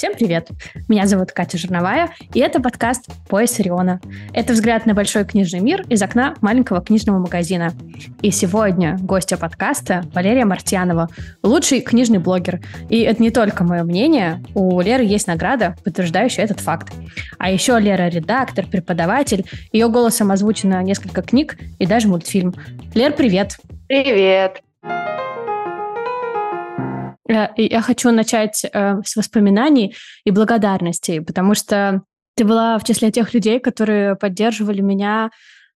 Всем 0.00 0.14
привет! 0.14 0.48
Меня 0.88 1.06
зовут 1.06 1.32
Катя 1.32 1.58
Жирновая, 1.58 2.08
и 2.32 2.40
это 2.40 2.58
подкаст 2.58 3.04
«Пояс 3.28 3.60
Ориона». 3.60 4.00
Это 4.32 4.54
взгляд 4.54 4.86
на 4.86 4.94
большой 4.94 5.26
книжный 5.26 5.60
мир 5.60 5.84
из 5.90 6.00
окна 6.00 6.36
маленького 6.40 6.80
книжного 6.80 7.18
магазина. 7.18 7.74
И 8.22 8.30
сегодня 8.30 8.96
гостья 8.98 9.36
подкаста 9.36 10.04
Валерия 10.14 10.46
Мартьянова, 10.46 11.10
лучший 11.42 11.82
книжный 11.82 12.18
блогер. 12.18 12.62
И 12.88 13.00
это 13.00 13.22
не 13.22 13.30
только 13.30 13.62
мое 13.62 13.82
мнение, 13.82 14.42
у 14.54 14.80
Леры 14.80 15.04
есть 15.04 15.26
награда, 15.26 15.76
подтверждающая 15.84 16.44
этот 16.44 16.60
факт. 16.60 16.90
А 17.38 17.50
еще 17.50 17.78
Лера 17.78 18.08
редактор, 18.08 18.64
преподаватель, 18.66 19.44
ее 19.70 19.90
голосом 19.90 20.30
озвучено 20.30 20.82
несколько 20.82 21.20
книг 21.20 21.58
и 21.78 21.84
даже 21.84 22.08
мультфильм. 22.08 22.54
Лер, 22.94 23.12
привет! 23.12 23.58
Привет! 23.86 24.62
Э, 27.30 27.48
я 27.56 27.80
хочу 27.80 28.10
начать 28.10 28.64
э, 28.64 29.00
с 29.04 29.16
воспоминаний 29.16 29.94
и 30.24 30.30
благодарностей, 30.30 31.20
потому 31.20 31.54
что 31.54 32.02
ты 32.36 32.44
была 32.44 32.78
в 32.78 32.84
числе 32.84 33.10
тех 33.10 33.32
людей, 33.34 33.60
которые 33.60 34.16
поддерживали 34.16 34.80
меня 34.80 35.30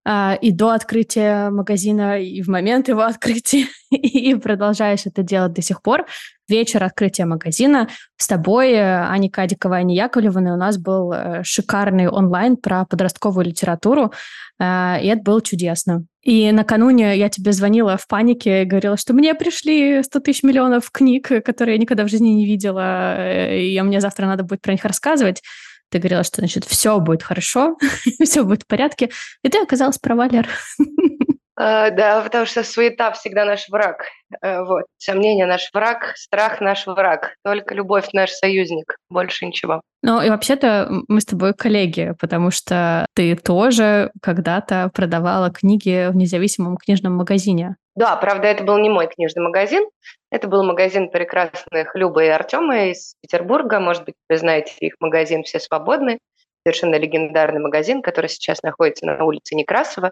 и 0.06 0.52
до 0.52 0.70
открытия 0.70 1.48
магазина, 1.48 2.20
и 2.20 2.42
в 2.42 2.48
момент 2.48 2.88
его 2.88 3.02
открытия, 3.02 3.66
и 3.90 4.34
продолжаешь 4.34 5.06
это 5.06 5.22
делать 5.22 5.54
до 5.54 5.62
сих 5.62 5.80
пор. 5.80 6.06
Вечер 6.46 6.84
открытия 6.84 7.24
магазина 7.24 7.88
с 8.18 8.26
тобой, 8.26 8.74
Ани 8.78 9.30
Кадикова, 9.30 9.76
Ани 9.76 9.96
Яковлевой, 9.96 10.52
у 10.52 10.56
нас 10.56 10.76
был 10.76 11.14
шикарный 11.42 12.08
онлайн 12.08 12.58
про 12.58 12.84
подростковую 12.84 13.46
литературу, 13.46 14.12
и 14.60 14.62
это 14.62 15.22
было 15.22 15.40
чудесно. 15.40 16.04
И 16.24 16.50
накануне 16.52 17.18
я 17.18 17.28
тебе 17.28 17.52
звонила 17.52 17.98
в 17.98 18.08
панике 18.08 18.64
говорила, 18.64 18.96
что 18.96 19.12
мне 19.12 19.34
пришли 19.34 20.02
100 20.02 20.20
тысяч 20.20 20.42
миллионов 20.42 20.90
книг, 20.90 21.30
которые 21.44 21.74
я 21.74 21.80
никогда 21.80 22.04
в 22.04 22.08
жизни 22.08 22.30
не 22.30 22.46
видела, 22.46 23.16
э, 23.18 23.60
и 23.60 23.80
мне 23.82 24.00
завтра 24.00 24.24
надо 24.24 24.42
будет 24.42 24.62
про 24.62 24.72
них 24.72 24.84
рассказывать. 24.86 25.42
Ты 25.90 25.98
говорила, 25.98 26.24
что, 26.24 26.40
значит, 26.40 26.64
все 26.64 26.98
будет 26.98 27.22
хорошо, 27.22 27.76
все 28.24 28.42
будет 28.44 28.62
в 28.62 28.66
порядке. 28.66 29.10
И 29.42 29.48
ты 29.48 29.58
оказалась 29.58 29.98
права, 29.98 30.28
Лер. 30.28 30.48
А, 30.78 30.84
да, 31.56 32.22
потому 32.24 32.46
что 32.46 32.64
суета 32.64 33.12
всегда 33.12 33.44
наш 33.44 33.68
враг. 33.68 34.06
Э, 34.42 34.64
вот. 34.64 34.84
Сомнение 34.98 35.46
наш 35.46 35.70
враг, 35.72 36.12
страх 36.16 36.60
наш 36.60 36.86
враг. 36.86 37.34
Только 37.44 37.74
любовь 37.74 38.08
наш 38.12 38.30
союзник. 38.30 38.96
Больше 39.08 39.46
ничего. 39.46 39.80
Ну 40.02 40.20
и 40.20 40.30
вообще-то 40.30 40.88
мы 41.08 41.20
с 41.20 41.24
тобой 41.24 41.54
коллеги, 41.54 42.14
потому 42.20 42.50
что 42.50 43.06
ты 43.14 43.36
тоже 43.36 44.10
когда-то 44.20 44.90
продавала 44.92 45.50
книги 45.50 46.08
в 46.10 46.16
независимом 46.16 46.76
книжном 46.76 47.14
магазине. 47.14 47.76
Да, 47.94 48.16
правда, 48.16 48.48
это 48.48 48.64
был 48.64 48.78
не 48.78 48.90
мой 48.90 49.06
книжный 49.06 49.44
магазин. 49.44 49.88
Это 50.30 50.48
был 50.48 50.64
магазин 50.64 51.10
прекрасных 51.10 51.94
Любы 51.94 52.26
и 52.26 52.28
Артема 52.28 52.86
из 52.86 53.14
Петербурга. 53.22 53.78
Может 53.78 54.04
быть, 54.04 54.16
вы 54.28 54.36
знаете 54.36 54.74
их 54.80 54.94
магазин 54.98 55.44
«Все 55.44 55.60
свободны» 55.60 56.18
совершенно 56.64 56.96
легендарный 56.96 57.60
магазин, 57.60 58.02
который 58.02 58.28
сейчас 58.28 58.62
находится 58.62 59.06
на 59.06 59.24
улице 59.24 59.54
Некрасова. 59.54 60.10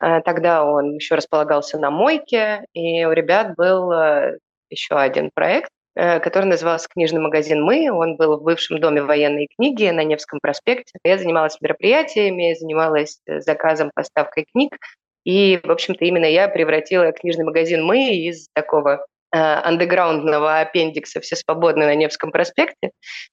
Э, 0.00 0.20
тогда 0.22 0.64
он 0.64 0.94
еще 0.94 1.14
располагался 1.14 1.78
на 1.78 1.90
мойке, 1.90 2.64
и 2.74 3.04
у 3.04 3.12
ребят 3.12 3.54
был 3.56 3.90
э, 3.92 4.38
еще 4.70 4.96
один 4.96 5.30
проект, 5.34 5.70
э, 5.94 6.20
который 6.20 6.44
назывался 6.44 6.88
«Книжный 6.88 7.20
магазин 7.20 7.62
«Мы». 7.62 7.90
Он 7.90 8.16
был 8.16 8.38
в 8.38 8.42
бывшем 8.42 8.80
доме 8.80 9.02
военной 9.02 9.48
книги 9.56 9.88
на 9.88 10.04
Невском 10.04 10.38
проспекте. 10.40 10.98
Я 11.04 11.18
занималась 11.18 11.60
мероприятиями, 11.60 12.54
занималась 12.58 13.20
заказом, 13.26 13.90
поставкой 13.94 14.46
книг. 14.52 14.76
И, 15.24 15.60
в 15.64 15.70
общем-то, 15.70 16.04
именно 16.04 16.26
я 16.26 16.48
превратила 16.48 17.10
книжный 17.12 17.44
магазин 17.44 17.84
«Мы» 17.84 18.14
из 18.14 18.48
такого 18.52 19.06
Э, 19.06 19.15
андеграундного 19.36 20.60
аппендикса 20.60 21.20
«Все 21.20 21.36
свободны» 21.36 21.86
на 21.86 21.94
Невском 21.94 22.30
проспекте 22.30 22.90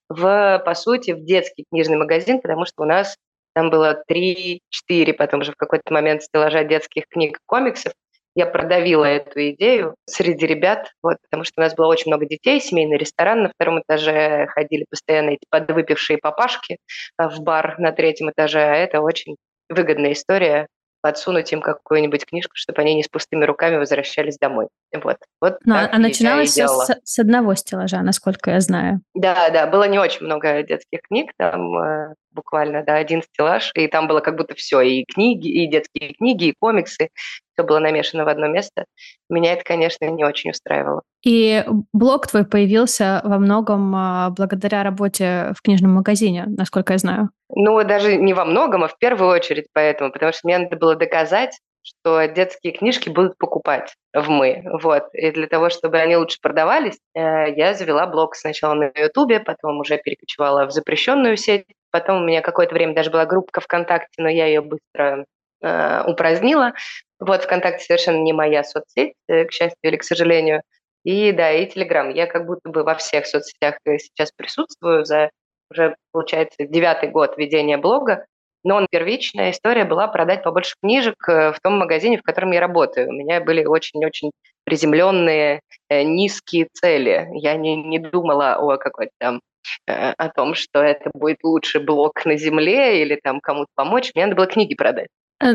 в, 0.09 0.61
по 0.65 0.73
сути, 0.73 1.11
в 1.11 1.23
детский 1.23 1.65
книжный 1.71 1.97
магазин, 1.97 2.41
потому 2.41 2.65
что 2.65 2.83
у 2.83 2.85
нас 2.85 3.15
там 3.53 3.69
было 3.69 4.03
3-4, 4.11 5.13
потом 5.13 5.41
уже 5.41 5.51
в 5.51 5.55
какой-то 5.55 5.93
момент 5.93 6.23
стеллажа 6.23 6.63
детских 6.63 7.03
книг 7.07 7.37
комиксов. 7.45 7.93
Я 8.35 8.47
продавила 8.47 9.05
эту 9.05 9.51
идею 9.51 9.95
среди 10.05 10.47
ребят, 10.47 10.91
вот, 11.03 11.17
потому 11.21 11.43
что 11.43 11.53
у 11.57 11.61
нас 11.61 11.75
было 11.75 11.85
очень 11.85 12.09
много 12.11 12.25
детей, 12.25 12.59
семейный 12.59 12.97
ресторан 12.97 13.43
на 13.43 13.49
втором 13.49 13.81
этаже, 13.81 14.47
ходили 14.47 14.85
постоянно 14.89 15.31
эти 15.31 15.45
подвыпившие 15.51 16.17
папашки 16.17 16.77
э, 17.19 17.27
в 17.27 17.41
бар 17.41 17.77
на 17.77 17.91
третьем 17.91 18.31
этаже, 18.31 18.59
а 18.59 18.75
это 18.75 19.01
очень 19.01 19.35
выгодная 19.69 20.13
история 20.13 20.67
подсунуть 21.03 21.51
им 21.51 21.61
какую-нибудь 21.61 22.25
книжку, 22.25 22.53
чтобы 22.55 22.81
они 22.81 22.95
не 22.95 23.03
с 23.03 23.09
пустыми 23.09 23.43
руками 23.43 23.75
возвращались 23.75 24.37
домой. 24.37 24.69
Вот. 24.93 25.17
вот 25.41 25.57
Но, 25.65 25.75
а 25.91 25.99
начиналось 25.99 26.51
все 26.51 26.67
с, 26.67 26.95
с 27.03 27.19
одного 27.19 27.53
стеллажа, 27.55 28.01
насколько 28.01 28.51
я 28.51 28.61
знаю. 28.61 29.01
Да, 29.13 29.49
да, 29.49 29.67
было 29.67 29.83
не 29.83 29.99
очень 29.99 30.25
много 30.25 30.63
детских 30.63 31.01
книг, 31.01 31.31
там 31.37 31.77
э, 31.77 32.13
буквально, 32.33 32.83
да, 32.83 32.95
один 32.95 33.21
стеллаж, 33.21 33.71
и 33.75 33.87
там 33.87 34.07
было 34.07 34.19
как 34.19 34.35
будто 34.35 34.55
все, 34.55 34.81
и 34.81 35.05
книги, 35.05 35.47
и 35.47 35.67
детские 35.67 36.13
книги, 36.13 36.45
и 36.45 36.55
комиксы, 36.57 37.09
все 37.53 37.65
было 37.65 37.79
намешано 37.79 38.25
в 38.25 38.27
одно 38.27 38.47
место. 38.47 38.85
Меня 39.29 39.53
это, 39.53 39.63
конечно, 39.63 40.05
не 40.05 40.25
очень 40.25 40.51
устраивало. 40.51 41.01
И 41.23 41.63
блог 41.93 42.27
твой 42.27 42.45
появился 42.45 43.21
во 43.23 43.37
многом 43.37 43.95
а, 43.95 44.29
благодаря 44.31 44.83
работе 44.83 45.53
в 45.57 45.61
книжном 45.61 45.91
магазине, 45.91 46.45
насколько 46.47 46.93
я 46.93 46.99
знаю. 46.99 47.29
Ну, 47.49 47.81
даже 47.83 48.17
не 48.17 48.33
во 48.33 48.45
многом, 48.45 48.83
а 48.83 48.87
в 48.87 48.97
первую 48.97 49.29
очередь 49.29 49.67
поэтому, 49.73 50.11
потому 50.11 50.33
что 50.33 50.41
мне 50.43 50.57
надо 50.57 50.75
было 50.75 50.95
доказать, 50.95 51.59
что 51.83 52.25
детские 52.25 52.73
книжки 52.73 53.09
будут 53.09 53.37
покупать 53.37 53.93
в 54.13 54.29
мы. 54.29 54.63
Вот. 54.81 55.09
И 55.13 55.31
для 55.31 55.47
того, 55.47 55.69
чтобы 55.69 55.97
они 55.97 56.15
лучше 56.17 56.39
продавались, 56.41 56.97
э, 57.13 57.53
я 57.55 57.73
завела 57.73 58.07
блог 58.07 58.35
сначала 58.35 58.73
на 58.73 58.91
Ютубе, 58.95 59.39
потом 59.39 59.79
уже 59.79 59.97
перекочевала 59.97 60.65
в 60.65 60.71
запрещенную 60.71 61.37
сеть. 61.37 61.65
Потом 61.91 62.23
у 62.23 62.25
меня 62.25 62.41
какое-то 62.41 62.73
время 62.73 62.95
даже 62.95 63.11
была 63.11 63.25
группа 63.25 63.61
ВКонтакте, 63.61 64.21
но 64.21 64.29
я 64.29 64.47
ее 64.47 64.61
быстро 64.61 65.25
э, 65.61 66.03
упразднила. 66.05 66.73
Вот 67.19 67.43
ВКонтакте 67.43 67.85
совершенно 67.85 68.21
не 68.21 68.33
моя 68.33 68.63
соцсеть, 68.63 69.13
э, 69.27 69.45
к 69.45 69.51
счастью 69.51 69.77
или 69.83 69.97
к 69.97 70.03
сожалению. 70.03 70.63
И 71.03 71.31
да, 71.33 71.51
и 71.51 71.65
Телеграм. 71.65 72.09
Я 72.09 72.27
как 72.27 72.45
будто 72.45 72.69
бы 72.69 72.83
во 72.83 72.95
всех 72.95 73.27
соцсетях 73.27 73.75
сейчас 73.85 74.31
присутствую 74.31 75.05
за 75.05 75.29
уже, 75.69 75.95
получается, 76.11 76.65
девятый 76.65 77.09
год 77.09 77.37
ведения 77.37 77.77
блога. 77.77 78.25
Но 78.63 78.85
первичная 78.89 79.51
история 79.51 79.85
была 79.85 80.07
продать 80.07 80.43
побольше 80.43 80.75
книжек 80.81 81.15
э, 81.27 81.51
в 81.51 81.59
том 81.61 81.77
магазине, 81.77 82.17
в 82.17 82.21
котором 82.21 82.51
я 82.51 82.61
работаю. 82.61 83.09
У 83.09 83.13
меня 83.13 83.41
были 83.41 83.65
очень-очень 83.65 84.31
приземленные, 84.63 85.61
э, 85.89 86.03
низкие 86.03 86.67
цели. 86.71 87.27
Я 87.33 87.55
не, 87.55 87.75
не 87.75 87.99
думала 87.99 88.55
о 88.55 88.77
какой-то 88.77 89.11
там 89.19 89.41
э, 89.87 90.11
о 90.11 90.29
том, 90.29 90.55
что 90.55 90.79
это 90.79 91.11
будет 91.13 91.43
лучший 91.43 91.83
блог 91.83 92.25
на 92.25 92.37
земле 92.37 93.01
или 93.01 93.19
там 93.21 93.41
кому-то 93.41 93.69
помочь. 93.75 94.11
Мне 94.15 94.25
надо 94.25 94.37
было 94.37 94.47
книги 94.47 94.75
продать. 94.75 95.07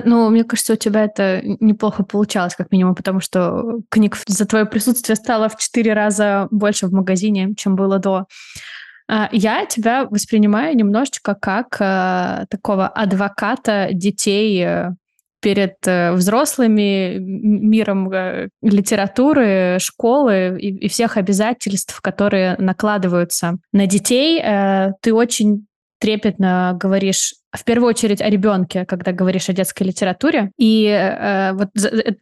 Ну, 0.04 0.28
мне 0.28 0.44
кажется, 0.44 0.74
у 0.74 0.76
тебя 0.76 1.04
это 1.04 1.40
неплохо 1.42 2.04
получалось, 2.04 2.54
как 2.54 2.70
минимум, 2.70 2.94
потому 2.94 3.20
что 3.20 3.80
книг 3.88 4.16
за 4.26 4.46
твое 4.46 4.66
присутствие 4.66 5.16
стало 5.16 5.48
в 5.48 5.56
четыре 5.56 5.94
раза 5.94 6.46
больше 6.50 6.88
в 6.88 6.92
магазине, 6.92 7.54
чем 7.56 7.74
было 7.74 7.98
до. 7.98 8.26
А, 9.08 9.28
я 9.32 9.64
тебя 9.64 10.04
воспринимаю 10.04 10.76
немножечко 10.76 11.34
как 11.34 11.76
э, 11.80 12.44
такого 12.50 12.88
адвоката 12.88 13.88
детей 13.92 14.62
э, 14.62 14.90
перед 15.40 15.76
э, 15.86 16.12
взрослыми 16.12 17.16
миром 17.18 18.12
литературы, 18.60 19.78
школы 19.80 20.58
и, 20.60 20.86
и 20.86 20.88
всех 20.88 21.16
обязательств, 21.16 22.00
которые 22.02 22.56
накладываются 22.58 23.56
на 23.72 23.86
детей. 23.86 24.42
Ты 25.00 25.14
очень 25.14 25.66
трепетно 26.00 26.76
говоришь 26.78 27.34
в 27.52 27.64
первую 27.64 27.88
очередь 27.88 28.20
о 28.20 28.28
ребенке, 28.28 28.84
когда 28.84 29.12
говоришь 29.12 29.48
о 29.48 29.52
детской 29.52 29.84
литературе. 29.84 30.50
И 30.58 30.86
э, 30.86 31.52
вот 31.54 31.70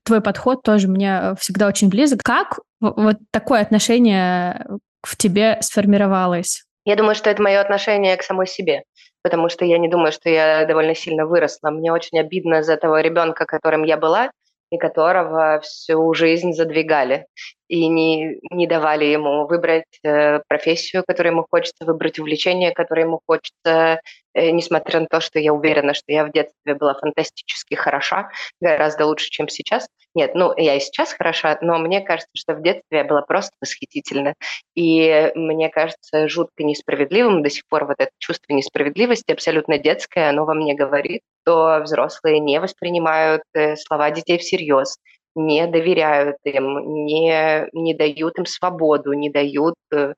твой 0.04 0.20
подход 0.20 0.62
тоже 0.62 0.88
мне 0.88 1.34
всегда 1.38 1.66
очень 1.66 1.88
близок. 1.88 2.22
Как 2.22 2.60
вот 2.80 3.16
такое 3.32 3.60
отношение 3.60 4.66
в 5.02 5.16
тебе 5.16 5.58
сформировалось? 5.60 6.65
Я 6.86 6.94
думаю, 6.94 7.16
что 7.16 7.28
это 7.28 7.42
мое 7.42 7.60
отношение 7.60 8.16
к 8.16 8.22
самой 8.22 8.46
себе, 8.46 8.84
потому 9.22 9.48
что 9.48 9.64
я 9.64 9.76
не 9.76 9.88
думаю, 9.88 10.12
что 10.12 10.30
я 10.30 10.64
довольно 10.66 10.94
сильно 10.94 11.26
выросла. 11.26 11.70
Мне 11.70 11.92
очень 11.92 12.18
обидно 12.20 12.62
за 12.62 12.76
того 12.76 13.00
ребенка, 13.00 13.44
которым 13.44 13.82
я 13.82 13.96
была, 13.96 14.30
и 14.70 14.78
которого 14.78 15.60
всю 15.60 16.14
жизнь 16.14 16.52
задвигали 16.52 17.26
и 17.68 17.88
не, 17.88 18.38
не 18.50 18.66
давали 18.66 19.04
ему 19.04 19.46
выбрать 19.46 19.98
э, 20.04 20.40
профессию, 20.48 21.02
которую 21.06 21.34
ему 21.34 21.46
хочется, 21.50 21.84
выбрать 21.84 22.18
увлечение, 22.20 22.72
которое 22.72 23.02
ему 23.02 23.20
хочется, 23.26 24.00
несмотря 24.36 25.00
на 25.00 25.06
то, 25.06 25.20
что 25.20 25.38
я 25.38 25.52
уверена, 25.52 25.94
что 25.94 26.12
я 26.12 26.24
в 26.24 26.32
детстве 26.32 26.74
была 26.74 26.94
фантастически 26.94 27.74
хороша, 27.74 28.30
гораздо 28.60 29.06
лучше, 29.06 29.30
чем 29.30 29.48
сейчас. 29.48 29.88
Нет, 30.14 30.34
ну, 30.34 30.52
я 30.56 30.74
и 30.74 30.80
сейчас 30.80 31.12
хороша, 31.12 31.58
но 31.60 31.78
мне 31.78 32.00
кажется, 32.00 32.30
что 32.34 32.54
в 32.54 32.62
детстве 32.62 32.98
я 32.98 33.04
была 33.04 33.22
просто 33.22 33.52
восхитительна. 33.60 34.34
И 34.74 35.30
мне 35.34 35.68
кажется 35.68 36.28
жутко 36.28 36.64
несправедливым 36.64 37.42
до 37.42 37.50
сих 37.50 37.64
пор 37.68 37.86
вот 37.86 37.96
это 37.98 38.10
чувство 38.18 38.52
несправедливости, 38.52 39.32
абсолютно 39.32 39.78
детское, 39.78 40.30
оно 40.30 40.44
во 40.44 40.54
мне 40.54 40.74
говорит, 40.74 41.20
что 41.42 41.80
взрослые 41.82 42.40
не 42.40 42.60
воспринимают 42.60 43.42
э, 43.54 43.76
слова 43.76 44.10
детей 44.10 44.38
всерьез, 44.38 44.98
не 45.34 45.66
доверяют 45.66 46.38
им, 46.44 47.04
не, 47.04 47.68
не 47.72 47.94
дают 47.94 48.38
им 48.38 48.46
свободу, 48.46 49.12
не 49.12 49.30
дают 49.30 49.74
э, 49.92 50.14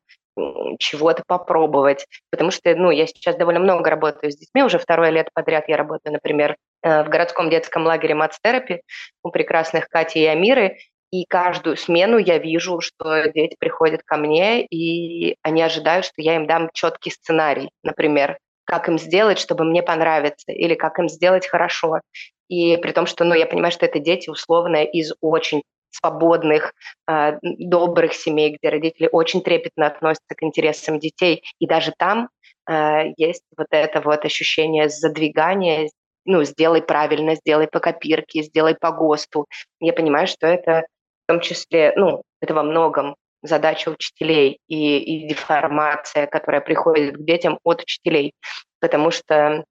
чего-то 0.79 1.23
попробовать. 1.27 2.07
Потому 2.31 2.51
что, 2.51 2.75
ну, 2.75 2.91
я 2.91 3.07
сейчас 3.07 3.37
довольно 3.37 3.61
много 3.61 3.91
работаю 3.91 4.33
с 4.33 4.37
детьми, 4.37 4.63
уже 4.63 4.79
второе 4.79 5.11
лет 5.11 5.29
подряд 5.35 5.69
я 5.69 5.77
работаю, 5.77 6.13
например, 6.13 6.57
э, 6.83 7.05
в 7.05 7.09
городском 7.09 7.51
детском 7.51 7.85
лагере 7.85 8.15
Мацтерапи 8.15 8.83
у 9.23 9.31
прекрасных 9.31 9.89
Кати 9.89 10.21
и 10.21 10.27
Амиры, 10.27 10.79
и 11.11 11.25
каждую 11.25 11.77
смену 11.77 12.19
я 12.19 12.39
вижу, 12.39 12.81
что 12.81 13.29
дети 13.31 13.57
приходят 13.59 14.03
ко 14.05 14.17
мне, 14.17 14.65
и 14.67 15.37
они 15.43 15.63
ожидают, 15.63 16.05
что 16.05 16.15
я 16.19 16.37
им 16.37 16.47
дам 16.47 16.69
четкий 16.75 17.11
сценарий, 17.11 17.71
например, 17.83 18.39
как 18.65 18.89
им 18.89 18.99
сделать, 18.99 19.39
чтобы 19.39 19.65
мне 19.65 19.83
понравиться, 19.83 20.53
или 20.53 20.75
как 20.75 20.99
им 20.99 21.09
сделать 21.09 21.47
хорошо. 21.47 22.01
И 22.49 22.77
при 22.77 22.93
том, 22.93 23.07
что 23.07 23.25
ну, 23.25 23.35
я 23.35 23.47
понимаю, 23.47 23.73
что 23.73 23.87
это 23.87 23.99
дети 23.99 24.29
условно 24.29 24.85
из 24.85 25.15
очень 25.23 25.63
свободных, 25.91 26.73
э, 27.09 27.39
добрых 27.43 28.15
семей, 28.15 28.57
где 28.57 28.69
родители 28.69 29.09
очень 29.11 29.43
трепетно 29.43 29.87
относятся 29.87 30.35
к 30.35 30.43
интересам 30.43 30.99
детей. 30.99 31.43
И 31.59 31.67
даже 31.67 31.93
там 31.97 32.29
э, 32.69 33.13
есть 33.17 33.45
вот 33.57 33.69
это 33.71 34.01
вот 34.01 34.25
ощущение 34.25 34.89
задвигания, 34.89 35.89
ну, 36.25 36.45
сделай 36.45 36.83
правильно, 36.83 37.37
сделай 37.37 37.69
по 37.69 37.81
копирке, 37.81 38.43
сделай 38.43 38.75
по 38.75 38.91
ГОСТу. 38.93 39.47
Я 39.81 39.93
понимаю, 39.93 40.27
что 40.27 40.47
это 40.47 40.85
в 41.25 41.33
том 41.33 41.41
числе, 41.41 41.93
ну, 41.97 42.23
это 42.41 42.55
во 42.55 42.63
многом 42.63 43.17
задача 43.43 43.89
учителей 43.89 44.59
и, 44.69 44.99
и 44.99 45.29
деформация, 45.29 46.27
которая 46.27 46.61
приходит 46.61 47.17
к 47.17 47.25
детям 47.25 47.59
от 47.65 47.83
учителей. 47.83 48.33
Потому 48.81 49.11
что 49.11 49.65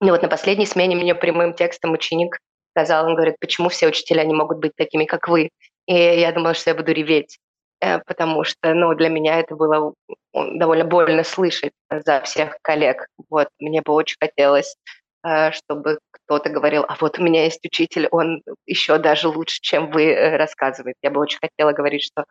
ну, 0.00 0.10
вот 0.10 0.22
на 0.22 0.28
последней 0.28 0.66
смене 0.66 0.96
мне 0.96 1.14
прямым 1.14 1.54
текстом 1.54 1.92
ученик 1.92 2.38
сказал, 2.72 3.06
он 3.06 3.14
говорит, 3.14 3.36
почему 3.40 3.68
все 3.68 3.88
учителя 3.88 4.24
не 4.24 4.34
могут 4.34 4.58
быть 4.58 4.72
такими, 4.76 5.04
как 5.04 5.28
вы? 5.28 5.50
И 5.86 5.94
я 5.94 6.32
думала, 6.32 6.54
что 6.54 6.70
я 6.70 6.76
буду 6.76 6.92
реветь, 6.92 7.38
э, 7.80 7.98
потому 8.00 8.44
что, 8.44 8.74
ну, 8.74 8.94
для 8.94 9.08
меня 9.08 9.40
это 9.40 9.54
было 9.56 9.94
довольно 10.32 10.84
больно 10.84 11.24
слышать 11.24 11.72
за 11.90 12.20
всех 12.22 12.56
коллег. 12.62 13.06
Вот, 13.28 13.48
мне 13.58 13.82
бы 13.82 13.92
очень 13.92 14.16
хотелось, 14.20 14.76
э, 15.24 15.50
чтобы 15.52 15.98
кто-то 16.10 16.50
говорил, 16.50 16.84
а 16.88 16.96
вот 17.00 17.18
у 17.18 17.22
меня 17.22 17.44
есть 17.44 17.64
учитель, 17.64 18.08
он 18.10 18.42
еще 18.66 18.98
даже 18.98 19.28
лучше, 19.28 19.58
чем 19.60 19.90
вы 19.90 20.06
э, 20.06 20.36
рассказываете. 20.36 20.98
Я 21.02 21.10
бы 21.10 21.20
очень 21.20 21.38
хотела 21.40 21.72
говорить, 21.72 22.04
что, 22.04 22.24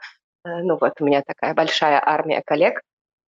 ну, 0.44 0.78
вот 0.80 0.94
у 1.00 1.06
меня 1.06 1.22
такая 1.26 1.54
большая 1.54 2.02
армия 2.04 2.42
коллег, 2.46 2.82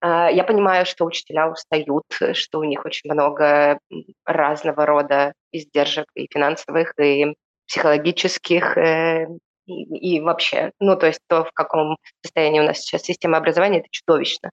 я 0.04 0.44
понимаю, 0.44 0.86
что 0.86 1.06
учителя 1.06 1.50
устают, 1.50 2.04
что 2.34 2.60
у 2.60 2.64
них 2.64 2.86
очень 2.86 3.12
много 3.12 3.80
разного 4.26 4.86
рода 4.86 5.34
издержек 5.52 6.08
и 6.16 6.28
финансовых, 6.32 6.94
и 7.00 7.36
психологических, 7.68 8.78
и, 8.78 9.28
и 9.66 10.22
вообще, 10.22 10.72
ну, 10.80 10.98
то 10.98 11.08
есть 11.08 11.22
то, 11.28 11.46
в 11.46 11.52
каком 11.54 11.98
состоянии 12.22 12.60
у 12.60 12.64
нас 12.64 12.80
сейчас 12.80 13.04
система 13.04 13.38
образования, 13.38 13.80
это 13.80 13.88
чудовищно. 13.92 14.52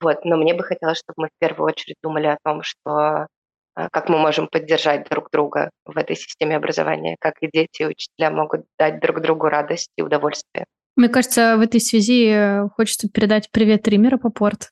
Вот, 0.00 0.24
но 0.24 0.36
мне 0.36 0.54
бы 0.54 0.64
хотелось, 0.64 0.98
чтобы 0.98 1.14
мы 1.24 1.28
в 1.28 1.38
первую 1.38 1.66
очередь 1.68 1.96
думали 2.02 2.26
о 2.26 2.38
том, 2.44 2.62
что 2.62 3.26
а, 3.74 3.88
как 3.90 4.08
мы 4.08 4.18
можем 4.18 4.48
поддержать 4.48 5.08
друг 5.08 5.30
друга 5.30 5.70
в 5.84 5.96
этой 5.96 6.16
системе 6.16 6.56
образования, 6.56 7.16
как 7.20 7.34
и 7.40 7.48
дети, 7.52 7.82
и 7.82 7.86
учителя 7.86 8.30
могут 8.30 8.66
дать 8.78 9.00
друг 9.00 9.20
другу 9.20 9.48
радость 9.48 9.90
и 9.96 10.02
удовольствие. 10.02 10.66
Мне 11.00 11.08
кажется, 11.08 11.56
в 11.56 11.62
этой 11.62 11.80
связи 11.80 12.28
э, 12.28 12.68
хочется 12.76 13.08
передать 13.08 13.50
привет 13.50 13.88
Римера 13.88 14.18
Попорт. 14.18 14.68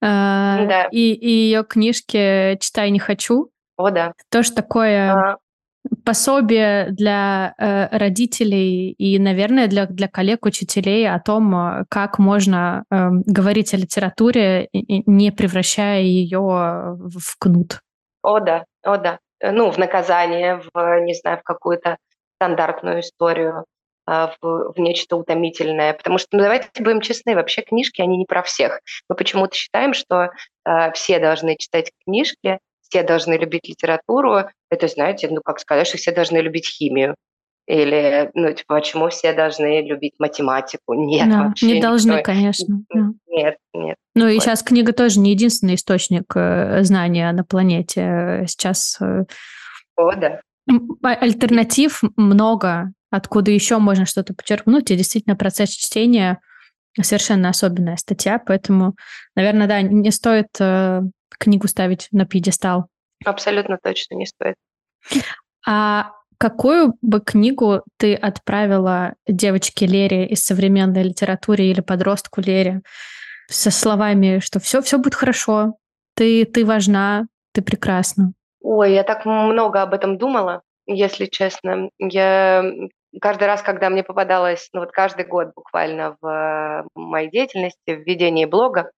А, 0.00 0.64
да. 0.64 0.84
И, 0.90 1.12
и 1.12 1.30
ее 1.30 1.62
книжки 1.62 2.56
«Читай 2.58 2.90
не 2.90 2.98
хочу». 2.98 3.50
О, 3.76 3.90
да. 3.90 4.14
Тоже 4.30 4.52
такое 4.52 5.12
а, 5.12 5.36
пособие 6.06 6.88
для 6.92 7.52
э, 7.58 7.98
родителей 7.98 8.92
и, 8.92 9.18
наверное, 9.18 9.66
для, 9.66 9.84
для 9.84 10.08
коллег-учителей 10.08 11.06
о 11.06 11.20
том, 11.20 11.54
э, 11.54 11.84
как 11.90 12.18
можно 12.18 12.84
э, 12.90 13.10
говорить 13.26 13.74
о 13.74 13.76
литературе, 13.76 14.70
не 14.72 15.30
превращая 15.32 16.00
ее 16.00 16.40
в 16.40 17.36
кнут. 17.38 17.80
О, 18.22 18.40
да, 18.40 18.64
о, 18.84 18.96
да. 18.96 19.18
Ну, 19.42 19.70
в 19.70 19.76
наказание, 19.76 20.62
в, 20.72 21.00
не 21.02 21.12
знаю, 21.12 21.40
в 21.40 21.42
какую-то 21.42 21.98
стандартную 22.38 23.00
историю, 23.00 23.64
э, 23.66 23.77
в, 24.08 24.72
в 24.74 24.78
нечто 24.78 25.16
утомительное. 25.16 25.92
Потому 25.92 26.18
что, 26.18 26.28
ну, 26.32 26.40
давайте 26.40 26.68
будем 26.80 27.00
честны, 27.00 27.34
вообще 27.34 27.62
книжки, 27.62 28.00
они 28.00 28.16
не 28.16 28.24
про 28.24 28.42
всех. 28.42 28.80
Мы 29.08 29.16
почему-то 29.16 29.54
считаем, 29.54 29.94
что 29.94 30.30
э, 30.64 30.92
все 30.92 31.18
должны 31.18 31.56
читать 31.56 31.90
книжки, 32.04 32.58
все 32.88 33.02
должны 33.02 33.34
любить 33.34 33.68
литературу, 33.68 34.44
это, 34.70 34.88
знаете, 34.88 35.28
ну, 35.30 35.40
как 35.44 35.60
сказать, 35.60 35.86
что 35.86 35.98
все 35.98 36.12
должны 36.12 36.38
любить 36.38 36.68
химию. 36.68 37.14
Или, 37.66 38.30
ну, 38.32 38.50
типа, 38.54 38.76
почему 38.76 39.10
все 39.10 39.34
должны 39.34 39.82
любить 39.82 40.14
математику? 40.18 40.94
Нет, 40.94 41.28
да, 41.28 41.44
вообще. 41.44 41.66
Не 41.66 41.80
должны, 41.82 42.12
никто. 42.12 42.22
конечно. 42.22 42.78
Нет, 43.26 43.56
нет. 43.74 43.96
Ну 44.14 44.26
и 44.26 44.40
сейчас 44.40 44.62
книга 44.62 44.94
тоже 44.94 45.20
не 45.20 45.32
единственный 45.32 45.74
источник 45.74 46.32
э, 46.34 46.82
знания 46.82 47.30
на 47.32 47.44
планете. 47.44 48.44
Сейчас 48.48 48.96
э, 49.02 49.24
О, 49.96 50.14
да. 50.14 50.40
Альтернатив 51.02 52.02
много, 52.16 52.92
откуда 53.10 53.50
еще 53.50 53.78
можно 53.78 54.06
что-то 54.06 54.34
подчеркнуть. 54.34 54.90
И 54.90 54.96
действительно 54.96 55.36
процесс 55.36 55.70
чтения 55.70 56.40
совершенно 57.00 57.48
особенная 57.48 57.96
статья, 57.96 58.38
поэтому, 58.38 58.96
наверное, 59.36 59.66
да, 59.66 59.82
не 59.82 60.10
стоит 60.10 60.48
э, 60.58 61.02
книгу 61.38 61.68
ставить 61.68 62.08
на 62.10 62.26
пьедестал. 62.26 62.88
Абсолютно 63.24 63.78
точно 63.82 64.14
не 64.14 64.26
стоит. 64.26 64.56
А 65.66 66.12
какую 66.38 66.94
бы 67.02 67.20
книгу 67.20 67.82
ты 67.98 68.14
отправила 68.14 69.14
девочке 69.26 69.86
Лере 69.86 70.26
из 70.26 70.44
современной 70.44 71.02
литературы 71.02 71.64
или 71.64 71.80
подростку 71.80 72.40
Лере 72.40 72.82
со 73.48 73.70
словами, 73.70 74.40
что 74.40 74.60
все, 74.60 74.82
все 74.82 74.98
будет 74.98 75.14
хорошо, 75.14 75.74
ты, 76.14 76.44
ты 76.44 76.64
важна, 76.64 77.26
ты 77.52 77.62
прекрасна? 77.62 78.32
Ой, 78.60 78.92
я 78.92 79.04
так 79.04 79.24
много 79.24 79.82
об 79.82 79.94
этом 79.94 80.18
думала, 80.18 80.62
если 80.86 81.26
честно. 81.26 81.90
Я 81.98 82.64
каждый 83.20 83.44
раз, 83.46 83.62
когда 83.62 83.90
мне 83.90 84.02
попадалось, 84.02 84.68
ну 84.72 84.80
вот 84.80 84.90
каждый 84.92 85.24
год 85.24 85.52
буквально 85.54 86.16
в 86.20 86.86
моей 86.94 87.30
деятельности, 87.30 87.78
в 87.94 88.06
ведении 88.06 88.44
блога, 88.46 88.90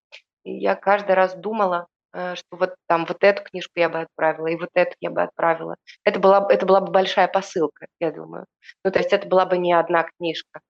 я 0.45 0.75
каждый 0.77 1.15
раз 1.15 1.35
думала, 1.35 1.87
Э, 2.13 2.35
что 2.35 2.57
вот 2.57 2.75
там 2.89 3.07
вот 3.07 3.19
эту 3.23 3.43
книжку 3.45 3.73
я 3.77 3.89
бы 3.89 4.01
отправила, 4.01 4.49
и 4.49 4.57
вот 4.57 4.71
эту 4.75 4.95
я 5.01 5.11
бы 5.11 5.23
отправила. 5.23 5.77
Это 6.05 6.19
была, 6.19 6.47
это 6.51 6.67
была 6.67 6.81
бы 6.81 6.91
большая 6.91 7.29
посылка, 7.29 7.87
я 8.01 8.11
думаю. 8.11 8.47
Ну, 8.85 8.91
то 8.91 8.99
есть 8.99 9.13
это 9.13 9.29
была 9.29 9.47
бы 9.47 9.59
не 9.59 9.73
одна 9.73 10.07
книжка. 10.19 10.61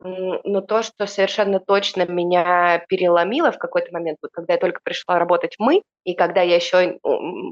Но 0.00 0.60
то, 0.60 0.82
что 0.82 1.06
совершенно 1.06 1.60
точно 1.60 2.06
меня 2.06 2.84
переломило 2.88 3.52
в 3.52 3.58
какой-то 3.58 3.92
момент, 3.92 4.18
вот 4.22 4.32
когда 4.32 4.54
я 4.54 4.58
только 4.58 4.80
пришла 4.82 5.18
работать 5.18 5.54
в 5.56 5.60
«Мы», 5.62 5.82
и 6.04 6.14
когда 6.14 6.42
я 6.42 6.56
еще 6.56 6.98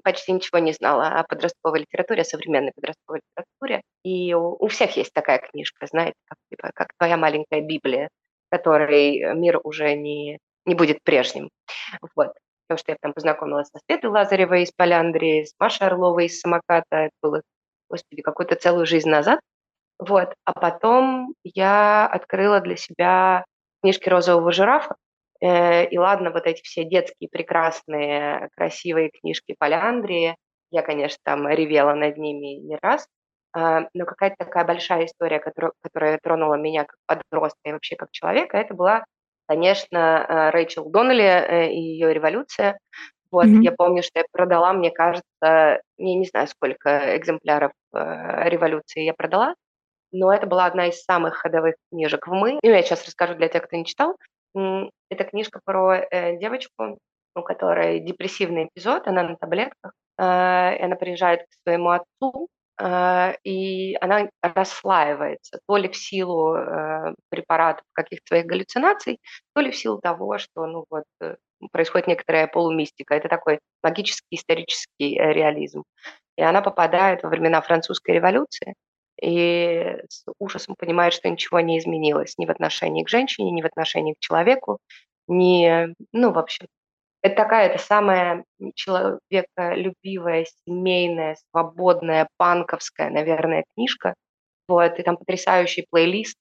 почти 0.03 0.33
ничего 0.33 0.59
не 0.59 0.73
знала 0.73 1.09
о 1.09 1.25
подростковой 1.25 1.81
литературе, 1.81 2.23
о 2.23 2.25
современной 2.25 2.73
подростковой 2.75 3.21
литературе, 3.21 3.83
и 4.05 4.35
у, 4.35 4.67
всех 4.69 4.97
есть 4.97 5.13
такая 5.15 5.39
книжка, 5.39 5.87
знаете, 5.87 6.15
как, 6.27 6.39
типа, 6.51 6.71
как 6.75 6.89
твоя 6.99 7.17
маленькая 7.17 7.63
Библия, 7.63 8.09
которой 8.51 9.35
мир 9.35 9.61
уже 9.63 9.95
не, 9.95 10.39
не 10.67 10.75
будет 10.75 10.99
прежним. 11.05 11.49
Вот 12.17 12.33
потому 12.73 12.79
что 12.79 12.93
я 12.93 12.97
там 13.01 13.13
познакомилась 13.13 13.69
со 13.69 13.79
Светой 13.87 14.11
Лазаревой 14.11 14.63
из 14.63 14.73
Поляндрии, 14.73 15.45
с 15.45 15.55
Машей 15.59 15.87
Орловой 15.87 16.27
из 16.27 16.41
Самоката. 16.41 16.97
Это 16.97 17.11
было, 17.21 17.43
господи, 17.91 18.23
какую-то 18.23 18.55
целую 18.55 18.87
жизнь 18.87 19.09
назад. 19.09 19.41
Вот. 20.09 20.35
А 20.45 20.53
потом 20.53 21.35
я 21.45 22.07
открыла 22.07 22.61
для 22.61 22.77
себя 22.77 23.45
книжки 23.83 24.09
розового 24.09 24.53
жирафа. 24.53 24.97
Э, 25.41 25.87
и 25.87 25.99
ладно, 25.99 26.31
вот 26.31 26.47
эти 26.47 26.63
все 26.63 26.85
детские 26.85 27.29
прекрасные, 27.31 28.49
красивые 28.57 29.11
книжки 29.11 29.55
Поляндрии. 29.59 30.37
Я, 30.71 30.83
конечно, 30.83 31.19
там 31.23 31.49
ревела 31.49 31.95
над 31.95 32.17
ними 32.17 32.61
не 32.61 32.79
раз. 32.81 33.07
А, 33.55 33.87
но 33.93 34.07
какая-то 34.07 34.37
такая 34.39 34.65
большая 34.65 35.05
история, 35.05 35.39
которая, 35.39 35.73
которая 35.83 36.19
тронула 36.23 36.55
меня 36.55 36.85
как 36.85 36.97
подростка 37.07 37.61
и 37.67 37.73
вообще 37.73 37.97
как 37.97 38.11
человека, 38.11 38.57
это 38.57 38.73
была 38.75 39.05
конечно, 39.47 40.25
э, 40.29 40.51
Рэйчел 40.51 40.89
Доннелли 40.89 41.25
э, 41.25 41.73
и 41.73 41.79
ее 41.79 42.15
революция. 42.15 42.79
Вот, 43.31 43.47
mm-hmm. 43.47 43.63
я 43.63 43.73
помню, 43.73 44.03
что 44.03 44.21
я 44.21 44.25
продала, 44.31 44.73
мне 44.73 44.91
кажется, 44.91 45.23
я 45.43 45.81
не 45.99 46.27
знаю, 46.27 46.47
сколько 46.49 47.17
экземпляров 47.17 47.73
э, 47.95 48.49
революции 48.49 49.03
я 49.03 49.15
продала, 49.15 49.55
но 50.13 50.33
это 50.33 50.47
была 50.47 50.67
одна 50.67 50.89
из 50.89 51.03
самых 51.03 51.37
ходовых 51.37 51.75
книжек 51.91 52.27
в 52.27 52.33
«Мы». 52.33 52.59
Ну, 52.63 52.71
я 52.71 52.83
сейчас 52.83 53.05
расскажу 53.05 53.35
для 53.35 53.49
тех, 53.49 53.65
кто 53.65 53.77
не 53.77 53.85
читал. 53.85 54.17
Это 54.55 55.25
книжка 55.25 55.61
про 55.65 55.97
э, 55.97 56.37
девочку, 56.39 56.99
у 57.35 57.43
которой 57.43 58.01
депрессивный 58.01 58.67
эпизод, 58.67 59.07
она 59.09 59.23
на 59.23 59.37
таблетках, 59.37 59.93
э, 60.19 60.23
и 60.77 60.83
она 60.83 60.97
приезжает 60.97 61.43
к 61.43 61.53
своему 61.65 61.91
отцу, 61.91 62.49
а, 62.85 63.35
и 63.45 63.97
она 64.01 64.29
расслаивается 64.43 65.61
то 65.69 65.77
ли 65.77 65.89
в 65.89 65.97
силу 65.97 66.57
э, 66.57 67.15
препаратов 67.29 67.85
каких-то 67.93 68.27
своих 68.29 68.47
галлюцинаций, 68.47 69.21
то 69.55 69.61
ли 69.61 69.71
в 69.71 69.77
силу 69.77 70.01
того, 70.01 70.39
что 70.39 70.67
ну, 70.67 70.87
вот, 70.91 71.05
э, 71.21 71.37
происходит 71.71 72.09
некоторая 72.09 72.49
полумистика. 72.49 73.15
Это 73.15 73.29
такой 73.29 73.61
магический 73.83 74.37
исторический 74.37 75.17
э, 75.17 75.33
реализм. 75.33 75.85
И 76.37 76.43
она 76.43 76.63
попадает 76.63 77.23
во 77.23 77.29
времена 77.29 77.61
французской 77.61 78.17
революции, 78.17 78.75
и 79.23 79.99
с 80.09 80.25
ужасом 80.39 80.75
понимает, 80.77 81.13
что 81.13 81.29
ничего 81.29 81.61
не 81.61 81.79
изменилось 81.79 82.37
ни 82.39 82.47
в 82.47 82.51
отношении 82.51 83.05
к 83.05 83.09
женщине, 83.09 83.53
ни 83.53 83.63
в 83.63 83.67
отношении 83.67 84.15
к 84.15 84.19
человеку, 84.19 84.79
ни, 85.29 85.95
ну, 86.13 86.33
в 86.33 86.39
общем, 86.39 86.67
это 87.23 87.37
такая, 87.37 87.69
это 87.69 87.79
самая 87.79 88.45
человеколюбивая, 88.75 90.45
семейная, 90.67 91.37
свободная, 91.51 92.29
панковская, 92.37 93.11
наверное, 93.11 93.65
книжка. 93.75 94.15
Вот, 94.67 94.99
и 94.99 95.03
там 95.03 95.17
потрясающий 95.17 95.87
плейлист, 95.89 96.37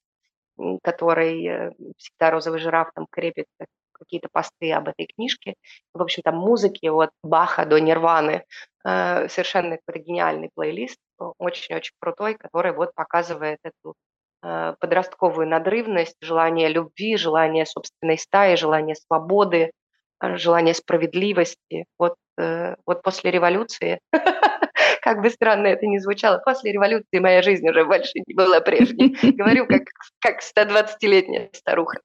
который 0.82 1.46
э, 1.46 1.70
всегда 1.98 2.32
розовый 2.32 2.58
жираф 2.58 2.90
там 2.94 3.06
крепит 3.10 3.46
какие-то 3.92 4.28
посты 4.32 4.72
об 4.72 4.88
этой 4.88 5.06
книжке. 5.06 5.54
В 5.94 6.02
общем, 6.02 6.22
там 6.22 6.36
музыки 6.36 6.86
от 6.86 7.10
Баха 7.22 7.64
до 7.64 7.78
Нирваны. 7.78 8.44
Э, 8.84 9.28
совершенно 9.28 9.78
какой-то 9.78 10.00
гениальный 10.00 10.50
плейлист, 10.54 10.98
очень-очень 11.38 11.94
крутой, 12.00 12.34
который 12.34 12.72
вот 12.72 12.94
показывает 12.94 13.58
эту 13.62 13.94
э, 14.42 14.74
подростковую 14.78 15.48
надрывность, 15.48 16.16
желание 16.20 16.68
любви, 16.68 17.16
желание 17.16 17.66
собственной 17.66 18.18
стаи, 18.18 18.56
желание 18.56 18.94
свободы, 18.94 19.72
э, 20.22 20.36
желание 20.36 20.74
справедливости. 20.74 21.86
Вот, 21.98 22.16
вот 22.86 23.02
после 23.02 23.30
революции, 23.30 23.98
как 25.02 25.20
бы 25.20 25.28
странно 25.28 25.66
это 25.66 25.86
ни 25.86 25.98
звучало, 25.98 26.38
после 26.38 26.72
революции 26.72 27.18
моя 27.18 27.42
жизнь 27.42 27.68
уже 27.68 27.84
больше 27.84 28.12
не 28.26 28.34
была 28.34 28.60
прежней. 28.60 29.16
Говорю, 29.32 29.66
как, 29.66 29.82
как 30.18 30.40
120-летняя 30.40 31.50
старуха. 31.52 31.98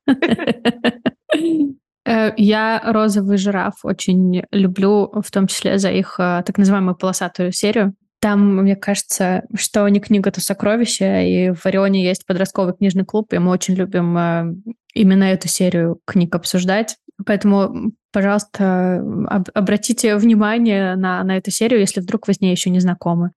Э, 2.08 2.32
я 2.38 2.82
«Розовый 2.86 3.38
жираф» 3.38 3.84
очень 3.84 4.44
люблю, 4.52 5.12
в 5.14 5.30
том 5.30 5.48
числе 5.48 5.78
за 5.78 5.92
их 5.92 6.16
э, 6.20 6.42
так 6.46 6.58
называемую 6.58 6.96
полосатую 6.96 7.52
серию. 7.52 7.96
Там, 8.20 8.64
мне 8.64 8.76
кажется, 8.76 9.44
что 9.56 9.88
не 9.90 10.00
книга, 10.00 10.32
то 10.32 10.42
сокровище, 10.42 11.30
и 11.30 11.52
в 11.54 11.66
Орионе 11.66 12.04
есть 12.04 12.26
подростковый 12.26 12.74
книжный 12.74 13.06
клуб, 13.06 13.32
и 13.32 13.38
мы 13.38 13.52
очень 13.52 13.76
любим 13.76 14.18
э, 14.18 14.56
именно 14.96 15.26
эту 15.26 15.48
серию 15.48 16.00
книг 16.06 16.34
обсуждать. 16.34 16.98
Поэтому, 17.26 17.92
пожалуйста, 18.12 19.04
об- 19.28 19.50
обратите 19.54 20.16
внимание 20.16 20.96
на, 20.96 21.24
на 21.24 21.38
эту 21.38 21.52
серию, 21.52 21.80
если 21.80 22.02
вдруг 22.02 22.28
вы 22.28 22.34
с 22.34 22.42
ней 22.42 22.52
еще 22.52 22.72
не 22.72 22.80
знакомы. 22.80 23.32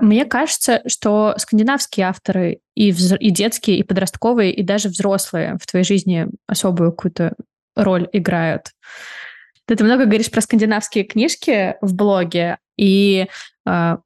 Мне 0.00 0.24
кажется, 0.26 0.82
что 0.86 1.34
скандинавские 1.38 2.06
авторы 2.06 2.60
и, 2.74 2.90
и 2.90 3.30
детские, 3.30 3.78
и 3.78 3.82
подростковые, 3.82 4.52
и 4.52 4.62
даже 4.62 4.88
взрослые 4.88 5.56
в 5.60 5.66
твоей 5.66 5.84
жизни 5.84 6.28
особую 6.46 6.92
какую-то 6.92 7.34
роль 7.74 8.08
играют. 8.12 8.72
Ты 9.76 9.84
много 9.84 10.06
говоришь 10.06 10.30
про 10.30 10.40
скандинавские 10.40 11.04
книжки 11.04 11.76
в 11.82 11.94
блоге, 11.94 12.58
и 12.78 13.26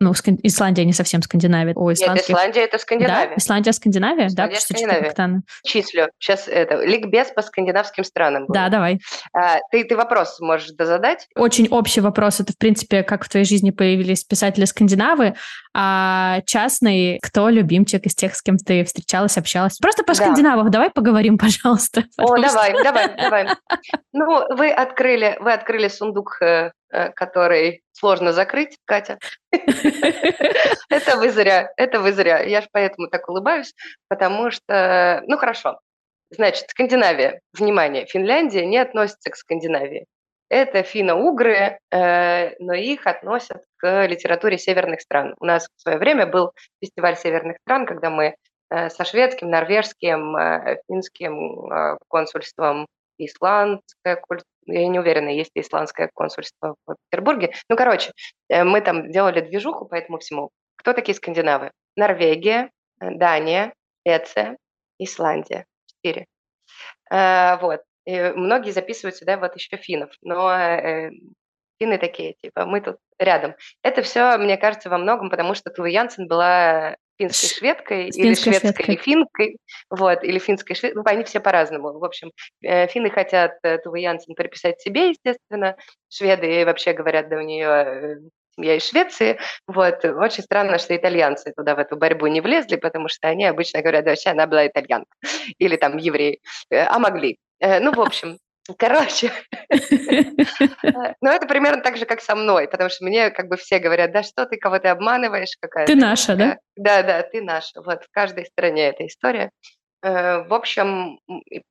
ну, 0.00 0.12
Исландия 0.42 0.84
не 0.84 0.92
совсем 0.92 1.22
Скандинавия. 1.22 1.74
О. 1.74 1.90
Нет, 1.90 2.18
Исландия 2.18 2.60
это 2.64 2.78
Скандинавия. 2.78 3.30
Да? 3.30 3.34
Исландия 3.36 3.72
Скандинавия? 3.72 4.26
Исландия, 4.26 4.54
да, 4.54 4.60
Скандинавия. 4.60 5.14
Она... 5.16 5.40
Числю. 5.64 6.08
Сейчас 6.18 6.48
это 6.48 6.84
ликбез 6.84 7.28
по 7.28 7.42
скандинавским 7.42 8.04
странам. 8.04 8.46
Будет. 8.46 8.54
Да, 8.54 8.68
давай. 8.68 9.00
А, 9.32 9.58
ты, 9.70 9.84
ты 9.84 9.96
вопрос 9.96 10.40
можешь 10.40 10.70
задать? 10.78 11.28
Очень 11.34 11.68
общий 11.68 12.00
вопрос. 12.00 12.40
Это, 12.40 12.52
в 12.52 12.58
принципе, 12.58 13.02
как 13.02 13.24
в 13.24 13.28
твоей 13.28 13.46
жизни 13.46 13.70
появились 13.70 14.24
писатели-скандинавы, 14.24 15.34
а 15.74 16.40
частный, 16.46 17.18
кто 17.22 17.48
любимчик 17.48 18.04
из 18.04 18.14
тех, 18.14 18.34
с 18.34 18.42
кем 18.42 18.58
ты 18.58 18.84
встречалась, 18.84 19.38
общалась? 19.38 19.78
Просто 19.78 20.02
по 20.02 20.12
да. 20.12 20.14
скандинавах 20.14 20.70
давай 20.70 20.90
поговорим, 20.90 21.38
пожалуйста. 21.38 22.04
О, 22.18 22.36
давай, 22.36 22.82
давай, 22.82 23.16
давай. 23.16 23.48
Ну, 24.12 24.44
вы 24.54 24.70
открыли, 24.70 25.36
вы 25.40 25.52
открыли 25.52 25.88
сундук 25.88 26.42
Э, 26.42 26.70
который 27.14 27.82
сложно 27.92 28.32
закрыть, 28.32 28.76
Катя. 28.84 29.18
Это 29.52 31.16
вы 31.16 31.30
зря, 31.30 31.70
это 31.76 32.00
вы 32.00 32.12
зря. 32.12 32.40
Я 32.42 32.60
же 32.60 32.68
поэтому 32.72 33.08
так 33.08 33.28
улыбаюсь, 33.28 33.74
потому 34.08 34.50
что, 34.50 35.22
ну 35.26 35.36
хорошо, 35.38 35.78
значит, 36.30 36.68
Скандинавия, 36.68 37.40
внимание, 37.54 38.06
Финляндия 38.06 38.66
не 38.66 38.78
относится 38.78 39.30
к 39.30 39.36
Скандинавии. 39.36 40.06
Это 40.48 40.82
финно-угры, 40.82 41.78
э, 41.90 42.50
но 42.58 42.74
их 42.74 43.06
относят 43.06 43.62
к 43.78 44.06
литературе 44.06 44.58
северных 44.58 45.00
стран. 45.00 45.34
У 45.40 45.46
нас 45.46 45.66
в 45.76 45.80
свое 45.80 45.96
время 45.96 46.26
был 46.26 46.52
фестиваль 46.82 47.16
северных 47.16 47.56
стран, 47.62 47.86
когда 47.86 48.10
мы 48.10 48.34
э, 48.68 48.90
со 48.90 49.04
шведским, 49.04 49.48
норвежским, 49.48 50.36
финским 50.86 51.70
консульством, 52.08 52.86
исландское 53.26 54.16
я 54.66 54.88
не 54.88 54.98
уверена, 54.98 55.28
есть 55.28 55.54
ли 55.54 55.62
исландское 55.62 56.10
консульство 56.14 56.76
в 56.86 56.96
Петербурге. 57.10 57.52
Ну, 57.68 57.76
короче, 57.76 58.12
э, 58.48 58.64
мы 58.64 58.80
там 58.80 59.10
делали 59.10 59.40
движуху 59.40 59.86
по 59.86 59.94
этому 59.94 60.18
всему. 60.18 60.50
Кто 60.76 60.92
такие 60.92 61.14
скандинавы? 61.14 61.72
Норвегия, 61.96 62.70
э, 63.00 63.10
Дания, 63.10 63.74
Швеция, 64.06 64.56
Исландия. 64.98 65.66
Четыре. 65.86 66.26
А, 67.10 67.58
вот. 67.58 67.82
И 68.04 68.32
многие 68.34 68.70
записывают 68.70 69.16
сюда 69.16 69.36
вот 69.36 69.54
еще 69.56 69.76
финнов. 69.76 70.10
Но 70.22 70.52
э, 70.52 71.10
финны 71.80 71.98
такие, 71.98 72.34
типа, 72.34 72.66
мы 72.66 72.80
тут 72.80 72.96
рядом. 73.18 73.54
Это 73.82 74.02
все, 74.02 74.36
мне 74.38 74.56
кажется, 74.56 74.90
во 74.90 74.98
многом, 74.98 75.30
потому 75.30 75.54
что 75.54 75.70
Тува 75.70 75.88
Янсен 75.88 76.26
была 76.28 76.96
финской 77.22 77.48
шведкой 77.48 78.08
или 78.08 78.34
шведской 78.34 78.72
шведкой. 78.72 78.96
финкой, 78.96 79.56
вот, 79.90 80.24
или 80.24 80.38
финской 80.38 80.76
шведкой, 80.76 81.02
ну, 81.02 81.10
они 81.10 81.24
все 81.24 81.40
по-разному. 81.40 81.98
В 81.98 82.04
общем, 82.04 82.32
э, 82.62 82.86
финны 82.88 83.10
хотят 83.10 83.52
э, 83.62 83.78
Тувы 83.78 84.00
Янсен 84.00 84.34
приписать 84.34 84.80
себе, 84.80 85.10
естественно, 85.10 85.76
шведы 86.08 86.64
вообще 86.64 86.92
говорят, 86.92 87.28
да 87.28 87.36
у 87.36 87.40
нее 87.40 87.68
э, 87.68 88.16
семья 88.56 88.76
из 88.76 88.86
Швеции, 88.86 89.38
вот, 89.66 90.04
очень 90.04 90.42
странно, 90.42 90.78
что 90.78 90.96
итальянцы 90.96 91.52
туда 91.56 91.74
в 91.74 91.78
эту 91.78 91.96
борьбу 91.96 92.26
не 92.26 92.40
влезли, 92.40 92.76
потому 92.76 93.08
что 93.08 93.28
они 93.28 93.46
обычно 93.46 93.80
говорят, 93.80 94.04
да, 94.04 94.10
вообще 94.10 94.30
она 94.30 94.46
была 94.46 94.66
итальянка, 94.66 95.10
или 95.58 95.76
там 95.76 95.96
еврей, 95.96 96.40
а 96.70 96.98
могли. 96.98 97.38
Ну, 97.60 97.92
в 97.92 98.00
общем, 98.00 98.38
Короче, 98.78 99.32
ну 101.20 101.30
это 101.30 101.46
примерно 101.48 101.82
так 101.82 101.96
же, 101.96 102.06
как 102.06 102.20
со 102.20 102.36
мной, 102.36 102.68
потому 102.68 102.90
что 102.90 103.04
мне 103.04 103.30
как 103.30 103.48
бы 103.48 103.56
все 103.56 103.80
говорят, 103.80 104.12
да 104.12 104.22
что 104.22 104.46
ты, 104.46 104.56
кого 104.56 104.78
ты 104.78 104.88
обманываешь, 104.88 105.56
какая 105.60 105.86
Ты 105.86 105.96
наша, 105.96 106.36
да? 106.36 106.58
Да, 106.76 107.02
да, 107.02 107.22
ты 107.22 107.42
наша. 107.42 107.82
Вот 107.82 108.04
в 108.04 108.10
каждой 108.12 108.46
стране 108.46 108.88
эта 108.88 109.06
история. 109.06 109.50
Э, 110.02 110.44
в 110.44 110.54
общем, 110.54 111.18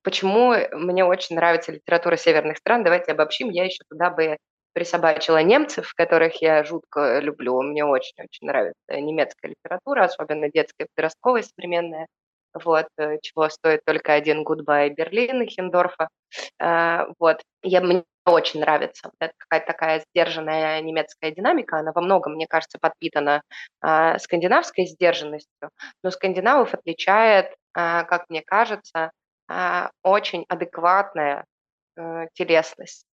почему 0.04 0.54
мне 0.74 1.06
очень 1.06 1.38
нравится 1.38 1.72
литература 1.72 2.18
северных 2.18 2.58
стран, 2.58 2.84
давайте 2.84 3.14
обобщим, 3.14 3.50
я 3.50 3.64
еще 3.64 3.84
туда 3.90 4.10
бы 4.10 4.38
присобачила 4.74 5.42
немцев, 5.44 5.94
которых 5.96 6.42
я 6.42 6.64
жутко 6.64 7.20
люблю. 7.20 7.62
Мне 7.62 7.84
очень-очень 7.86 8.48
нравится 8.48 8.76
немецкая 8.90 9.50
литература, 9.50 10.06
особенно 10.06 10.50
детская, 10.50 10.88
подростковая, 10.96 11.44
современная 11.44 12.08
вот, 12.54 12.88
э, 12.98 13.18
чего 13.22 13.50
стоит 13.50 13.82
только 13.86 14.14
один 14.14 14.44
Goodbye 14.44 14.90
Берлин 14.90 15.48
Херрндорфа, 15.48 16.10
э, 16.60 17.06
вот, 17.20 17.42
я, 17.64 17.82
мне 17.82 18.04
очень 18.26 18.60
нравится 18.60 19.12
это 19.20 19.34
какая-то 19.38 19.66
такая 19.68 20.04
сдержанная 20.12 20.80
немецкая 20.82 21.32
динамика, 21.32 21.80
она 21.80 21.92
во 21.92 22.02
многом, 22.02 22.34
мне 22.34 22.48
кажется, 22.48 22.78
подпитана 22.80 23.42
э, 23.84 24.20
скандинавской 24.20 24.86
сдержанностью, 24.86 25.70
но 26.04 26.12
скандинавов 26.12 26.74
отличает, 26.74 27.48
э, 27.48 27.54
как 27.74 28.30
мне 28.30 28.42
кажется, 28.42 29.12
очень 30.04 30.46
адекватная 30.48 31.46
э, 31.98 32.28
телесность 32.34 33.06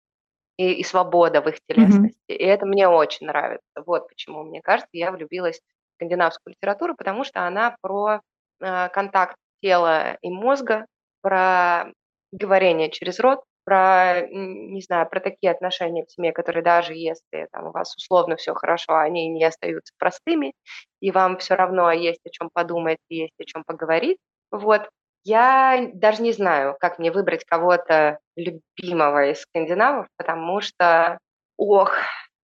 и, 0.56 0.72
и 0.72 0.84
свобода 0.84 1.40
в 1.40 1.48
их 1.48 1.56
телесности, 1.66 2.18
mm-hmm. 2.28 2.34
и 2.34 2.44
это 2.44 2.66
мне 2.66 2.88
очень 2.88 3.26
нравится, 3.26 3.66
вот 3.84 4.08
почему, 4.08 4.44
мне 4.44 4.60
кажется, 4.60 4.90
я 4.92 5.10
влюбилась 5.10 5.58
в 5.58 5.94
скандинавскую 5.96 6.54
литературу, 6.54 6.94
потому 6.96 7.24
что 7.24 7.46
она 7.46 7.76
про 7.80 8.20
контакт 8.58 9.36
тела 9.62 10.16
и 10.22 10.30
мозга, 10.30 10.86
про 11.20 11.92
говорение 12.32 12.90
через 12.90 13.18
рот, 13.20 13.42
про, 13.64 14.22
не 14.30 14.80
знаю, 14.80 15.08
про 15.08 15.20
такие 15.20 15.50
отношения 15.52 16.04
в 16.04 16.10
семье, 16.10 16.32
которые 16.32 16.62
даже 16.62 16.94
если 16.94 17.48
там, 17.52 17.66
у 17.66 17.70
вас 17.70 17.94
условно 17.96 18.36
все 18.36 18.54
хорошо, 18.54 18.96
они 18.96 19.28
не 19.28 19.44
остаются 19.44 19.92
простыми, 19.98 20.54
и 21.00 21.10
вам 21.10 21.36
все 21.36 21.54
равно 21.54 21.92
есть 21.92 22.20
о 22.24 22.30
чем 22.30 22.48
подумать, 22.50 22.98
есть 23.10 23.34
о 23.38 23.44
чем 23.44 23.64
поговорить. 23.64 24.18
Вот. 24.50 24.88
Я 25.24 25.90
даже 25.92 26.22
не 26.22 26.32
знаю, 26.32 26.76
как 26.80 26.98
мне 26.98 27.12
выбрать 27.12 27.44
кого-то 27.44 28.18
любимого 28.36 29.30
из 29.30 29.42
скандинавов, 29.42 30.06
потому 30.16 30.62
что, 30.62 31.18
ох, 31.58 31.92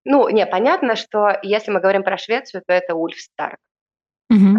ну, 0.05 0.29
не, 0.29 0.45
понятно, 0.45 0.95
что 0.97 1.39
если 1.43 1.71
мы 1.71 1.81
говорим 1.81 2.03
про 2.03 2.19
Швецию, 2.19 2.63
то 2.67 2.75
это 2.75 2.95
Ульф 2.95 3.19
Старк. 3.19 3.59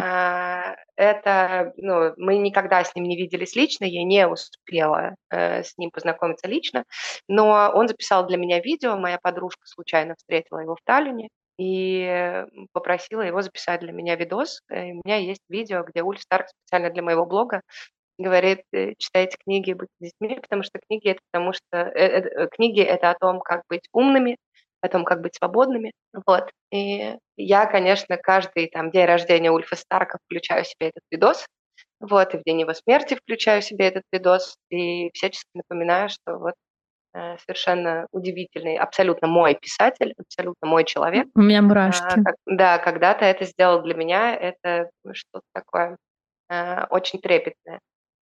А, 0.01 0.75
это, 0.95 1.73
ну, 1.77 2.13
мы 2.17 2.37
никогда 2.37 2.83
с 2.83 2.95
ним 2.95 3.05
не 3.05 3.17
виделись 3.17 3.55
лично, 3.55 3.85
я 3.85 4.03
не 4.03 4.27
успела 4.27 5.15
э, 5.29 5.63
с 5.63 5.77
ним 5.77 5.91
познакомиться 5.91 6.47
лично, 6.47 6.85
но 7.27 7.71
он 7.73 7.87
записал 7.87 8.25
для 8.27 8.37
меня 8.37 8.59
видео, 8.59 8.95
моя 8.95 9.17
подружка 9.21 9.65
случайно 9.65 10.15
встретила 10.17 10.59
его 10.59 10.75
в 10.75 10.79
Таллине 10.85 11.29
и 11.57 12.45
попросила 12.73 13.21
его 13.21 13.41
записать 13.41 13.81
для 13.81 13.91
меня 13.91 14.15
видос. 14.15 14.61
Э, 14.69 14.89
и 14.89 14.91
у 14.93 15.01
меня 15.03 15.17
есть 15.17 15.41
видео, 15.49 15.83
где 15.83 16.03
Ульф 16.03 16.21
Старк 16.21 16.47
специально 16.47 16.89
для 16.89 17.01
моего 17.03 17.25
блога 17.25 17.61
говорит, 18.17 18.61
э, 18.71 18.93
читайте 18.97 19.37
книги, 19.43 19.73
будьте 19.73 19.93
детьми, 19.99 20.39
потому 20.39 20.63
что 20.63 20.79
книги 20.87 21.09
это 21.09 21.19
потому 21.31 21.53
что 21.53 21.77
э, 21.77 22.21
э, 22.21 22.47
книги 22.49 22.81
это 22.81 23.11
о 23.11 23.15
том, 23.15 23.39
как 23.41 23.63
быть 23.69 23.87
умными, 23.91 24.37
о 24.85 24.89
том, 24.89 25.03
как 25.03 25.21
быть 25.21 25.35
свободными. 25.35 25.91
Вот. 26.25 26.49
И 26.71 27.15
я, 27.37 27.65
конечно, 27.65 28.17
каждый 28.17 28.67
там 28.67 28.91
день 28.91 29.05
рождения 29.05 29.51
Ульфа 29.51 29.75
Старка 29.75 30.19
включаю 30.25 30.63
себе 30.63 30.89
этот 30.89 31.03
видос, 31.11 31.45
вот, 31.99 32.33
и 32.33 32.37
в 32.37 32.43
день 32.43 32.61
его 32.61 32.73
смерти 32.73 33.15
включаю 33.15 33.61
себе 33.61 33.87
этот 33.87 34.03
видос, 34.11 34.57
и 34.69 35.09
всячески 35.13 35.49
напоминаю, 35.53 36.09
что 36.09 36.37
вот 36.37 36.53
э, 37.13 37.37
совершенно 37.39 38.07
удивительный, 38.11 38.77
абсолютно 38.77 39.27
мой 39.27 39.55
писатель, 39.55 40.13
абсолютно 40.17 40.67
мой 40.67 40.83
человек. 40.83 41.27
У 41.35 41.41
меня 41.41 41.61
мурашки. 41.61 42.19
А, 42.19 42.23
как, 42.23 42.35
да, 42.45 42.77
когда-то 42.77 43.25
это 43.25 43.45
сделал 43.45 43.81
для 43.81 43.95
меня, 43.95 44.35
это 44.35 44.89
что-то 45.13 45.45
такое 45.53 45.97
э, 46.49 46.85
очень 46.89 47.19
трепетное. 47.19 47.79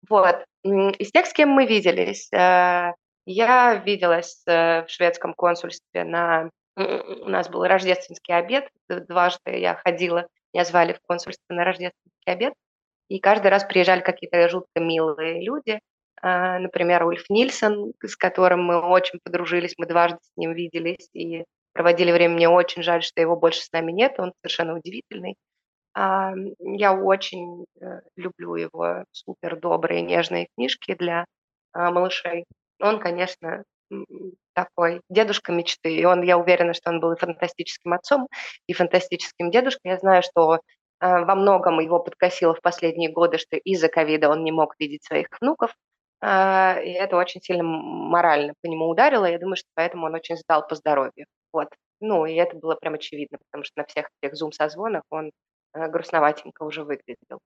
Вот. 0.09 0.45
Из 0.63 1.11
тех, 1.11 1.25
с 1.25 1.33
кем 1.33 1.49
мы 1.49 1.65
виделись, 1.65 2.29
э, 2.31 2.93
я 3.25 3.75
виделась 3.75 4.41
э, 4.47 4.85
в 4.85 4.89
шведском 4.89 5.33
консульстве 5.33 6.03
на... 6.03 6.49
У 6.75 7.29
нас 7.29 7.49
был 7.49 7.63
рождественский 7.65 8.35
обед, 8.35 8.67
дважды 8.89 9.59
я 9.59 9.75
ходила, 9.75 10.27
меня 10.53 10.65
звали 10.65 10.93
в 10.93 11.01
консульство 11.07 11.53
на 11.53 11.63
рождественский 11.63 12.25
обед, 12.25 12.53
и 13.09 13.19
каждый 13.19 13.47
раз 13.47 13.63
приезжали 13.63 14.01
какие-то 14.01 14.49
жутко 14.49 14.79
милые 14.79 15.43
люди, 15.43 15.79
а, 16.25 16.57
например, 16.57 17.03
Ульф 17.03 17.29
Нильсон, 17.29 17.93
с 18.01 18.15
которым 18.15 18.63
мы 18.63 18.79
очень 18.79 19.19
подружились, 19.21 19.73
мы 19.77 19.85
дважды 19.85 20.19
с 20.21 20.37
ним 20.37 20.53
виделись 20.53 21.09
и 21.13 21.43
проводили 21.73 22.13
время. 22.13 22.35
Мне 22.35 22.47
очень 22.47 22.81
жаль, 22.81 23.03
что 23.03 23.19
его 23.19 23.35
больше 23.35 23.61
с 23.61 23.71
нами 23.73 23.91
нет, 23.91 24.13
он 24.19 24.31
совершенно 24.41 24.75
удивительный. 24.77 25.35
А, 25.93 26.33
я 26.59 26.93
очень 26.93 27.65
э, 27.81 27.99
люблю 28.15 28.55
его 28.55 29.03
супер 29.11 29.59
добрые, 29.59 30.01
нежные 30.01 30.47
книжки 30.55 30.95
для 30.95 31.25
а, 31.73 31.91
малышей. 31.91 32.45
Он, 32.83 32.99
конечно, 32.99 33.63
такой 34.53 35.01
дедушка 35.09 35.51
мечты, 35.51 35.95
и 35.95 36.05
он, 36.05 36.21
я 36.21 36.37
уверена, 36.37 36.73
что 36.73 36.89
он 36.89 36.99
был 36.99 37.13
и 37.13 37.19
фантастическим 37.19 37.93
отцом, 37.93 38.27
и 38.67 38.73
фантастическим 38.73 39.51
дедушкой. 39.51 39.91
Я 39.91 39.97
знаю, 39.97 40.21
что 40.21 40.59
а, 40.99 41.25
во 41.25 41.35
многом 41.35 41.79
его 41.79 41.99
подкосило 41.99 42.53
в 42.53 42.61
последние 42.61 43.09
годы, 43.09 43.37
что 43.37 43.55
из-за 43.55 43.87
ковида 43.87 44.29
он 44.29 44.43
не 44.43 44.51
мог 44.51 44.75
видеть 44.79 45.03
своих 45.05 45.27
внуков, 45.39 45.73
а, 46.21 46.79
и 46.81 46.91
это 46.91 47.15
очень 47.15 47.41
сильно 47.41 47.63
морально 47.63 48.53
по 48.61 48.67
нему 48.67 48.89
ударило. 48.89 49.25
Я 49.25 49.39
думаю, 49.39 49.55
что 49.55 49.67
поэтому 49.75 50.05
он 50.07 50.15
очень 50.15 50.37
сдал 50.37 50.67
по 50.67 50.75
здоровью. 50.75 51.25
Вот. 51.53 51.69
Ну, 52.01 52.25
и 52.25 52.33
это 52.35 52.57
было 52.57 52.75
прям 52.75 52.95
очевидно, 52.95 53.37
потому 53.45 53.63
что 53.63 53.81
на 53.81 53.85
всех 53.85 54.09
этих 54.21 54.35
зум-созвонах 54.35 55.03
он 55.09 55.31
грустноватенько 55.73 56.63
уже 56.63 56.83
выглядел. 56.83 57.39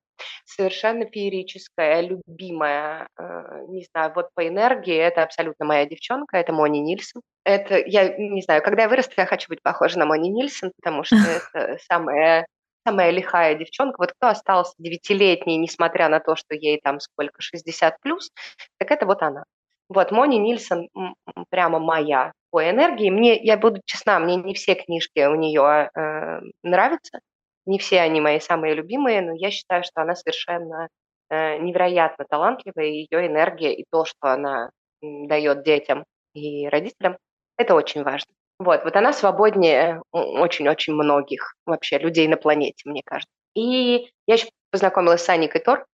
Совершенно 0.46 1.06
феерическая, 1.06 2.02
любимая, 2.02 3.08
э, 3.18 3.66
не 3.68 3.86
знаю, 3.92 4.14
вот 4.16 4.30
по 4.34 4.48
энергии, 4.48 4.96
это 4.96 5.24
абсолютно 5.24 5.66
моя 5.66 5.86
девчонка, 5.86 6.38
это 6.38 6.54
Мони 6.54 6.80
Нильсон. 6.80 7.22
Это, 7.44 7.78
я 7.78 8.18
не 8.18 8.42
знаю, 8.42 8.62
когда 8.64 8.84
я 8.84 8.90
вырасту, 8.90 9.14
я 9.18 9.26
хочу 9.26 9.50
быть 9.50 9.62
похожа 9.62 10.00
на 10.00 10.06
Мони 10.06 10.30
Нильсон, 10.30 10.72
потому 10.82 11.04
что 11.04 11.16
это 11.54 11.78
самая 11.90 12.46
самая 12.88 13.12
лихая 13.12 13.56
девчонка. 13.56 13.98
Вот 14.00 14.14
кто 14.14 14.30
остался 14.30 14.74
девятилетней, 14.78 15.58
несмотря 15.58 16.08
на 16.08 16.22
то, 16.22 16.38
что 16.38 16.56
ей 16.56 16.80
там 16.82 17.02
сколько, 17.02 17.42
60 17.42 17.98
плюс, 18.02 18.30
так 18.78 18.92
это 18.92 19.06
вот 19.06 19.22
она. 19.22 19.44
Вот, 19.90 20.12
Мони 20.12 20.38
Нильсон 20.38 20.90
прямо 21.50 21.80
моя 21.80 22.32
по 22.50 22.70
энергии. 22.70 23.10
Мне, 23.10 23.38
я 23.42 23.58
буду 23.58 23.82
честна, 23.86 24.20
мне 24.20 24.36
не 24.36 24.54
все 24.54 24.76
книжки 24.76 25.26
у 25.26 25.36
нее 25.36 25.90
э, 25.94 26.42
нравятся, 26.64 27.20
не 27.68 27.80
все 27.80 28.02
они 28.02 28.22
мои 28.22 28.40
самые 28.40 28.74
любимые, 28.74 29.22
но 29.22 29.34
я 29.34 29.52
считаю, 29.52 29.84
что 29.84 30.02
она 30.02 30.16
совершенно 30.16 30.88
э, 31.30 31.58
невероятно 31.58 32.26
талантливая, 32.28 32.86
и 32.86 33.08
ее 33.12 33.28
энергия 33.28 33.74
и 33.74 33.86
то, 33.92 34.06
что 34.06 34.32
она 34.32 34.72
дает 35.02 35.64
детям 35.64 36.06
и 36.34 36.68
родителям, 36.68 37.18
это 37.58 37.76
очень 37.76 38.04
важно. 38.04 38.32
Вот, 38.60 38.84
вот 38.84 38.96
она 38.96 39.14
свободнее 39.14 40.02
очень-очень 40.12 40.94
многих 40.94 41.54
вообще 41.66 42.00
людей 42.00 42.28
на 42.28 42.38
планете, 42.38 42.90
мне 42.90 43.02
кажется. 43.06 43.32
И 43.54 44.10
я 44.26 44.34
еще 44.34 44.50
познакомилась 44.72 45.24
с 45.24 45.30
Аникой 45.30 45.62
Тор, 45.62 45.86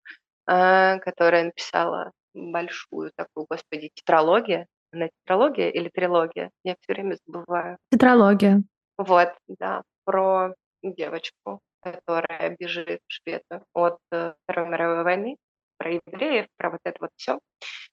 э, 0.47 0.99
которая 0.99 1.45
написала 1.45 2.11
большую 2.33 3.11
такую, 3.15 3.45
господи, 3.49 3.91
тетралогия. 3.93 4.67
Она 4.91 5.09
тетралогия 5.21 5.71
или 5.71 5.89
трилогия? 5.89 6.51
Я 6.63 6.75
все 6.79 6.93
время 6.93 7.17
забываю. 7.25 7.77
Тетралогия. 7.91 8.61
Вот, 8.97 9.33
да, 9.47 9.81
про 10.05 10.53
девочку, 10.83 11.61
которая 11.81 12.55
бежит 12.59 12.99
в 13.07 13.11
Швецию 13.11 13.63
от 13.73 13.97
э, 14.11 14.33
Второй 14.43 14.69
мировой 14.69 15.03
войны, 15.03 15.37
про 15.77 15.91
евреев, 15.91 16.47
про 16.57 16.71
вот 16.71 16.79
это 16.83 16.97
вот 17.01 17.09
все. 17.15 17.39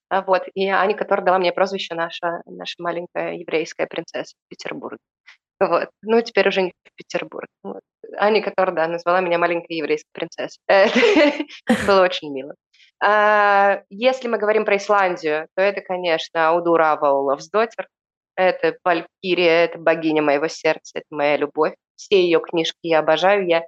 А 0.09 0.23
вот. 0.23 0.43
И 0.55 0.69
Аня, 0.69 0.97
которая 0.97 1.25
дала 1.25 1.39
мне 1.39 1.53
прозвище 1.53 1.95
наша, 1.95 2.43
наша 2.47 2.75
маленькая 2.79 3.35
еврейская 3.35 3.87
принцесса 3.87 4.35
в 4.37 4.49
Петербурге. 4.51 4.99
Вот. 5.61 5.91
Ну, 6.03 6.21
теперь 6.23 6.49
уже 6.49 6.63
не 6.63 6.71
в 6.71 6.95
Петербург. 6.97 7.49
Вот. 7.63 7.81
Аня, 8.17 8.43
которая, 8.43 8.75
да, 8.75 8.89
назвала 8.89 9.21
меня 9.21 9.39
маленькой 9.39 9.77
еврейской 9.77 10.11
принцессой. 10.13 10.59
Было 11.87 12.03
очень 12.03 12.33
мило. 12.33 12.55
А, 13.03 13.83
если 13.89 14.29
мы 14.29 14.39
говорим 14.39 14.65
про 14.65 14.77
Исландию, 14.77 15.49
то 15.55 15.63
это, 15.63 15.81
конечно, 15.81 16.49
Аудурава 16.49 17.09
Олафсдотер. 17.09 17.89
Это 18.41 18.79
Валькирия, 18.85 19.65
это 19.65 19.79
богиня 19.79 20.23
моего 20.23 20.49
сердца, 20.49 20.99
это 20.99 21.07
моя 21.11 21.37
любовь 21.37 21.75
все 22.01 22.23
ее 22.23 22.41
книжки 22.41 22.79
я 22.83 23.01
обожаю, 23.01 23.47
я 23.47 23.65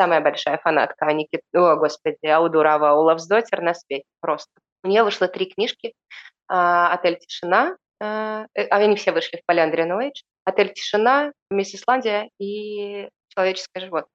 самая 0.00 0.20
большая 0.20 0.58
фанатка 0.58 1.06
Аники, 1.06 1.40
о, 1.54 1.76
господи, 1.76 2.26
Аудурава 2.26 2.90
Олафсдотер 2.90 3.60
на 3.60 3.74
свете, 3.74 4.04
просто. 4.20 4.50
У 4.82 4.88
нее 4.88 5.04
вышло 5.04 5.28
три 5.28 5.46
книжки, 5.46 5.92
а, 6.48 6.92
«Отель 6.92 7.18
Тишина», 7.18 7.76
а, 8.00 8.46
э, 8.54 8.66
а 8.66 8.76
они 8.76 8.96
все 8.96 9.12
вышли 9.12 9.36
в 9.36 9.46
Поляндрия 9.46 9.86
No 9.86 10.00
Age, 10.00 10.22
«Отель 10.44 10.72
Тишина», 10.72 11.32
«Мисс 11.50 11.74
Исландия» 11.74 12.30
и 12.38 13.08
«Человеческое 13.28 13.80
животное». 13.80 14.10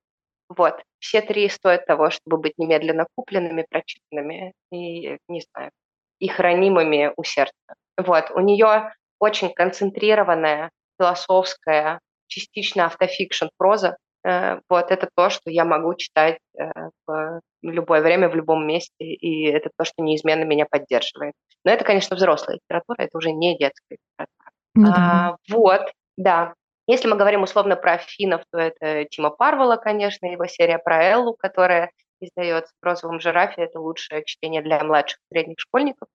Вот, 0.49 0.81
все 0.97 1.21
три 1.21 1.47
стоят 1.47 1.85
того, 1.85 2.09
чтобы 2.09 2.37
быть 2.37 2.53
немедленно 2.57 3.05
купленными, 3.15 3.67
прочитанными 3.69 4.53
и, 4.71 5.17
не 5.27 5.41
знаю, 5.41 5.69
и 6.17 6.27
хранимыми 6.27 7.13
у 7.15 7.23
сердца. 7.23 7.75
Вот, 7.97 8.31
у 8.31 8.39
нее 8.39 8.93
очень 9.19 9.53
концентрированная 9.53 10.71
философская 10.99 11.99
частично 12.27 12.85
автофикшн 12.85 13.47
проза. 13.57 13.97
Э, 14.25 14.59
вот 14.69 14.91
это 14.91 15.09
то, 15.15 15.29
что 15.29 15.49
я 15.49 15.65
могу 15.65 15.93
читать 15.95 16.39
э, 16.57 16.69
в 17.07 17.41
любое 17.61 18.01
время, 18.01 18.29
в 18.29 18.35
любом 18.35 18.65
месте, 18.65 18.93
и 18.99 19.45
это 19.45 19.69
то, 19.75 19.85
что 19.85 20.01
неизменно 20.01 20.43
меня 20.43 20.65
поддерживает. 20.69 21.33
Но 21.63 21.71
это, 21.71 21.83
конечно, 21.85 22.15
взрослая 22.15 22.55
литература, 22.57 22.97
это 22.99 23.17
уже 23.17 23.31
не 23.31 23.57
детская 23.57 23.97
литература. 23.97 24.51
Ну, 24.75 24.85
да. 24.85 24.95
а, 24.95 25.37
вот, 25.49 25.91
да. 26.17 26.53
Если 26.87 27.07
мы 27.07 27.17
говорим 27.17 27.43
условно 27.43 27.75
про 27.75 27.97
финнов, 27.97 28.43
то 28.51 28.57
это 28.57 29.05
Тима 29.05 29.29
Парвела, 29.29 29.77
конечно, 29.77 30.25
его 30.25 30.47
серия 30.47 30.79
про 30.79 31.03
Эллу, 31.03 31.35
которая 31.37 31.91
издается 32.19 32.73
в 32.81 32.85
розовом 32.85 33.19
жирафе. 33.19 33.63
Это 33.63 33.79
лучшее 33.79 34.23
чтение 34.25 34.61
для 34.61 34.83
младших 34.83 35.19
средних 35.31 35.59
школьников. 35.59 36.07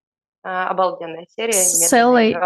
А, 0.42 0.68
обалденная 0.68 1.26
серия. 1.30 1.52
С 1.52 1.92
Эллой, 1.92 2.36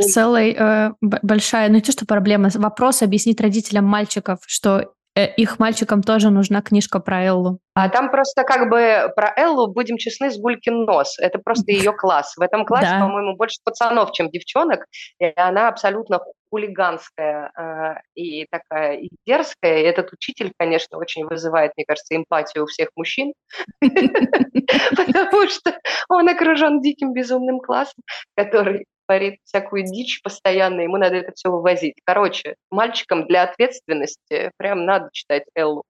целая 0.00 0.52
э, 0.52 0.92
большая, 1.00 1.68
ну 1.68 1.76
не 1.76 1.80
то, 1.80 1.92
что 1.92 2.06
проблема, 2.06 2.48
вопрос 2.54 3.02
объяснить 3.02 3.40
родителям 3.40 3.84
мальчиков, 3.84 4.40
что 4.46 4.92
э, 5.14 5.26
их 5.34 5.58
мальчикам 5.58 6.02
тоже 6.02 6.30
нужна 6.30 6.62
книжка 6.62 7.00
про 7.00 7.22
Эллу. 7.22 7.58
А 7.74 7.88
там 7.88 8.10
просто 8.10 8.44
как 8.44 8.68
бы 8.70 9.12
про 9.14 9.32
Эллу, 9.36 9.72
будем 9.72 9.96
честны, 9.96 10.30
с 10.30 10.38
гулькин 10.38 10.84
нос. 10.84 11.18
Это 11.18 11.38
просто 11.38 11.72
ее 11.72 11.92
класс. 11.92 12.34
В 12.36 12.42
этом 12.42 12.64
классе, 12.64 12.90
да. 12.92 13.00
по-моему, 13.00 13.36
больше 13.36 13.58
пацанов, 13.64 14.12
чем 14.12 14.30
девчонок. 14.30 14.86
И 15.20 15.32
она 15.36 15.68
абсолютно 15.68 16.20
хулиганская 16.50 17.50
э, 17.56 17.94
и 18.14 18.46
такая 18.48 18.98
и 18.98 19.08
дерзкая. 19.26 19.80
И 19.80 19.84
этот 19.84 20.12
учитель, 20.12 20.52
конечно, 20.56 20.98
очень 20.98 21.26
вызывает, 21.26 21.72
мне 21.76 21.84
кажется, 21.84 22.14
эмпатию 22.14 22.64
у 22.64 22.66
всех 22.66 22.90
мужчин. 22.94 23.32
Потому 23.80 25.48
что 25.48 25.76
он 26.08 26.28
окружен 26.28 26.80
диким 26.80 27.12
безумным 27.12 27.58
классом, 27.58 28.02
который 28.36 28.86
творит 29.06 29.38
всякую 29.44 29.84
дичь 29.84 30.22
постоянно, 30.22 30.80
ему 30.80 30.96
надо 30.96 31.16
это 31.16 31.32
все 31.34 31.50
вывозить. 31.50 31.96
Короче, 32.04 32.56
мальчикам 32.70 33.26
для 33.26 33.42
ответственности 33.44 34.50
прям 34.56 34.84
надо 34.84 35.08
читать 35.12 35.44
Эллу. 35.54 35.84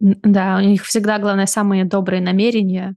Да, 0.00 0.56
у 0.58 0.60
них 0.60 0.84
всегда, 0.84 1.18
главное, 1.18 1.46
самые 1.46 1.84
добрые 1.84 2.20
намерения, 2.20 2.94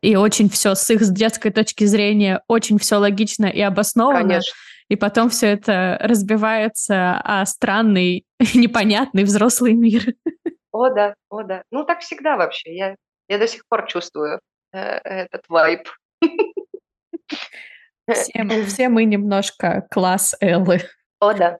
и 0.00 0.16
очень 0.16 0.48
все 0.48 0.74
с 0.74 0.88
их 0.90 1.02
с 1.02 1.10
детской 1.10 1.50
точки 1.50 1.84
зрения, 1.84 2.42
очень 2.48 2.78
все 2.78 2.96
логично 2.96 3.46
и 3.46 3.60
обосновано. 3.60 4.20
Конечно. 4.20 4.54
И 4.88 4.96
потом 4.96 5.30
все 5.30 5.48
это 5.48 5.98
разбивается 6.00 7.20
о 7.22 7.44
странный, 7.44 8.24
непонятный 8.54 9.24
взрослый 9.24 9.74
мир. 9.74 10.14
О, 10.70 10.90
да, 10.90 11.14
о, 11.30 11.42
да. 11.42 11.62
Ну, 11.70 11.84
так 11.84 12.00
всегда 12.00 12.36
вообще. 12.36 12.76
Я, 12.76 12.96
я 13.28 13.38
до 13.38 13.48
сих 13.48 13.66
пор 13.68 13.86
чувствую 13.86 14.40
э, 14.72 14.78
этот 14.78 15.42
вайб. 15.48 15.88
Все 18.10 18.42
мы, 18.42 18.64
все 18.64 18.88
мы 18.88 19.04
немножко 19.04 19.86
класс 19.90 20.34
Эллы. 20.40 20.80
О, 21.20 21.32
да. 21.32 21.58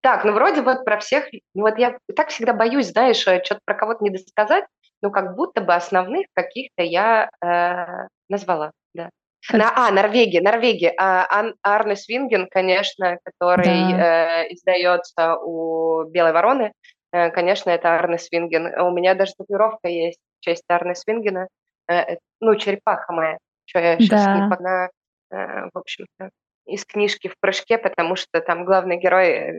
Так, 0.00 0.24
ну 0.24 0.32
вроде 0.32 0.62
вот 0.62 0.84
про 0.84 0.98
всех, 0.98 1.28
ну 1.54 1.62
вот 1.62 1.78
я 1.78 1.98
так 2.14 2.28
всегда 2.28 2.52
боюсь, 2.52 2.88
знаешь, 2.88 3.26
э, 3.26 3.42
что-то 3.44 3.60
про 3.64 3.74
кого-то 3.74 4.04
не 4.04 4.10
досказать, 4.10 4.64
но 5.02 5.10
как 5.10 5.34
будто 5.34 5.60
бы 5.60 5.74
основных 5.74 6.26
каких-то 6.34 6.82
я 6.82 7.30
э, 7.44 8.06
назвала, 8.28 8.70
да. 8.94 9.10
На, 9.52 9.72
а, 9.74 9.90
Норвегия, 9.90 10.40
Норвегия. 10.40 10.94
А, 10.98 11.52
Арне 11.62 11.96
Свинген, 11.96 12.48
конечно, 12.50 13.18
который 13.24 13.64
да. 13.64 14.42
э, 14.42 14.52
издается 14.52 15.36
у 15.36 16.04
Белой 16.04 16.32
Вороны. 16.32 16.72
Э, 17.12 17.30
конечно, 17.30 17.70
это 17.70 17.94
Арне 17.94 18.18
Свинген. 18.18 18.78
У 18.80 18.90
меня 18.90 19.14
даже 19.14 19.32
татуировка 19.36 19.88
есть 19.88 20.18
в 20.38 20.44
честь 20.44 20.64
Арне 20.68 20.94
Свингена. 20.94 21.48
Э, 21.90 22.16
ну, 22.40 22.54
черепаха 22.56 23.12
моя. 23.12 23.38
Что 23.64 23.80
я 23.80 23.98
сейчас 23.98 24.24
да. 24.24 24.38
не 24.38 24.50
погнаю. 24.50 24.90
Э, 25.30 25.68
в 25.72 25.78
общем-то, 25.78 26.30
из 26.66 26.84
книжки 26.84 27.28
в 27.28 27.38
прыжке, 27.40 27.78
потому 27.78 28.16
что 28.16 28.40
там 28.40 28.64
главный 28.64 28.98
герой 28.98 29.28
э, 29.28 29.52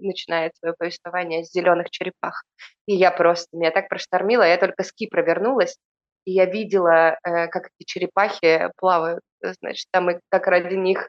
начинает 0.00 0.56
свое 0.56 0.74
повествование 0.78 1.44
с 1.44 1.52
зеленых 1.52 1.90
черепах. 1.90 2.44
И 2.86 2.94
я 2.94 3.10
просто, 3.10 3.56
меня 3.56 3.70
так 3.70 3.88
проштормило, 3.88 4.42
я 4.42 4.56
только 4.58 4.82
с 4.84 4.92
Кипра 4.92 5.22
вернулась, 5.22 5.76
и 6.24 6.32
я 6.32 6.46
видела, 6.46 7.18
э, 7.24 7.48
как 7.48 7.70
эти 7.78 7.86
черепахи 7.86 8.70
плавают, 8.76 9.22
значит, 9.40 9.86
там 9.90 10.10
и 10.10 10.20
как 10.30 10.46
ради 10.46 10.74
них 10.74 11.08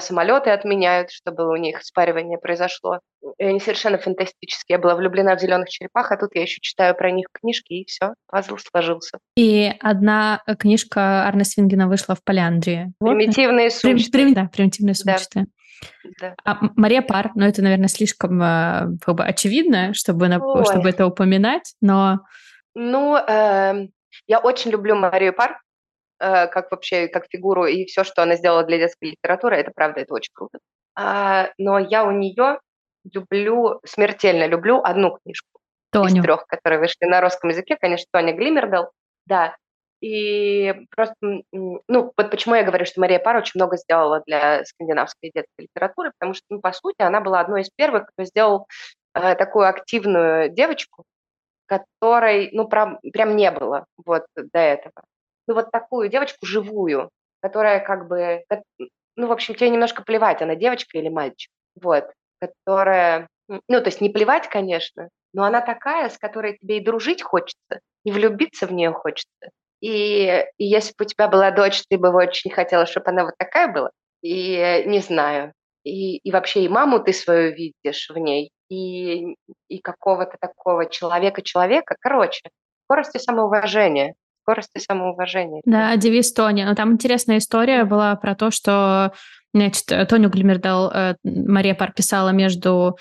самолеты 0.00 0.50
отменяют, 0.50 1.10
чтобы 1.10 1.48
у 1.50 1.56
них 1.56 1.82
спаривание 1.82 2.38
произошло. 2.38 3.00
И 3.38 3.44
они 3.44 3.60
совершенно 3.60 3.98
фантастические. 3.98 4.76
Я 4.76 4.78
была 4.78 4.94
влюблена 4.94 5.36
в 5.36 5.40
зеленых 5.40 5.68
черепах, 5.68 6.12
а 6.12 6.16
тут 6.16 6.30
я 6.34 6.42
еще 6.42 6.60
читаю 6.60 6.94
про 6.94 7.10
них 7.10 7.26
книжки, 7.32 7.72
и 7.72 7.84
все, 7.84 8.14
пазл 8.28 8.56
сложился. 8.56 9.18
И 9.36 9.72
одна 9.80 10.42
книжка 10.58 11.26
Арна 11.26 11.44
Свингена 11.44 11.88
вышла 11.88 12.14
в 12.14 12.24
Поляндрии. 12.24 12.92
Примитивные 13.00 13.70
сущности. 13.70 14.10
Прим, 14.10 14.34
да, 14.34 14.48
примитивные 14.52 14.94
сущности. 14.94 15.46
Да. 16.20 16.34
А 16.44 16.58
Мария 16.76 17.02
Пар, 17.02 17.32
ну 17.34 17.44
это, 17.44 17.62
наверное, 17.62 17.88
слишком 17.88 18.40
э, 18.42 18.96
как 19.04 19.14
бы 19.14 19.24
очевидно, 19.24 19.92
чтобы, 19.92 20.28
на, 20.28 20.38
чтобы 20.64 20.88
это 20.88 21.06
упоминать, 21.06 21.74
но... 21.80 22.20
Ну, 22.74 23.16
э, 23.16 23.88
я 24.26 24.38
очень 24.38 24.70
люблю 24.70 24.94
Марию 24.96 25.34
Пар. 25.34 25.60
Э, 26.18 26.46
как 26.46 26.70
вообще, 26.70 27.08
как 27.08 27.26
фигуру, 27.30 27.66
и 27.66 27.84
все, 27.84 28.02
что 28.02 28.22
она 28.22 28.36
сделала 28.36 28.64
для 28.64 28.78
детской 28.78 29.10
литературы, 29.10 29.56
это 29.56 29.70
правда, 29.74 30.00
это 30.00 30.14
очень 30.14 30.32
круто. 30.32 30.58
А, 30.94 31.50
но 31.58 31.78
я 31.78 32.04
у 32.04 32.10
нее 32.10 32.58
люблю, 33.12 33.80
смертельно 33.84 34.46
люблю 34.46 34.80
одну 34.82 35.18
книжку 35.18 35.60
Тоню. 35.90 36.06
из 36.06 36.22
трех, 36.22 36.46
которые 36.46 36.80
вышли 36.80 37.04
на 37.04 37.20
русском 37.20 37.50
языке, 37.50 37.76
конечно, 37.78 38.06
Тоня 38.10 38.32
Глимердал, 38.32 38.92
да. 39.26 39.56
И 40.00 40.74
просто, 40.94 41.14
ну, 41.20 41.82
вот 41.88 42.30
почему 42.30 42.54
я 42.54 42.64
говорю, 42.64 42.86
что 42.86 43.00
Мария 43.00 43.18
Пар 43.18 43.36
очень 43.36 43.52
много 43.60 43.76
сделала 43.76 44.22
для 44.26 44.64
скандинавской 44.64 45.30
детской 45.34 45.62
литературы, 45.62 46.12
потому 46.18 46.32
что, 46.34 46.44
ну, 46.48 46.60
по 46.60 46.72
сути, 46.72 47.02
она 47.02 47.20
была 47.20 47.40
одной 47.40 47.62
из 47.62 47.70
первых, 47.70 48.06
кто 48.08 48.24
сделал 48.24 48.68
э, 49.14 49.34
такую 49.34 49.68
активную 49.68 50.50
девочку, 50.50 51.04
которой, 51.66 52.50
ну, 52.52 52.68
прям, 52.68 53.00
прям 53.12 53.36
не 53.36 53.50
было 53.50 53.84
вот 54.04 54.24
до 54.34 54.58
этого 54.58 55.02
ну, 55.46 55.54
вот 55.54 55.70
такую 55.70 56.08
девочку 56.08 56.46
живую, 56.46 57.10
которая 57.40 57.80
как 57.80 58.08
бы, 58.08 58.44
ну, 59.16 59.26
в 59.26 59.32
общем, 59.32 59.54
тебе 59.54 59.70
немножко 59.70 60.02
плевать, 60.02 60.42
она 60.42 60.54
девочка 60.54 60.98
или 60.98 61.08
мальчик, 61.08 61.50
вот, 61.80 62.10
которая, 62.40 63.28
ну, 63.48 63.80
то 63.80 63.86
есть 63.86 64.00
не 64.00 64.10
плевать, 64.10 64.48
конечно, 64.48 65.08
но 65.32 65.44
она 65.44 65.60
такая, 65.60 66.08
с 66.08 66.18
которой 66.18 66.58
тебе 66.58 66.78
и 66.78 66.84
дружить 66.84 67.22
хочется, 67.22 67.80
и 68.04 68.10
влюбиться 68.10 68.66
в 68.66 68.72
нее 68.72 68.92
хочется. 68.92 69.50
И, 69.80 70.44
и 70.56 70.64
если 70.64 70.94
бы 70.96 71.04
у 71.04 71.08
тебя 71.08 71.28
была 71.28 71.50
дочь, 71.50 71.82
ты 71.88 71.98
бы 71.98 72.08
очень 72.08 72.50
хотела, 72.50 72.86
чтобы 72.86 73.10
она 73.10 73.24
вот 73.24 73.34
такая 73.36 73.68
была. 73.68 73.90
И 74.22 74.82
не 74.86 75.00
знаю. 75.00 75.52
И, 75.84 76.16
и 76.16 76.32
вообще 76.32 76.64
и 76.64 76.68
маму 76.68 77.00
ты 77.00 77.12
свою 77.12 77.54
видишь 77.54 78.08
в 78.08 78.16
ней, 78.16 78.50
и, 78.68 79.36
и 79.68 79.78
какого-то 79.78 80.36
такого 80.40 80.86
человека-человека. 80.86 81.96
Короче, 82.00 82.40
скорость 82.84 83.14
и 83.14 83.18
самоуважение 83.18 84.14
скорость 84.46 84.70
и 84.76 84.80
самоуважение. 84.80 85.62
Да, 85.64 85.96
девиз 85.96 86.32
Тони. 86.32 86.62
Но 86.62 86.74
там 86.74 86.92
интересная 86.92 87.38
история 87.38 87.84
была 87.84 88.14
про 88.14 88.34
то, 88.34 88.50
что 88.50 89.12
значит, 89.52 89.86
Тоню 90.08 90.28
Глимердал 90.28 90.90
э, 90.92 91.14
Мария 91.24 91.74
Пар 91.74 91.92
писала 91.92 92.28
между 92.28 92.96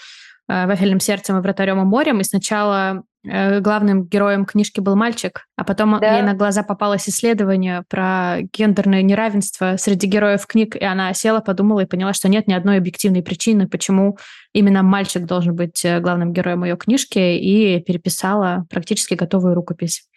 э, 0.49 0.65
«Вафельным 0.65 0.99
сердцем» 0.99 1.37
и 1.37 1.41
«Вратарем 1.41 1.81
и 1.81 1.83
морем», 1.83 2.21
и 2.21 2.23
сначала 2.23 3.03
э, 3.23 3.59
главным 3.59 4.05
героем 4.05 4.45
книжки 4.45 4.79
был 4.79 4.95
мальчик, 4.95 5.45
а 5.55 5.63
потом 5.63 5.99
да. 5.99 6.15
ей 6.15 6.23
на 6.23 6.33
глаза 6.33 6.63
попалось 6.63 7.07
исследование 7.07 7.83
про 7.89 8.37
гендерное 8.53 9.03
неравенство 9.03 9.75
среди 9.77 10.07
героев 10.07 10.47
книг, 10.47 10.75
и 10.75 10.83
она 10.83 11.13
села, 11.13 11.41
подумала 11.41 11.81
и 11.81 11.85
поняла, 11.85 12.13
что 12.13 12.27
нет 12.27 12.47
ни 12.47 12.53
одной 12.53 12.77
объективной 12.77 13.21
причины, 13.21 13.67
почему 13.67 14.17
именно 14.53 14.81
мальчик 14.81 15.25
должен 15.25 15.55
быть 15.55 15.85
главным 15.99 16.33
героем 16.33 16.63
ее 16.63 16.77
книжки, 16.77 17.19
и 17.19 17.79
переписала 17.81 18.65
практически 18.69 19.13
готовую 19.13 19.53
рукопись. 19.53 20.07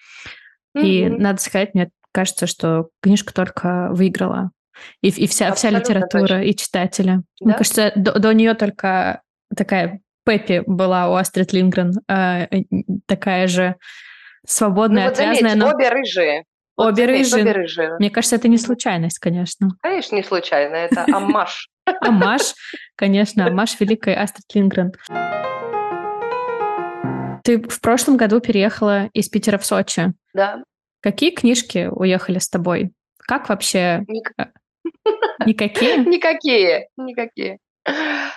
И 0.83 1.09
надо 1.09 1.41
сказать, 1.41 1.75
мне 1.75 1.91
кажется, 2.13 2.47
что 2.47 2.89
книжка 3.03 3.33
только 3.33 3.89
выиграла. 3.91 4.51
И, 5.03 5.09
и 5.09 5.27
вся, 5.27 5.53
вся 5.55 5.71
литература, 5.71 6.27
точно. 6.27 6.45
и 6.45 6.55
читатели. 6.55 7.17
Да? 7.17 7.23
Мне 7.41 7.55
кажется, 7.55 7.93
до, 7.97 8.19
до 8.19 8.33
нее 8.33 8.55
только 8.55 9.23
такая 9.55 10.01
Пеппи 10.25 10.63
была 10.67 11.09
у 11.09 11.15
Астрид 11.15 11.53
Лингрен, 11.53 11.95
э, 12.07 12.47
такая 13.07 13.47
же 13.49 13.77
свободная, 14.47 15.05
ну, 15.05 15.09
вот 15.09 15.19
отвязная. 15.19 15.51
Заметь, 15.51 15.65
но... 15.65 15.75
обе 15.75 15.89
рыжие. 15.89 16.45
Вот 16.77 16.93
обе, 16.93 17.07
заметь, 17.07 17.23
рыжие. 17.23 17.43
обе 17.43 17.53
рыжие. 17.53 17.97
Мне 17.99 18.11
кажется, 18.11 18.37
это 18.37 18.49
не 18.49 18.59
случайность, 18.59 19.19
конечно. 19.19 19.71
Конечно, 19.81 20.17
не 20.17 20.23
случайно, 20.23 20.77
это 20.77 21.07
амаш. 21.13 21.69
Амаш, 22.03 22.55
конечно, 22.97 23.47
амаш 23.47 23.81
великой 23.81 24.15
Астрид 24.15 24.45
Лингрен. 24.55 24.93
Ты 27.49 27.59
в 27.63 27.81
прошлом 27.81 28.19
году 28.19 28.41
переехала 28.41 29.07
из 29.15 29.31
Питера 29.31 29.57
в 29.57 29.65
Сочи. 29.65 30.13
Да. 30.35 30.63
Какие 31.01 31.31
книжки 31.31 31.89
уехали 31.91 32.41
с 32.41 32.51
тобой? 32.51 32.93
Как 33.17 33.49
вообще? 33.49 34.05
Э, 34.37 34.45
никакие? 35.47 35.97
Никакие, 36.05 36.89
никакие. 36.99 37.57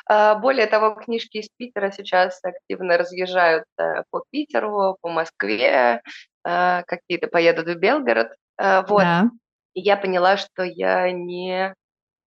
Более 0.07 0.65
того, 0.67 0.95
книжки 0.95 1.39
из 1.39 1.49
Питера 1.57 1.91
сейчас 1.91 2.39
активно 2.41 2.97
разъезжают 2.97 3.65
по 4.11 4.23
Питеру, 4.31 4.95
по 5.01 5.09
Москве, 5.09 6.01
а, 6.45 6.83
какие-то 6.83 7.27
поедут 7.27 7.67
в 7.67 7.75
Белгород. 7.75 8.29
А, 8.57 8.83
вот. 8.83 9.01
Да. 9.01 9.29
я 9.73 9.97
поняла, 9.97 10.37
что 10.37 10.63
я 10.63 11.11
не 11.11 11.75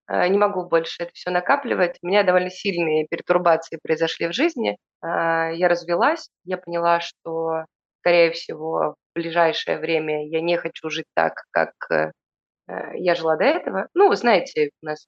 не 0.09 0.37
могу 0.37 0.65
больше 0.65 1.03
это 1.03 1.11
все 1.13 1.29
накапливать. 1.29 1.97
У 2.01 2.07
меня 2.07 2.23
довольно 2.23 2.49
сильные 2.49 3.07
пертурбации 3.09 3.79
произошли 3.81 4.27
в 4.27 4.33
жизни. 4.33 4.77
А, 5.01 5.51
я 5.51 5.67
развелась, 5.67 6.29
я 6.43 6.57
поняла, 6.57 6.99
что, 6.99 7.65
скорее 8.01 8.31
всего, 8.31 8.95
в 9.13 9.19
ближайшее 9.19 9.77
время 9.77 10.27
я 10.27 10.41
не 10.41 10.57
хочу 10.57 10.89
жить 10.89 11.05
так, 11.13 11.43
как 11.51 11.71
э, 11.91 12.11
э, 12.67 12.97
я 12.97 13.15
жила 13.15 13.37
до 13.37 13.45
этого. 13.45 13.87
Ну, 13.93 14.09
вы 14.09 14.15
знаете, 14.15 14.71
у 14.81 14.85
нас 14.85 15.07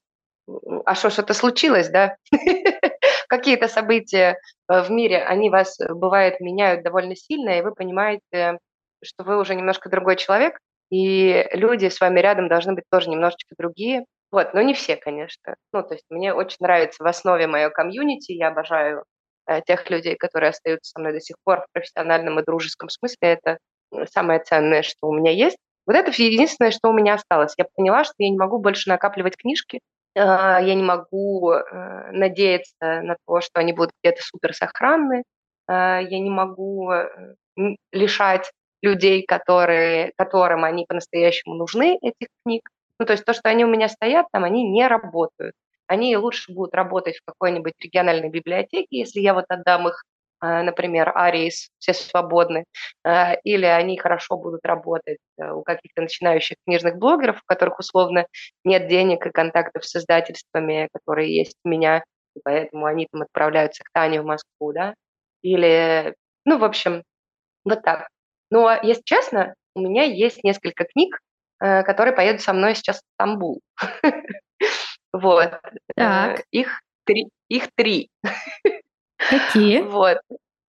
а 0.84 0.94
что, 0.94 1.10
что-то 1.10 1.34
случилось, 1.34 1.88
да? 1.88 2.16
Какие-то 3.28 3.68
события 3.68 4.38
в 4.68 4.90
мире, 4.90 5.22
они 5.24 5.50
вас, 5.50 5.76
бывает, 5.88 6.40
меняют 6.40 6.84
довольно 6.84 7.16
сильно, 7.16 7.58
и 7.58 7.62
вы 7.62 7.74
понимаете, 7.74 8.58
что 9.02 9.24
вы 9.24 9.40
уже 9.40 9.54
немножко 9.54 9.88
другой 9.88 10.16
человек, 10.16 10.58
и 10.90 11.48
люди 11.52 11.88
с 11.88 12.00
вами 12.00 12.20
рядом 12.20 12.48
должны 12.48 12.74
быть 12.74 12.84
тоже 12.90 13.10
немножечко 13.10 13.54
другие. 13.58 14.04
Вот, 14.32 14.54
но 14.54 14.62
не 14.62 14.74
все, 14.74 14.96
конечно. 14.96 15.56
Ну, 15.72 15.82
то 15.82 15.94
есть 15.94 16.04
мне 16.10 16.34
очень 16.34 16.56
нравится 16.60 17.02
в 17.02 17.06
основе 17.06 17.46
мое 17.46 17.70
комьюнити, 17.70 18.32
я 18.32 18.48
обожаю 18.48 19.04
э, 19.46 19.60
тех 19.62 19.88
людей, 19.90 20.16
которые 20.16 20.50
остаются 20.50 20.90
со 20.92 21.00
мной 21.00 21.12
до 21.12 21.20
сих 21.20 21.36
пор 21.44 21.60
в 21.60 21.66
профессиональном 21.72 22.40
и 22.40 22.44
дружеском 22.44 22.88
смысле. 22.88 23.18
Это 23.20 23.58
самое 24.12 24.40
ценное, 24.40 24.82
что 24.82 25.06
у 25.08 25.14
меня 25.14 25.30
есть. 25.30 25.56
Вот 25.86 25.94
это 25.94 26.10
единственное, 26.10 26.72
что 26.72 26.88
у 26.90 26.92
меня 26.92 27.14
осталось. 27.14 27.54
Я 27.56 27.66
поняла, 27.76 28.04
что 28.04 28.14
я 28.18 28.30
не 28.30 28.36
могу 28.36 28.58
больше 28.58 28.88
накапливать 28.88 29.36
книжки, 29.36 29.80
э, 30.14 30.20
я 30.20 30.74
не 30.74 30.82
могу 30.82 31.52
э, 31.52 32.10
надеяться 32.12 32.74
на 33.02 33.16
то, 33.26 33.40
что 33.40 33.60
они 33.60 33.72
будут 33.72 33.92
где-то 34.02 34.22
супер 34.22 34.54
сохранны, 34.54 35.22
э, 35.68 35.72
я 35.72 36.18
не 36.18 36.30
могу 36.30 36.90
э, 36.90 37.08
лишать 37.92 38.50
людей, 38.82 39.24
которые, 39.24 40.12
которым 40.16 40.64
они 40.64 40.84
по-настоящему 40.86 41.54
нужны, 41.54 41.98
этих 42.02 42.28
книг. 42.44 42.68
Ну, 42.98 43.06
то 43.06 43.12
есть 43.12 43.24
то, 43.24 43.32
что 43.32 43.48
они 43.48 43.64
у 43.64 43.68
меня 43.68 43.88
стоят 43.88 44.26
там, 44.32 44.44
они 44.44 44.64
не 44.68 44.86
работают. 44.86 45.54
Они 45.86 46.16
лучше 46.16 46.52
будут 46.52 46.74
работать 46.74 47.18
в 47.18 47.24
какой-нибудь 47.24 47.74
региональной 47.80 48.28
библиотеке, 48.28 48.86
если 48.90 49.20
я 49.20 49.34
вот 49.34 49.44
отдам 49.48 49.88
их, 49.88 50.02
а, 50.40 50.62
например, 50.62 51.12
Арис, 51.14 51.68
все 51.78 51.94
свободны, 51.94 52.64
а, 53.04 53.34
или 53.44 53.66
они 53.66 53.96
хорошо 53.96 54.36
будут 54.36 54.64
работать 54.64 55.18
э, 55.38 55.50
у 55.50 55.62
каких-то 55.62 56.02
начинающих 56.02 56.56
книжных 56.66 56.96
блогеров, 56.96 57.38
у 57.38 57.46
которых 57.46 57.78
условно 57.78 58.26
нет 58.64 58.88
денег 58.88 59.26
и 59.26 59.30
контактов 59.30 59.84
с 59.86 59.94
издательствами, 59.96 60.88
которые 60.92 61.34
есть 61.34 61.56
у 61.64 61.68
меня, 61.68 62.04
и 62.34 62.40
поэтому 62.42 62.86
они 62.86 63.06
там 63.10 63.22
отправляются 63.22 63.84
к 63.84 63.90
Тане 63.92 64.20
в 64.22 64.26
Москву, 64.26 64.72
да, 64.72 64.94
или, 65.42 66.14
ну, 66.44 66.58
в 66.58 66.64
общем, 66.64 67.02
вот 67.64 67.82
так. 67.82 68.08
Но, 68.50 68.72
если 68.82 69.02
честно, 69.04 69.54
у 69.74 69.80
меня 69.80 70.04
есть 70.04 70.42
несколько 70.44 70.84
книг, 70.84 71.18
Э, 71.18 71.25
которые 71.58 72.14
поедут 72.14 72.42
со 72.42 72.52
мной 72.52 72.74
сейчас 72.74 72.98
в 72.98 73.04
Стамбул. 73.14 73.60
Вот. 75.12 75.60
Э. 75.96 76.36
Их 76.50 76.82
три. 77.04 77.30
Их 77.48 77.68
три. 77.74 78.10
Какие? 79.16 79.80
Вот. 79.82 80.18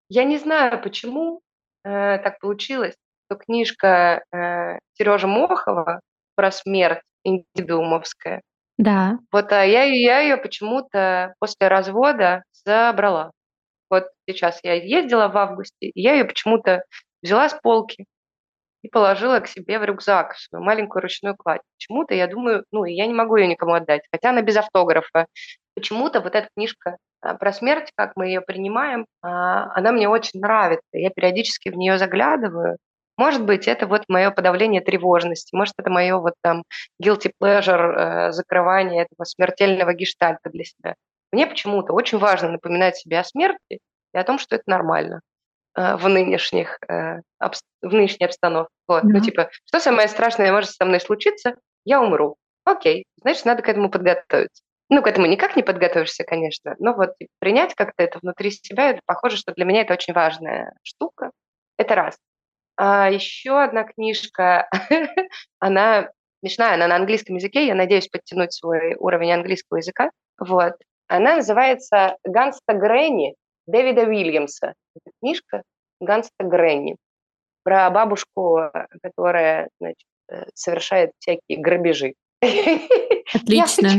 Я 0.10 0.24
не 0.24 0.38
знаю, 0.38 0.82
почему 0.82 1.42
э, 1.84 2.18
так 2.20 2.40
получилось, 2.40 2.96
что 3.26 3.38
книжка 3.38 4.24
э, 4.32 4.80
Сережи 4.94 5.28
Мохова 5.28 6.00
про 6.36 6.52
смерть 6.52 7.02
индивидуумовская. 7.26 8.42
Да. 8.78 9.20
Вот 9.34 9.52
а 9.52 9.66
я, 9.66 9.84
я 9.84 10.20
ее 10.20 10.38
почему-то 10.38 11.34
после 11.40 11.68
развода 11.68 12.44
забрала. 12.66 13.32
Вот 13.90 14.06
сейчас 14.30 14.60
я 14.64 14.74
ездила 14.76 15.28
в 15.28 15.38
августе, 15.38 15.88
и 15.88 16.02
я 16.02 16.14
ее 16.14 16.24
почему-то 16.24 16.84
взяла 17.22 17.50
с 17.50 17.54
полки 17.62 18.06
и 18.88 18.90
положила 18.90 19.40
к 19.40 19.48
себе 19.48 19.80
в 19.80 19.84
рюкзак, 19.84 20.36
свою 20.36 20.64
маленькую 20.64 21.02
ручную 21.02 21.36
кладь. 21.36 21.62
Почему-то 21.78 22.14
я 22.14 22.28
думаю, 22.28 22.64
ну, 22.72 22.86
я 22.86 23.06
не 23.06 23.14
могу 23.14 23.36
ее 23.36 23.48
никому 23.48 23.74
отдать, 23.74 24.02
хотя 24.12 24.30
она 24.30 24.42
без 24.42 24.56
автографа. 24.56 25.28
Почему-то 25.76 26.22
вот 26.22 26.36
эта 26.36 26.48
книжка 26.56 26.98
а, 27.22 27.36
про 27.36 27.52
смерть, 27.52 27.92
как 27.96 28.14
мы 28.16 28.28
ее 28.28 28.42
принимаем, 28.42 29.06
а, 29.22 29.72
она 29.76 29.92
мне 29.92 30.08
очень 30.08 30.40
нравится. 30.40 30.88
Я 30.94 31.10
периодически 31.10 31.70
в 31.70 31.76
нее 31.76 31.98
заглядываю. 31.98 32.78
Может 33.18 33.44
быть, 33.44 33.68
это 33.68 33.88
вот 33.88 34.04
мое 34.08 34.32
подавление 34.32 34.82
тревожности, 34.82 35.56
может, 35.56 35.74
это 35.78 35.90
мое 35.90 36.18
вот 36.18 36.36
там 36.42 36.64
guilty 37.04 37.32
pleasure, 37.42 38.30
э, 38.30 38.32
закрывание 38.32 39.04
этого 39.04 39.26
смертельного 39.26 39.94
гештальта 39.96 40.52
для 40.52 40.64
себя. 40.64 40.94
Мне 41.32 41.48
почему-то 41.48 41.94
очень 41.94 42.20
важно 42.20 42.52
напоминать 42.52 42.96
себе 42.98 43.20
о 43.20 43.24
смерти 43.24 43.80
и 44.14 44.18
о 44.18 44.24
том, 44.24 44.38
что 44.38 44.56
это 44.56 44.66
нормально 44.68 45.22
в 45.78 46.10
нынешних 46.10 46.80
э, 46.90 47.22
в 47.40 47.94
нынешней 47.94 48.26
обстановке. 48.26 48.74
Вот. 48.88 49.04
Да. 49.04 49.10
Ну, 49.10 49.20
типа, 49.20 49.50
что 49.66 49.80
самое 49.80 50.08
страшное 50.08 50.52
может 50.52 50.72
со 50.72 50.86
мной 50.86 51.00
случиться? 51.00 51.56
Я 51.86 52.02
умру. 52.02 52.36
Окей, 52.66 53.06
значит, 53.22 53.46
надо 53.46 53.62
к 53.62 53.70
этому 53.70 53.90
подготовиться. 53.90 54.64
Ну, 54.90 55.02
к 55.02 55.08
этому 55.08 55.26
никак 55.28 55.56
не 55.56 55.64
подготовишься, 55.64 56.24
конечно, 56.24 56.76
но 56.80 56.94
вот 56.94 57.18
типа, 57.18 57.32
принять 57.40 57.76
как-то 57.76 58.04
это 58.04 58.20
внутри 58.20 58.52
себя, 58.52 58.92
это 58.92 59.02
похоже, 59.06 59.38
что 59.38 59.54
для 59.54 59.66
меня 59.66 59.82
это 59.82 59.94
очень 59.94 60.14
важная 60.14 60.74
штука. 60.82 61.32
Это 61.78 61.96
раз. 61.96 62.18
А 62.78 63.10
еще 63.10 63.62
одна 63.62 63.84
книжка, 63.84 64.70
она 65.60 66.10
смешная, 66.40 66.76
она 66.76 66.88
на 66.88 66.96
английском 66.96 67.36
языке, 67.36 67.68
я 67.68 67.76
надеюсь 67.76 68.08
подтянуть 68.08 68.54
свой 68.54 68.96
уровень 68.96 69.34
английского 69.34 69.78
языка. 69.78 70.12
Вот. 70.40 70.74
Она 71.08 71.38
называется 71.38 72.18
«Ганста 72.24 72.74
Грэнни» 72.74 73.36
Дэвида 73.68 74.04
Уильямса. 74.04 74.74
Это 74.96 75.12
книжка 75.22 75.64
«Ганста 76.00 76.44
Грэнни» 76.44 76.96
про 77.64 77.90
бабушку, 77.90 78.72
которая 79.04 79.70
значит, 79.80 80.08
э, 80.30 80.46
совершает 80.54 81.12
всякие 81.20 81.60
грабежи. 81.60 82.14
Отлично. 83.34 83.90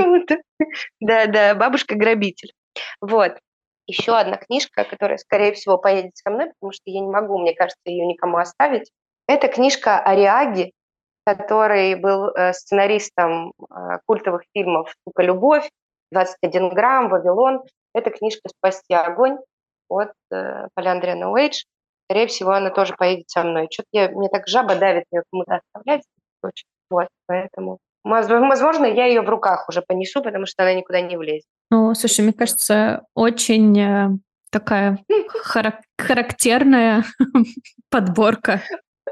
Да, 1.01 1.27
да, 1.27 1.55
бабушка-грабитель. 1.55 2.53
Вот. 3.01 3.39
Еще 3.87 4.17
одна 4.17 4.37
книжка, 4.37 4.85
которая, 4.85 5.19
скорее 5.19 5.53
всего, 5.53 5.79
поедет 5.79 6.17
со 6.17 6.31
мной, 6.31 6.51
потому 6.59 6.73
что 6.73 6.83
я 6.87 7.01
не 7.01 7.09
могу, 7.09 7.39
мне 7.39 7.55
кажется, 7.55 7.81
ее 7.87 8.07
никому 8.07 8.39
оставить. 8.39 8.91
Это 9.27 9.49
книжка 9.49 9.99
Ариаги, 10.01 10.73
который 11.25 11.95
был 11.95 12.29
э, 12.29 12.53
сценаристом 12.55 13.53
э, 13.61 13.99
культовых 14.07 14.45
фильмов 14.55 14.95
«Сука, 15.05 15.23
любовь», 15.23 15.69
«21 16.15 16.71
грамм», 16.71 17.11
«Вавилон». 17.11 17.63
Это 17.95 18.11
книжка 18.11 18.49
«Спасти 18.49 18.95
огонь» 18.95 19.39
от 19.89 20.13
э, 20.31 20.69
Поляндрина 20.75 21.31
Уэйдж. 21.31 21.65
Скорее 22.07 22.27
всего, 22.27 22.53
она 22.53 22.71
тоже 22.71 22.95
поедет 22.97 23.29
со 23.29 23.43
мной. 23.43 23.69
Что-то 23.71 23.89
я, 23.93 24.09
мне 24.09 24.29
так 24.29 24.49
жаба 24.49 24.77
давит 24.77 25.05
ее 25.13 25.23
кому-то 25.31 25.61
оставлять. 25.61 26.03
Вот, 26.91 27.09
поэтому 27.27 27.79
Возможно, 28.05 28.87
я 28.87 29.07
ее 29.07 29.21
в 29.21 29.29
руках 29.29 29.69
уже 29.69 29.83
понесу, 29.83 30.23
потому 30.23 30.47
что 30.47 30.63
она 30.63 30.73
никуда 30.73 31.01
не 31.01 31.17
влезет. 31.17 31.45
Ну, 31.71 31.95
слушай, 31.95 32.23
мне 32.23 32.33
кажется, 32.33 33.03
очень 33.15 33.79
э, 33.79 34.09
такая 34.51 34.99
характерная 35.99 37.05
подборка. 37.91 38.63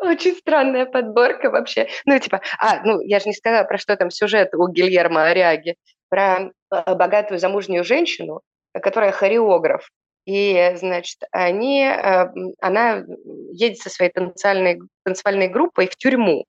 Очень 0.01 0.37
странная 0.37 0.87
подборка 0.87 1.51
вообще. 1.51 1.89
Ну, 2.07 2.19
типа, 2.19 2.41
а, 2.59 2.83
ну, 2.85 3.01
я 3.01 3.19
же 3.19 3.27
не 3.27 3.35
сказала, 3.35 3.65
про 3.65 3.77
что 3.77 3.97
там 3.97 4.11
сюжет 4.11 4.55
у 4.55 4.69
Гильермо 4.69 5.25
Ариаги. 5.25 5.77
Про 6.09 6.53
э, 6.71 6.95
богатую 6.95 7.39
замужнюю 7.39 7.85
женщину, 7.85 8.41
которая 8.73 9.13
хореограф. 9.13 9.91
И, 10.27 10.73
значит, 10.77 11.19
они, 11.31 11.85
э, 11.85 12.27
она 12.61 13.05
едет 13.53 13.79
со 13.79 13.91
своей 13.91 14.11
танцевальной, 14.11 14.81
танцевальной 15.05 15.49
группой 15.49 15.87
в 15.87 15.97
тюрьму. 15.97 16.45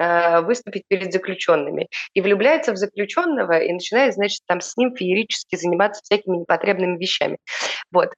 Э, 0.00 0.42
выступить 0.42 0.84
перед 0.86 1.12
заключенными. 1.12 1.88
И 2.14 2.20
влюбляется 2.20 2.72
в 2.72 2.76
заключенного 2.76 3.58
и 3.58 3.72
начинает, 3.72 4.14
значит, 4.14 4.42
там 4.46 4.60
с 4.60 4.76
ним 4.76 4.94
феерически 4.94 5.56
заниматься 5.56 6.02
всякими 6.04 6.36
непотребными 6.36 6.96
вещами. 6.96 7.38
Вот. 7.90 8.10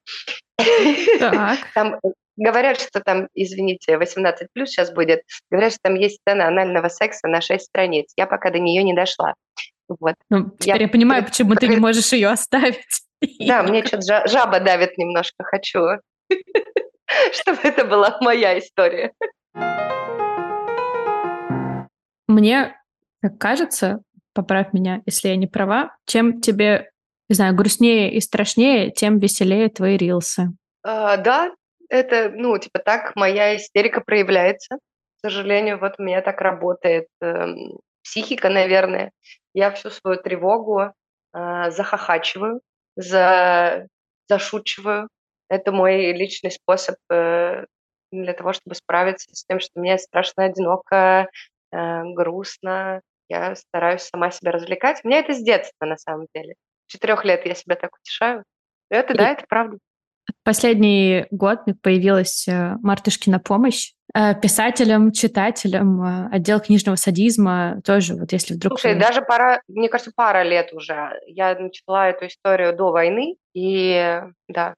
Так. 1.18 1.58
Там 1.74 1.98
говорят, 2.36 2.80
что 2.80 3.00
там, 3.00 3.28
извините, 3.34 3.96
18 3.96 4.48
плюс 4.52 4.70
сейчас 4.70 4.92
будет, 4.92 5.22
говорят, 5.50 5.72
что 5.72 5.80
там 5.82 5.94
есть 5.94 6.20
сцена 6.20 6.48
анального 6.48 6.88
секса 6.88 7.28
на 7.28 7.40
6 7.40 7.64
страниц. 7.64 8.12
Я 8.16 8.26
пока 8.26 8.50
до 8.50 8.58
нее 8.58 8.82
не 8.82 8.94
дошла. 8.94 9.34
Вот. 9.88 10.14
Ну, 10.28 10.50
теперь 10.58 10.76
я, 10.76 10.82
я 10.82 10.88
понимаю, 10.88 11.24
почему 11.24 11.54
ты 11.54 11.68
не 11.68 11.76
можешь 11.76 12.12
ее 12.12 12.28
оставить. 12.28 13.02
Да, 13.38 13.62
мне 13.64 13.84
что-то 13.84 14.26
жаба 14.26 14.60
давит 14.60 14.98
немножко, 14.98 15.44
хочу, 15.44 15.80
чтобы 17.32 17.58
это 17.62 17.84
была 17.84 18.18
моя 18.20 18.58
история. 18.58 19.12
Мне 22.28 22.76
как 23.22 23.38
кажется, 23.38 24.02
поправь 24.34 24.72
меня, 24.72 25.02
если 25.06 25.28
я 25.28 25.36
не 25.36 25.46
права, 25.46 25.94
чем 26.06 26.40
тебе, 26.40 26.90
не 27.28 27.34
знаю, 27.34 27.54
грустнее 27.54 28.12
и 28.12 28.20
страшнее, 28.20 28.90
тем 28.90 29.18
веселее 29.18 29.68
твои 29.68 29.96
рилсы. 29.96 30.48
А, 30.82 31.16
да, 31.18 31.52
это, 31.88 32.30
ну, 32.34 32.56
типа 32.58 32.78
так 32.78 33.14
моя 33.16 33.56
истерика 33.56 34.00
проявляется. 34.00 34.76
К 34.76 35.28
сожалению, 35.28 35.78
вот 35.78 35.94
у 35.98 36.02
меня 36.02 36.22
так 36.22 36.40
работает 36.40 37.08
э, 37.20 37.46
психика, 38.02 38.48
наверное. 38.48 39.12
Я 39.52 39.70
всю 39.70 39.90
свою 39.90 40.16
тревогу 40.16 40.80
э, 41.34 41.70
захохачиваю, 41.70 42.60
за, 42.96 43.86
зашучиваю. 44.28 45.08
Это 45.48 45.72
мой 45.72 46.12
личный 46.12 46.50
способ 46.50 46.96
э, 47.10 47.64
для 48.12 48.32
того, 48.34 48.52
чтобы 48.52 48.74
справиться 48.74 49.34
с 49.34 49.44
тем, 49.44 49.60
что 49.60 49.80
мне 49.80 49.98
страшно 49.98 50.44
одиноко, 50.44 51.28
э, 51.72 52.02
грустно. 52.14 53.00
Я 53.28 53.54
стараюсь 53.54 54.02
сама 54.02 54.30
себя 54.30 54.52
развлекать. 54.52 55.00
У 55.04 55.08
меня 55.08 55.20
это 55.20 55.34
с 55.34 55.42
детства, 55.42 55.86
на 55.86 55.96
самом 55.96 56.26
деле. 56.34 56.54
Четырех 56.86 57.24
лет 57.24 57.46
я 57.46 57.54
себя 57.54 57.76
так 57.76 57.90
утешаю. 57.96 58.44
Это, 58.90 59.14
да, 59.14 59.30
это 59.30 59.44
правда. 59.48 59.78
Последний 60.44 61.26
год 61.30 61.60
появилась 61.82 62.46
э, 62.48 62.76
Мартышкина 62.82 63.38
помощь 63.38 63.92
э, 64.14 64.34
писателям, 64.40 65.12
читателям, 65.12 66.02
э, 66.02 66.28
отдел 66.32 66.60
книжного 66.60 66.96
садизма 66.96 67.80
тоже, 67.84 68.14
вот 68.14 68.32
если 68.32 68.54
вдруг... 68.54 68.78
Слушай, 68.78 68.98
даже 68.98 69.22
пара, 69.22 69.62
мне 69.68 69.88
кажется, 69.88 70.12
пара 70.14 70.42
лет 70.42 70.72
уже. 70.72 71.12
Я 71.26 71.58
начала 71.58 72.08
эту 72.08 72.26
историю 72.26 72.76
до 72.76 72.90
войны, 72.90 73.36
и 73.54 74.20
да, 74.48 74.74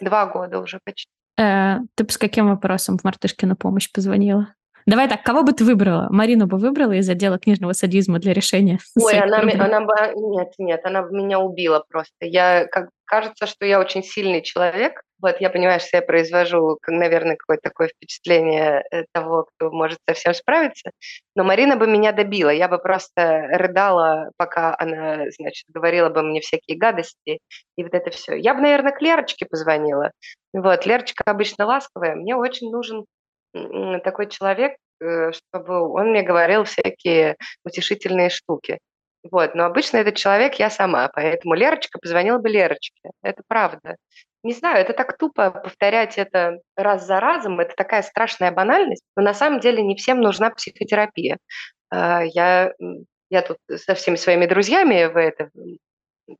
два 0.00 0.26
года 0.26 0.60
уже 0.60 0.80
почти. 0.84 1.10
Ты 1.36 2.04
бы 2.04 2.10
с 2.10 2.16
каким 2.16 2.48
вопросом 2.48 2.98
в 2.98 3.04
Мартышкину 3.04 3.56
помощь 3.56 3.90
позвонила? 3.92 4.54
Давай 4.86 5.08
так, 5.08 5.24
кого 5.24 5.42
бы 5.42 5.52
ты 5.52 5.64
выбрала? 5.64 6.06
Марину 6.10 6.46
бы 6.46 6.58
выбрала 6.58 6.92
из 6.92 7.08
отдела 7.08 7.38
книжного 7.38 7.72
садизма 7.72 8.20
для 8.20 8.32
решения? 8.32 8.78
Ой, 8.96 9.18
она, 9.18 9.38
она 9.40 9.80
бы... 9.80 9.92
Нет, 10.14 10.52
нет, 10.58 10.80
она 10.84 11.02
бы 11.02 11.16
меня 11.16 11.40
убила 11.40 11.84
просто. 11.88 12.14
Я, 12.20 12.66
как, 12.66 12.90
кажется, 13.06 13.46
что 13.46 13.64
я 13.64 13.80
очень 13.80 14.02
сильный 14.02 14.42
человек. 14.42 15.02
Вот 15.20 15.40
я 15.40 15.48
понимаю, 15.48 15.80
что 15.80 15.96
я 15.96 16.02
произвожу, 16.02 16.78
наверное, 16.86 17.36
какое-то 17.36 17.62
такое 17.70 17.88
впечатление 17.88 18.84
э, 18.90 19.04
того, 19.12 19.44
кто 19.44 19.70
может 19.70 19.98
совсем 20.06 20.34
справиться. 20.34 20.90
Но 21.34 21.44
Марина 21.44 21.76
бы 21.76 21.86
меня 21.86 22.12
добила. 22.12 22.50
Я 22.50 22.68
бы 22.68 22.78
просто 22.78 23.48
рыдала, 23.52 24.30
пока 24.36 24.76
она, 24.78 25.30
значит, 25.38 25.64
говорила 25.68 26.10
бы 26.10 26.22
мне 26.22 26.40
всякие 26.40 26.76
гадости. 26.76 27.38
И 27.76 27.82
вот 27.82 27.94
это 27.94 28.10
все. 28.10 28.34
Я 28.34 28.54
бы, 28.54 28.60
наверное, 28.60 28.92
к 28.92 29.00
Лерочке 29.00 29.46
позвонила. 29.46 30.10
Вот, 30.52 30.84
Лерочка 30.84 31.24
обычно 31.26 31.64
ласковая. 31.64 32.14
Мне 32.14 32.36
очень 32.36 32.70
нужен 32.70 33.06
такой 34.04 34.28
человек, 34.28 34.76
э, 35.00 35.32
чтобы 35.32 35.80
он 35.92 36.10
мне 36.10 36.22
говорил 36.22 36.64
всякие 36.64 37.36
утешительные 37.64 38.28
штуки. 38.30 38.78
Вот. 39.30 39.54
Но 39.54 39.64
обычно 39.64 39.98
этот 39.98 40.16
человек 40.16 40.54
я 40.54 40.70
сама, 40.70 41.08
поэтому 41.08 41.54
Лерочка 41.54 41.98
позвонила 41.98 42.38
бы 42.38 42.48
Лерочке. 42.48 43.10
Это 43.22 43.42
правда. 43.46 43.96
Не 44.42 44.52
знаю, 44.52 44.78
это 44.78 44.92
так 44.92 45.16
тупо 45.18 45.50
повторять 45.50 46.18
это 46.18 46.60
раз 46.76 47.06
за 47.06 47.18
разом, 47.18 47.58
это 47.58 47.74
такая 47.76 48.02
страшная 48.02 48.52
банальность, 48.52 49.02
но 49.16 49.22
на 49.22 49.34
самом 49.34 49.58
деле 49.58 49.82
не 49.82 49.96
всем 49.96 50.20
нужна 50.20 50.50
психотерапия. 50.50 51.38
А, 51.90 52.22
я, 52.22 52.72
я 53.28 53.42
тут 53.42 53.58
со 53.74 53.94
всеми 53.94 54.16
своими 54.16 54.46
друзьями 54.46 55.06
в 55.06 55.16
это 55.16 55.50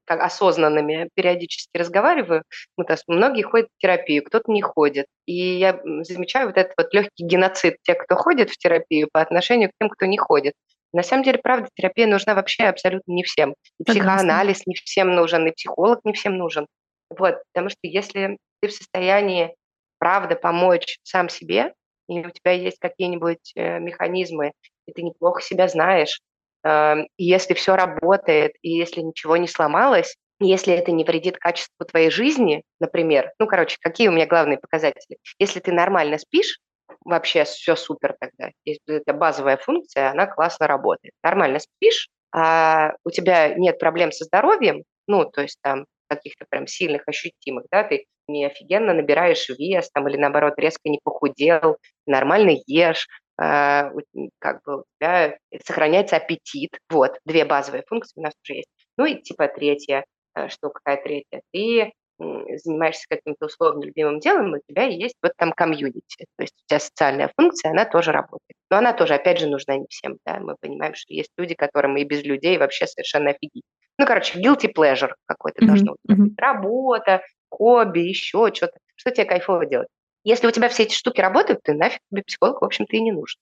осознанными 0.07 1.09
периодически 1.15 1.77
разговариваю, 1.77 2.43
ну, 2.77 2.85
то 2.85 2.97
многие 3.07 3.43
ходят 3.43 3.69
в 3.77 3.81
терапию, 3.81 4.25
кто-то 4.25 4.51
не 4.51 4.63
ходит. 4.63 5.07
И 5.27 5.35
я 5.35 5.81
замечаю 6.03 6.49
вот 6.49 6.57
этот 6.57 6.75
вот 6.77 6.93
легкий 6.93 7.25
геноцид 7.25 7.77
тех, 7.83 7.99
кто 7.99 8.17
ходит 8.17 8.51
в 8.51 8.59
терапию 8.59 9.09
по 9.13 9.21
отношению 9.21 9.71
к 9.71 9.73
тем, 9.81 9.91
кто 9.91 10.07
не 10.07 10.19
ходит. 10.19 10.55
На 10.97 11.03
самом 11.03 11.23
деле, 11.23 11.39
правда, 11.39 11.69
терапия 11.75 12.07
нужна 12.07 12.35
вообще 12.35 12.65
абсолютно 12.65 13.13
не 13.13 13.23
всем. 13.23 13.55
И 13.79 13.85
психоанализ 13.85 14.67
не 14.67 14.75
всем 14.75 15.15
нужен, 15.15 15.47
и 15.47 15.53
психолог 15.53 16.01
не 16.05 16.13
всем 16.13 16.37
нужен. 16.37 16.67
Вот, 17.11 17.37
потому 17.53 17.71
что 17.71 17.79
если 17.83 18.39
ты 18.61 18.69
в 18.69 18.73
состоянии, 18.73 19.55
правда, 19.99 20.37
помочь 20.37 20.99
сам 21.03 21.29
себе, 21.29 21.73
и 22.09 22.21
у 22.21 22.31
тебя 22.31 22.53
есть 22.53 22.79
какие-нибудь 22.79 23.53
э, 23.55 23.79
механизмы, 23.79 24.53
и 24.87 24.93
ты 24.93 25.03
неплохо 25.03 25.43
себя 25.43 25.69
знаешь, 25.69 26.21
Эм, 26.67 27.07
и 27.17 27.25
если 27.25 27.55
все 27.55 27.77
работает, 27.77 28.55
и 28.61 28.71
если 28.71 29.01
ничего 29.01 29.37
не 29.37 29.47
сломалось, 29.47 30.17
если 30.41 30.75
это 30.75 30.91
не 30.91 31.05
вредит 31.05 31.39
качеству 31.39 31.87
твоей 31.87 32.11
жизни, 32.11 32.65
например, 32.81 33.31
ну, 33.39 33.47
короче, 33.47 33.77
какие 33.81 34.09
у 34.09 34.13
меня 34.13 34.27
главные 34.27 34.59
показатели? 34.59 35.19
Если 35.39 35.61
ты 35.61 35.71
нормально 35.71 36.19
спишь, 36.19 36.59
вообще 37.05 37.45
все 37.45 37.77
супер 37.77 38.17
тогда. 38.19 38.51
Это 38.65 39.13
базовая 39.13 39.57
функция, 39.57 40.11
она 40.11 40.27
классно 40.27 40.67
работает. 40.67 41.15
Нормально 41.23 41.59
спишь, 41.59 42.09
а 42.33 42.93
у 43.05 43.11
тебя 43.11 43.55
нет 43.55 43.79
проблем 43.79 44.13
со 44.13 44.25
здоровьем, 44.25 44.83
ну, 45.07 45.25
то 45.25 45.43
есть 45.43 45.59
там 45.63 45.87
каких-то 46.09 46.45
прям 46.49 46.67
сильных, 46.67 47.03
ощутимых, 47.07 47.65
да, 47.71 47.85
ты 47.85 48.07
не 48.29 48.45
офигенно 48.45 48.93
набираешь 48.93 49.49
вес 49.49 49.91
там 49.91 50.09
или 50.09 50.17
наоборот 50.17 50.55
резко 50.57 50.89
не 50.89 51.01
похудел, 51.03 51.79
нормально 52.07 52.57
ешь, 52.67 53.09
э, 53.41 53.91
как 54.39 54.63
бы 54.65 54.81
у 54.81 54.85
тебя 54.99 55.39
сохраняется 55.65 56.17
аппетит. 56.17 56.79
Вот, 56.91 57.19
две 57.25 57.45
базовые 57.45 57.85
функции 57.87 58.21
у 58.21 58.23
нас 58.23 58.33
уже 58.45 58.55
есть. 58.59 58.69
Ну 58.97 59.05
и 59.07 59.21
типа 59.21 59.49
третья 59.49 60.05
э, 60.35 60.49
штука, 60.49 60.81
какая 60.83 61.03
третья, 61.03 61.43
ты 61.53 61.93
занимаешься 62.19 63.07
каким-то 63.09 63.47
условно 63.47 63.85
любимым 63.85 64.21
делом, 64.21 64.53
у 64.53 64.61
тебя 64.67 64.85
есть 64.85 65.17
вот 65.23 65.33
там 65.37 65.53
комьюнити. 65.53 66.27
То 66.37 66.43
есть 66.43 66.55
у 66.55 66.69
тебя 66.69 66.81
социальная 66.81 67.31
функция, 67.37 67.71
она 67.71 67.85
тоже 67.85 68.13
работает. 68.13 68.57
Но 68.71 68.79
она 68.79 68.93
тоже, 68.93 69.15
опять 69.15 69.39
же, 69.39 69.47
нужна 69.47 69.77
не 69.77 69.87
всем. 69.89 70.19
Да? 70.25 70.39
Мы 70.41 70.57
понимаем, 70.61 70.95
что 70.95 71.13
есть 71.13 71.31
люди, 71.37 71.55
которым 71.55 71.97
и 71.97 72.05
без 72.05 72.25
людей 72.25 72.59
вообще 72.59 72.87
совершенно 72.87 73.31
офигеть. 73.31 73.65
Ну, 73.99 74.07
короче, 74.07 74.39
guilty 74.39 74.73
pleasure 74.73 75.13
какой-то 75.27 75.63
mm-hmm. 75.63 75.67
должно 75.67 75.97
быть. 76.05 76.39
Работа, 76.39 77.23
хобби, 77.49 78.01
еще 78.01 78.53
что-то. 78.55 78.79
Что 78.95 79.11
тебе 79.11 79.25
кайфово 79.25 79.67
делать? 79.67 79.89
Если 80.25 80.47
у 80.47 80.51
тебя 80.51 80.69
все 80.69 80.85
эти 80.85 80.95
штуки 80.95 81.21
работают, 81.21 81.61
ты 81.63 81.73
нафиг 81.73 82.01
тебе 82.11 82.23
психолог, 82.27 82.61
в 82.61 82.65
общем-то, 82.65 82.97
и 82.97 83.01
не 83.01 83.13
нужен. 83.13 83.39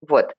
Вот. 0.00 0.32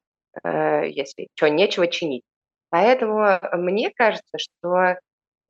Э, 0.44 0.88
если 0.88 1.28
что, 1.36 1.50
нечего 1.50 1.88
чинить. 1.88 2.24
Поэтому 2.70 3.40
мне 3.54 3.92
кажется, 3.94 4.38
что 4.38 4.96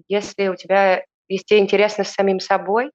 если 0.08 0.48
у 0.48 0.56
тебя 0.56 1.06
если 1.32 1.58
интересно 1.58 2.04
с 2.04 2.12
самим 2.12 2.40
собой, 2.40 2.92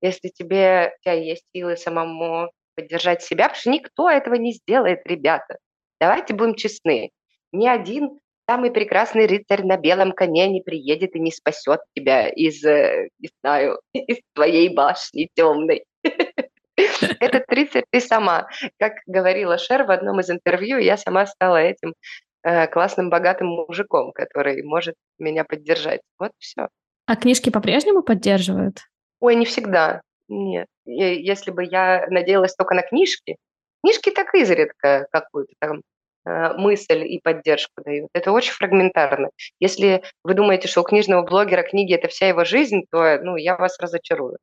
если 0.00 0.28
тебе, 0.28 0.94
у 0.96 1.02
тебя 1.02 1.14
есть 1.14 1.44
силы 1.54 1.76
самому 1.76 2.50
поддержать 2.74 3.22
себя, 3.22 3.44
потому 3.44 3.60
что 3.60 3.70
никто 3.70 4.10
этого 4.10 4.34
не 4.34 4.52
сделает, 4.52 5.00
ребята. 5.06 5.58
Давайте 6.00 6.34
будем 6.34 6.54
честны. 6.54 7.10
Ни 7.52 7.68
один 7.68 8.18
самый 8.48 8.70
прекрасный 8.70 9.26
рыцарь 9.26 9.64
на 9.64 9.76
белом 9.76 10.12
коне 10.12 10.48
не 10.48 10.60
приедет 10.62 11.14
и 11.14 11.20
не 11.20 11.30
спасет 11.30 11.80
тебя 11.94 12.28
из, 12.28 12.64
э, 12.64 13.08
не 13.18 13.30
знаю, 13.42 13.80
из 13.92 14.18
твоей 14.34 14.74
башни 14.74 15.28
темной. 15.34 15.84
Этот 16.76 17.44
рыцарь 17.48 17.84
ты 17.90 18.00
сама. 18.00 18.48
Как 18.78 18.94
говорила 19.06 19.58
Шер 19.58 19.84
в 19.84 19.90
одном 19.90 20.20
из 20.20 20.30
интервью, 20.30 20.78
я 20.78 20.96
сама 20.96 21.26
стала 21.26 21.58
этим 21.58 21.94
э, 22.42 22.66
классным 22.66 23.10
богатым 23.10 23.48
мужиком, 23.48 24.12
который 24.12 24.62
может 24.62 24.94
меня 25.18 25.44
поддержать. 25.44 26.00
Вот 26.18 26.32
все. 26.38 26.68
А 27.06 27.16
книжки 27.16 27.50
по-прежнему 27.50 28.02
поддерживают? 28.02 28.78
Ой, 29.20 29.36
не 29.36 29.44
всегда. 29.44 30.00
Нет. 30.28 30.66
Если 30.86 31.50
бы 31.50 31.64
я 31.64 32.06
надеялась 32.08 32.54
только 32.54 32.74
на 32.74 32.82
книжки, 32.82 33.36
книжки 33.82 34.10
так 34.10 34.34
изредка 34.34 35.06
какую-то 35.10 35.52
там 35.58 35.82
э, 36.26 36.54
мысль 36.54 37.04
и 37.04 37.20
поддержку 37.20 37.82
дают. 37.82 38.08
Это 38.14 38.32
очень 38.32 38.52
фрагментарно. 38.52 39.30
Если 39.60 40.02
вы 40.22 40.34
думаете, 40.34 40.68
что 40.68 40.80
у 40.80 40.84
книжного 40.84 41.22
блогера 41.22 41.62
книги– 41.62 41.94
это 41.94 42.08
вся 42.08 42.28
его 42.28 42.44
жизнь, 42.44 42.82
то 42.90 43.18
ну, 43.22 43.36
я 43.36 43.56
вас 43.56 43.78
разочарую. 43.78 44.38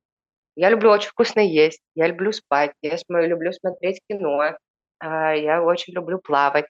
Я 0.55 0.69
люблю 0.69 0.91
очень 0.91 1.09
вкусно 1.09 1.39
есть, 1.39 1.81
я 1.95 2.07
люблю 2.07 2.31
спать, 2.31 2.71
я 2.81 2.97
люблю 3.09 3.51
смотреть 3.53 4.01
кино, 4.09 4.57
а, 4.99 5.33
я 5.33 5.63
очень 5.63 5.93
люблю 5.93 6.19
плавать, 6.19 6.67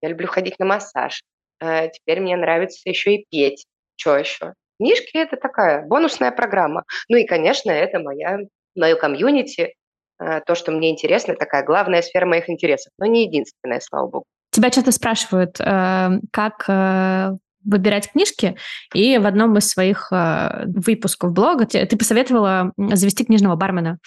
я 0.00 0.08
люблю 0.08 0.28
ходить 0.28 0.58
на 0.58 0.66
массаж. 0.66 1.22
Э, 1.60 1.88
теперь 1.90 2.20
мне 2.20 2.36
нравится 2.36 2.88
еще 2.88 3.16
и 3.16 3.26
петь. 3.30 3.66
Что 3.96 4.16
еще? 4.16 4.54
Книжки– 4.78 5.10
это 5.14 5.36
такая 5.36 5.86
бонусная 5.86 6.32
программа. 6.32 6.84
Ну 7.08 7.16
и, 7.16 7.24
конечно, 7.24 7.70
это 7.70 8.00
моя, 8.00 8.38
мое 8.74 8.96
комьюнити, 8.96 9.74
э, 10.20 10.40
то, 10.40 10.54
что 10.54 10.72
мне 10.72 10.90
интересно, 10.90 11.34
такая 11.34 11.64
главная 11.64 12.02
сфера 12.02 12.26
моих 12.26 12.48
интересов, 12.50 12.92
но 12.98 13.06
не 13.06 13.24
единственная, 13.24 13.80
слава 13.80 14.08
богу. 14.08 14.24
Тебя 14.50 14.70
часто 14.70 14.92
спрашивают, 14.92 15.60
э, 15.60 16.10
как 16.32 16.64
э, 16.68 17.36
выбирать 17.64 18.10
книжки, 18.12 18.56
и 18.94 19.18
в 19.18 19.26
одном 19.26 19.56
из 19.58 19.68
своих 19.68 20.08
э, 20.12 20.64
выпусков 20.66 21.32
блога 21.32 21.66
ты, 21.66 21.96
посоветовала 21.96 22.72
завести 22.76 23.24
книжного 23.24 23.56
бармена, 23.56 23.98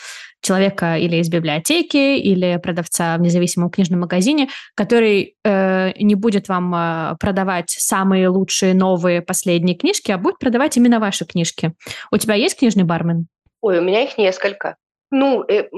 человека 0.42 0.98
или 0.98 1.18
из 1.18 1.30
библиотеки, 1.30 2.18
или 2.18 2.60
продавца 2.62 3.18
в 3.18 3.22
независимом 3.22 3.70
книжном 3.70 4.02
магазине, 4.02 4.50
который 4.76 5.36
э, 5.44 5.92
не 6.00 6.16
будет 6.16 6.48
вам 6.48 6.74
э, 6.74 7.16
продавать 7.20 7.72
самые 7.72 8.30
лучшие, 8.30 8.74
новые, 8.74 9.22
последние 9.22 9.76
книжки, 9.76 10.12
а 10.12 10.18
будет 10.18 10.40
продавать 10.40 10.78
именно 10.78 11.00
ваши 11.00 11.26
книжки. 11.26 11.74
У 12.12 12.18
тебя 12.18 12.36
есть 12.36 12.58
книжный 12.60 12.84
бармен? 12.84 13.28
Ой, 13.62 13.80
у 13.80 13.82
меня 13.82 14.04
их 14.04 14.18
несколько. 14.18 14.78
Ну, 15.10 15.44
э, 15.44 15.70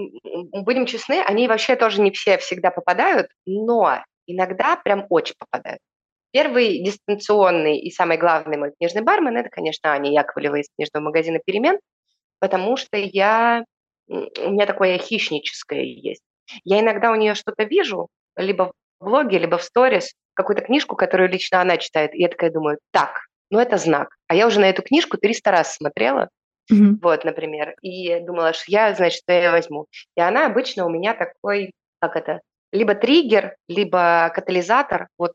будем 0.53 0.85
честны, 0.85 1.21
они 1.25 1.47
вообще 1.47 1.75
тоже 1.75 2.01
не 2.01 2.11
все 2.11 2.37
всегда 2.37 2.71
попадают, 2.71 3.27
но 3.45 4.03
иногда 4.27 4.75
прям 4.75 5.05
очень 5.09 5.35
попадают. 5.37 5.79
Первый 6.31 6.83
дистанционный 6.83 7.79
и 7.79 7.91
самый 7.91 8.17
главный 8.17 8.57
мой 8.57 8.71
книжный 8.77 9.01
бармен– 9.01 9.37
это, 9.37 9.49
конечно, 9.49 9.91
Аня 9.91 10.11
Яковлева 10.11 10.57
из 10.57 10.67
книжного 10.75 11.05
магазина 11.05 11.39
«Перемен», 11.43 11.79
потому 12.39 12.77
что 12.77 12.97
я, 12.97 13.63
у 14.07 14.13
меня 14.13 14.65
такое 14.65 14.97
хищническое 14.99 15.83
есть. 15.83 16.21
Я 16.63 16.79
иногда 16.79 17.11
у 17.11 17.15
нее 17.15 17.35
что-то 17.35 17.63
вижу, 17.63 18.09
либо 18.35 18.71
в 18.99 19.05
блоге, 19.05 19.39
либо 19.39 19.57
в 19.57 19.63
сторис, 19.63 20.13
какую-то 20.33 20.63
книжку, 20.63 20.95
которую 20.95 21.29
лично 21.29 21.61
она 21.61 21.77
читает, 21.77 22.13
и 22.13 22.21
я 22.21 22.29
такая 22.29 22.51
думаю, 22.51 22.77
так, 22.91 23.21
ну 23.49 23.59
это 23.59 23.77
знак. 23.77 24.15
А 24.27 24.35
я 24.35 24.47
уже 24.47 24.59
на 24.59 24.69
эту 24.69 24.83
книжку 24.83 25.17
300 25.17 25.51
раз 25.51 25.75
смотрела, 25.75 26.29
mm-hmm. 26.71 26.99
вот, 27.01 27.25
например, 27.25 27.75
и 27.81 28.19
думала, 28.19 28.53
что 28.53 28.65
я, 28.67 28.93
значит, 28.93 29.23
я 29.27 29.51
возьму. 29.51 29.87
И 30.15 30.21
она 30.21 30.45
обычно 30.45 30.85
у 30.85 30.89
меня 30.89 31.13
такой, 31.13 31.71
как 31.99 32.15
это, 32.15 32.41
либо 32.71 32.95
триггер, 32.95 33.55
либо 33.67 34.31
катализатор. 34.33 35.07
Вот 35.17 35.33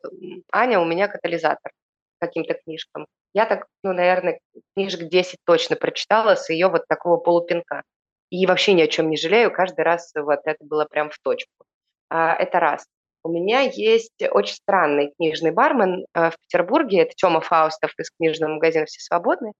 Аня 0.52 0.80
у 0.80 0.84
меня 0.84 1.08
катализатор 1.08 1.72
каким-то 2.20 2.54
книжкам. 2.54 3.06
Я 3.34 3.46
так, 3.46 3.66
ну, 3.82 3.92
наверное, 3.92 4.38
книжек 4.74 5.08
10 5.08 5.38
точно 5.44 5.76
прочитала 5.76 6.36
с 6.36 6.48
ее 6.48 6.68
вот 6.68 6.86
такого 6.88 7.16
полупинка. 7.16 7.82
И 8.30 8.46
вообще 8.46 8.72
ни 8.72 8.82
о 8.82 8.88
чем 8.88 9.10
не 9.10 9.16
жалею, 9.16 9.52
каждый 9.52 9.84
раз 9.84 10.12
вот 10.14 10.40
это 10.44 10.64
было 10.64 10.86
прям 10.86 11.10
в 11.10 11.18
точку. 11.18 11.64
А, 12.08 12.34
это 12.34 12.60
раз. 12.60 12.86
У 13.22 13.30
меня 13.30 13.60
есть 13.60 14.22
очень 14.30 14.54
странный 14.54 15.12
книжный 15.16 15.50
бармен 15.50 16.06
а, 16.12 16.30
в 16.30 16.38
Петербурге, 16.38 17.02
это 17.02 17.12
Тёма 17.14 17.40
Фаустов 17.40 17.92
из 17.98 18.10
книжного 18.10 18.54
магазина 18.54 18.86
«Все 18.86 19.00
свободны», 19.00 19.52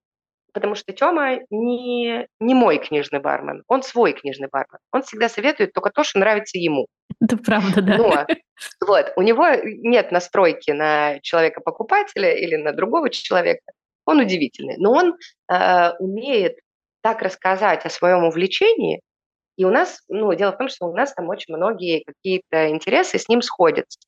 потому 0.53 0.75
что 0.75 0.93
Тёма 0.93 1.41
не, 1.51 2.27
не 2.41 2.55
мой 2.55 2.79
книжный 2.79 3.21
бармен, 3.21 3.65
он 3.69 3.83
свой 3.83 4.13
книжный 4.13 4.49
бармен. 4.49 4.79
Он 4.93 5.03
всегда 5.03 5.29
советует 5.29 5.73
только 5.73 5.91
то, 5.91 6.05
что 6.05 6.19
нравится 6.19 6.59
ему. 6.59 6.87
Это 7.21 7.37
правда, 7.37 7.83
да. 7.83 7.97
Но, 7.97 8.27
вот, 8.87 9.13
у 9.17 9.23
него 9.23 9.47
нет 9.65 10.13
настройки 10.13 10.71
на 10.71 11.21
человека-покупателя 11.21 12.33
или 12.35 12.57
на 12.57 12.73
другого 12.73 13.11
человека. 13.11 13.73
Он 14.07 14.21
удивительный, 14.21 14.77
но 14.79 14.93
он 14.93 15.17
э, 15.51 15.91
умеет 15.99 16.59
так 17.03 17.23
рассказать 17.23 17.85
о 17.87 17.91
своем 17.91 18.25
увлечении, 18.25 19.01
и 19.57 19.65
у 19.65 19.71
нас, 19.71 20.03
ну, 20.09 20.33
дело 20.35 20.53
в 20.53 20.59
том, 20.59 20.69
что 20.69 20.87
у 20.87 20.97
нас 20.97 21.13
там 21.15 21.29
очень 21.29 21.55
многие 21.55 22.03
какие-то 22.05 22.71
интересы 22.71 23.19
с 23.19 23.29
ним 23.29 23.41
сходятся. 23.41 23.99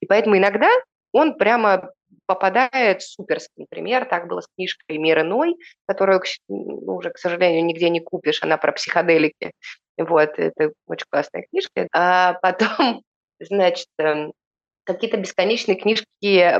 И 0.00 0.06
поэтому 0.06 0.36
иногда 0.36 0.68
он 1.12 1.34
прямо 1.34 1.90
попадает 2.26 3.02
суперский. 3.02 3.52
Например, 3.56 4.04
так 4.04 4.26
было 4.28 4.40
с 4.40 4.48
книжкой 4.56 4.98
«Мир 4.98 5.20
иной», 5.22 5.56
которую 5.86 6.22
ну, 6.48 6.96
уже, 6.96 7.10
к 7.10 7.18
сожалению, 7.18 7.64
нигде 7.64 7.90
не 7.90 8.00
купишь, 8.00 8.42
она 8.42 8.56
про 8.56 8.72
психоделики. 8.72 9.52
Вот, 9.98 10.38
это 10.38 10.72
очень 10.86 11.06
классная 11.10 11.44
книжка. 11.50 11.88
А 11.92 12.34
потом, 12.42 13.02
значит, 13.40 13.88
эм, 13.98 14.32
какие-то 14.84 15.16
бесконечные 15.16 15.76
книжки 15.76 16.06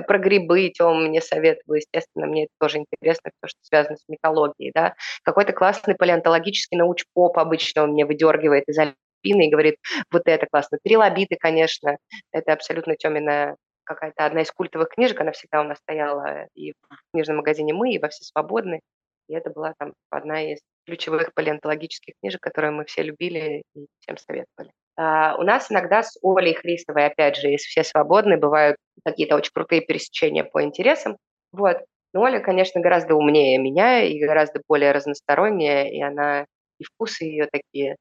про 0.06 0.18
грибы 0.18 0.70
Тёма 0.70 1.00
мне 1.08 1.20
советовал, 1.20 1.76
естественно, 1.76 2.26
мне 2.26 2.44
это 2.44 2.52
тоже 2.60 2.78
интересно, 2.78 3.30
потому 3.40 3.48
что 3.48 3.58
связано 3.62 3.96
с 3.96 4.04
микологией, 4.08 4.72
да. 4.74 4.94
Какой-то 5.22 5.52
классный 5.52 5.94
палеонтологический 5.94 6.78
науч-поп 6.78 7.38
обычно 7.38 7.84
он 7.84 7.92
мне 7.92 8.04
выдергивает 8.06 8.64
из 8.68 8.78
альпины 8.78 9.46
и 9.46 9.50
говорит, 9.50 9.76
вот 10.10 10.22
это 10.26 10.46
классно. 10.50 10.78
Трилобиты, 10.82 11.36
конечно, 11.38 11.96
это 12.32 12.52
абсолютно 12.52 12.96
Тёмина 12.96 13.56
какая-то 13.84 14.26
одна 14.26 14.42
из 14.42 14.50
культовых 14.50 14.88
книжек, 14.88 15.20
она 15.20 15.32
всегда 15.32 15.60
у 15.60 15.64
нас 15.64 15.78
стояла 15.78 16.46
и 16.54 16.72
в 16.72 17.12
книжном 17.12 17.38
магазине 17.38 17.72
«Мы», 17.72 17.92
и 17.92 17.98
во 17.98 18.08
«Все 18.08 18.24
свободны». 18.24 18.80
И 19.28 19.34
это 19.34 19.50
была 19.50 19.74
там 19.78 19.94
одна 20.10 20.42
из 20.52 20.58
ключевых 20.86 21.32
палеонтологических 21.34 22.14
книжек, 22.20 22.40
которые 22.40 22.72
мы 22.72 22.84
все 22.84 23.02
любили 23.02 23.62
и 23.74 23.86
всем 24.00 24.16
советовали. 24.18 24.72
А, 24.96 25.36
у 25.38 25.42
нас 25.42 25.70
иногда 25.70 26.02
с 26.02 26.18
Олей 26.22 26.54
Христовой, 26.54 27.06
опять 27.06 27.36
же, 27.36 27.50
из 27.52 27.62
«Все 27.62 27.84
свободны», 27.84 28.36
бывают 28.36 28.76
какие-то 29.04 29.36
очень 29.36 29.52
крутые 29.54 29.80
пересечения 29.80 30.44
по 30.44 30.62
интересам. 30.62 31.16
Вот. 31.52 31.78
Но 32.12 32.22
Оля, 32.22 32.40
конечно, 32.40 32.80
гораздо 32.80 33.14
умнее 33.14 33.58
меня 33.58 34.02
и 34.02 34.18
гораздо 34.18 34.60
более 34.68 34.92
разносторонняя, 34.92 35.88
и 35.88 36.00
она 36.02 36.44
и 36.78 36.84
вкусы 36.84 37.24
ее 37.24 37.48
такие 37.50 37.96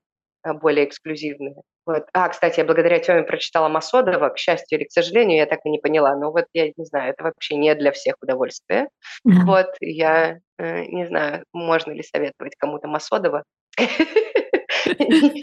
более 0.46 0.86
эксклюзивные. 0.86 1.56
Вот. 1.86 2.06
А, 2.14 2.30
кстати, 2.30 2.60
я 2.60 2.66
благодаря 2.66 3.00
Теме 3.00 3.24
прочитала 3.24 3.68
Масодова, 3.68 4.30
к 4.30 4.38
счастью 4.38 4.80
или 4.80 4.86
к 4.86 4.92
сожалению, 4.92 5.38
я 5.38 5.46
так 5.46 5.60
и 5.66 5.70
не 5.70 5.80
поняла. 5.80 6.16
Но 6.16 6.32
вот 6.32 6.46
я 6.54 6.68
не 6.68 6.86
знаю, 6.86 7.12
это 7.14 7.24
вообще 7.24 7.56
не 7.56 7.74
для 7.76 7.92
всех 7.92 8.16
удовольствие. 8.22 8.88
Mm-hmm. 9.28 9.46
Вот, 9.46 9.68
я 9.80 10.40
э, 10.58 10.86
не 10.86 11.08
знаю, 11.08 11.44
можно 11.54 11.92
ли 11.92 12.04
советовать 12.04 12.56
кому-то 12.58 12.88
Масодова. 12.88 13.44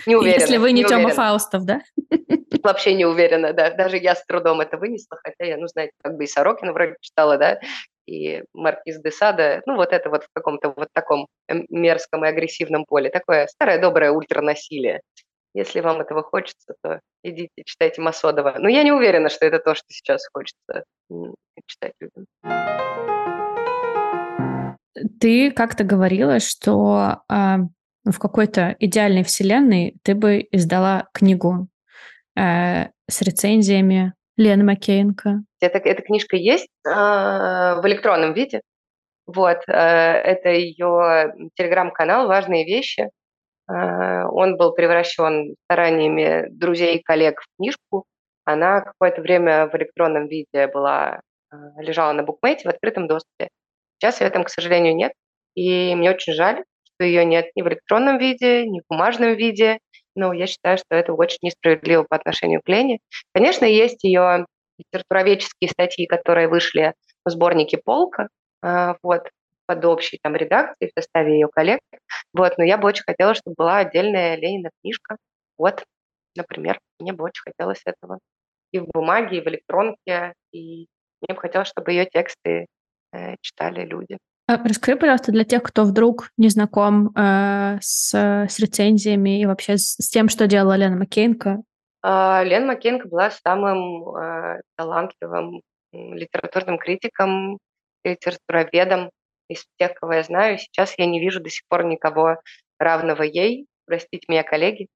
Не 0.06 0.16
уверена. 0.16 0.40
Если 0.40 0.56
вы 0.56 0.72
не 0.72 0.84
Тёма 0.84 1.10
Фаустов, 1.10 1.64
да? 1.64 1.80
Вообще 2.62 2.94
не 2.94 3.06
уверена, 3.06 3.52
да. 3.52 3.70
Даже 3.70 3.96
я 3.96 4.14
с 4.14 4.24
трудом 4.24 4.60
это 4.60 4.76
вынесла, 4.76 5.18
хотя 5.22 5.44
я, 5.44 5.56
ну, 5.56 5.66
знаете, 5.68 5.92
как 6.02 6.16
бы 6.16 6.24
и 6.24 6.26
Сорокина 6.26 6.72
вроде 6.72 6.96
читала, 7.00 7.38
да, 7.38 7.60
и 8.08 8.42
Маркиз 8.54 9.00
де 9.00 9.10
Сада, 9.10 9.62
ну, 9.66 9.76
вот 9.76 9.92
это 9.92 10.08
вот 10.08 10.24
в 10.24 10.28
каком-то 10.32 10.72
вот 10.76 10.88
таком 10.92 11.26
мерзком 11.68 12.24
и 12.24 12.28
агрессивном 12.28 12.84
поле. 12.86 13.10
Такое 13.10 13.46
старое 13.46 13.78
доброе 13.80 14.10
ультранасилие. 14.10 15.00
Если 15.54 15.80
вам 15.80 16.00
этого 16.00 16.22
хочется, 16.22 16.74
то 16.82 17.00
идите, 17.22 17.50
читайте 17.64 18.00
Масодова. 18.00 18.56
Но 18.58 18.68
я 18.68 18.82
не 18.82 18.92
уверена, 18.92 19.28
что 19.28 19.46
это 19.46 19.58
то, 19.58 19.74
что 19.74 19.86
сейчас 19.88 20.26
хочется 20.32 20.84
читать 21.66 21.92
людям. 22.00 22.26
Ты 25.20 25.50
как-то 25.52 25.84
говорила, 25.84 26.40
что 26.40 27.22
э, 27.30 27.56
в 28.04 28.18
какой-то 28.18 28.76
идеальной 28.78 29.22
вселенной 29.22 29.96
ты 30.02 30.14
бы 30.14 30.46
издала 30.50 31.08
книгу 31.12 31.68
э, 32.36 32.86
с 33.08 33.22
рецензиями 33.22 34.14
Лены 34.38 34.64
Макеенко. 34.64 35.42
Это, 35.60 35.78
эта 35.78 36.02
книжка 36.02 36.36
есть 36.36 36.68
э, 36.86 36.90
в 36.90 37.82
электронном 37.84 38.34
виде. 38.34 38.62
Вот, 39.26 39.58
э, 39.66 39.72
это 39.72 40.50
ее 40.50 41.34
телеграм-канал 41.56 42.28
«Важные 42.28 42.64
вещи». 42.64 43.10
Э, 43.68 44.24
он 44.30 44.56
был 44.56 44.72
превращен 44.74 45.56
стараниями 45.64 46.46
друзей 46.50 46.96
и 46.96 47.02
коллег 47.02 47.40
в 47.42 47.46
книжку. 47.58 48.04
Она 48.44 48.80
какое-то 48.80 49.20
время 49.22 49.66
в 49.66 49.74
электронном 49.74 50.28
виде 50.28 50.68
была, 50.68 51.20
э, 51.52 51.56
лежала 51.80 52.12
на 52.12 52.22
букмейте 52.22 52.68
в 52.68 52.70
открытом 52.70 53.08
доступе. 53.08 53.48
Сейчас 53.98 54.20
ее 54.20 54.30
там, 54.30 54.44
к 54.44 54.50
сожалению, 54.50 54.94
нет. 54.94 55.12
И 55.56 55.94
мне 55.96 56.10
очень 56.10 56.32
жаль, 56.32 56.62
что 56.84 57.04
ее 57.04 57.24
нет 57.24 57.50
ни 57.56 57.62
в 57.62 57.68
электронном 57.68 58.18
виде, 58.18 58.66
ни 58.68 58.80
в 58.80 58.84
бумажном 58.88 59.34
виде. 59.34 59.78
Но 60.14 60.32
я 60.32 60.46
считаю, 60.46 60.78
что 60.78 60.94
это 60.96 61.12
очень 61.12 61.38
несправедливо 61.42 62.04
по 62.08 62.16
отношению 62.16 62.60
к 62.64 62.68
Лене. 62.68 62.98
Конечно, 63.32 63.64
есть 63.64 64.02
ее 64.04 64.46
литературоведческие 64.78 65.70
статьи, 65.70 66.06
которые 66.06 66.48
вышли 66.48 66.94
в 67.24 67.30
сборнике 67.30 67.78
«Полка», 67.78 68.28
э, 68.62 68.94
вот, 69.02 69.28
под 69.68 69.84
общей 69.84 70.18
там 70.22 70.34
редакцией 70.34 70.90
в 70.90 70.98
составе 70.98 71.34
ее 71.34 71.48
коллег. 71.48 71.80
Вот, 72.32 72.56
но 72.56 72.64
я 72.64 72.78
бы 72.78 72.88
очень 72.88 73.04
хотела, 73.06 73.34
чтобы 73.34 73.54
была 73.56 73.78
отдельная 73.78 74.36
Ленина 74.36 74.70
книжка. 74.80 75.18
Вот, 75.58 75.84
например, 76.34 76.80
мне 76.98 77.12
бы 77.12 77.24
очень 77.24 77.42
хотелось 77.44 77.82
этого. 77.84 78.18
И 78.72 78.78
в 78.78 78.86
бумаге, 78.86 79.38
и 79.38 79.40
в 79.42 79.48
электронке, 79.48 80.32
и 80.52 80.86
мне 81.20 81.34
бы 81.34 81.40
хотелось, 81.40 81.68
чтобы 81.68 81.92
ее 81.92 82.06
тексты 82.06 82.66
э, 83.12 83.34
читали 83.42 83.84
люди. 83.84 84.16
А 84.50 84.56
расскажи, 84.66 84.96
пожалуйста, 84.96 85.30
для 85.30 85.44
тех, 85.44 85.62
кто 85.62 85.84
вдруг 85.84 86.30
не 86.38 86.48
знаком 86.48 87.10
э, 87.14 87.76
с, 87.82 88.14
с 88.14 88.58
рецензиями 88.58 89.42
и 89.42 89.44
вообще 89.44 89.76
с, 89.76 89.96
с 90.00 90.08
тем, 90.08 90.30
что 90.30 90.46
делала 90.46 90.74
Лена 90.74 90.96
Маккейнко. 90.96 91.58
Э, 92.02 92.44
Лена 92.44 92.68
Маккейнко 92.68 93.08
была 93.08 93.30
самым 93.30 94.08
э, 94.16 94.62
талантливым 94.78 95.60
литературным 95.92 96.78
критиком, 96.78 97.58
литературоведом 98.02 99.10
из 99.50 99.66
тех, 99.78 99.92
кого 99.92 100.14
я 100.14 100.22
знаю. 100.22 100.56
Сейчас 100.56 100.94
я 100.96 101.04
не 101.04 101.20
вижу 101.20 101.40
до 101.42 101.50
сих 101.50 101.64
пор 101.68 101.84
никого 101.84 102.40
равного 102.78 103.24
ей. 103.24 103.66
Простите 103.84 104.24
меня, 104.28 104.44
коллеги. 104.44 104.88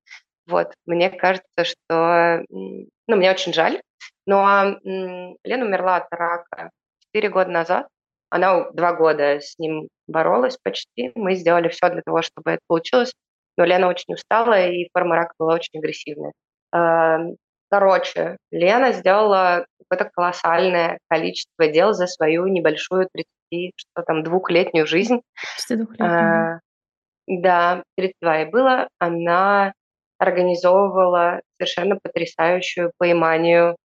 Вот, 0.47 0.73
мне 0.87 1.11
кажется, 1.11 1.65
что... 1.65 2.43
Ну, 2.49 3.17
мне 3.17 3.31
очень 3.31 3.53
жаль, 3.53 3.83
но 4.27 4.79
Лена 4.83 5.67
умерла 5.67 5.97
от 5.97 6.07
рака 6.11 6.71
4 7.13 7.29
года 7.29 7.51
назад. 7.51 7.89
Она 8.33 8.71
два 8.71 8.95
года 8.95 9.41
с 9.41 9.59
ним 9.59 9.89
боролась 10.07 10.57
почти. 10.57 11.13
Мы 11.15 11.35
сделали 11.35 11.69
все 11.69 11.91
для 11.91 12.01
того, 12.01 12.23
чтобы 12.23 12.53
это 12.53 12.61
получилось. 12.67 13.13
Но 13.59 13.65
Лена 13.67 13.89
очень 13.89 14.15
устала, 14.15 14.69
и 14.69 14.89
форма 14.91 15.17
рака 15.17 15.35
была 15.39 15.55
очень 15.55 15.79
агрессивная. 15.79 16.33
Эм, 16.73 17.37
короче, 17.71 18.39
Лена 18.51 18.93
сделала 18.93 19.67
какое-то 19.79 20.11
колоссальное 20.15 20.99
количество 21.11 21.69
дел 21.69 21.93
за 21.93 22.07
свою 22.07 22.47
небольшую 22.47 23.07
30, 23.13 23.73
что 23.77 24.03
там, 24.03 24.23
двухлетнюю 24.23 24.87
жизнь. 24.87 25.21
32 25.69 26.07
а, 26.07 26.61
да, 27.27 27.83
32 27.99 28.43
и 28.43 28.45
было. 28.47 28.89
Она 28.99 29.75
организовывала 30.17 31.43
совершенно 31.59 31.99
потрясающую 32.03 32.93
поиманию 32.97 33.77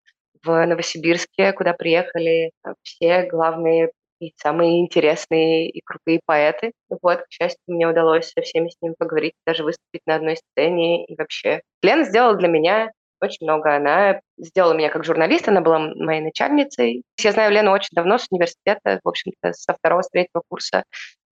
в 0.42 0.66
Новосибирске, 0.66 1.52
куда 1.52 1.74
приехали 1.74 2.52
все 2.84 3.24
главные 3.24 3.92
и 4.20 4.34
самые 4.38 4.82
интересные 4.82 5.70
и 5.70 5.82
крутые 5.82 6.20
поэты. 6.26 6.72
Вот, 6.90 7.22
к 7.22 7.28
счастью, 7.30 7.62
мне 7.68 7.88
удалось 7.88 8.32
со 8.32 8.42
всеми 8.42 8.70
с 8.70 8.78
ним 8.82 8.96
поговорить, 8.98 9.34
даже 9.46 9.64
выступить 9.64 10.02
на 10.06 10.16
одной 10.16 10.38
сцене 10.38 11.06
и 11.06 11.16
вообще. 11.16 11.62
Лена 11.82 12.04
сделала 12.04 12.36
для 12.36 12.48
меня 12.48 12.92
очень 13.22 13.46
много. 13.46 13.76
Она 13.76 14.22
сделала 14.38 14.74
меня 14.74 14.90
как 14.90 15.04
журналист, 15.04 15.48
она 15.48 15.62
была 15.62 15.80
моей 15.80 16.22
начальницей. 16.22 17.04
Я 17.20 17.32
знаю 17.32 17.52
Лену 17.52 17.72
очень 17.72 17.90
давно, 17.92 18.18
с 18.18 18.28
университета, 18.30 19.00
в 19.04 19.08
общем-то, 19.08 19.54
со 19.54 19.74
второго, 19.74 20.02
с 20.02 20.10
третьего 20.10 20.42
курса. 20.48 20.84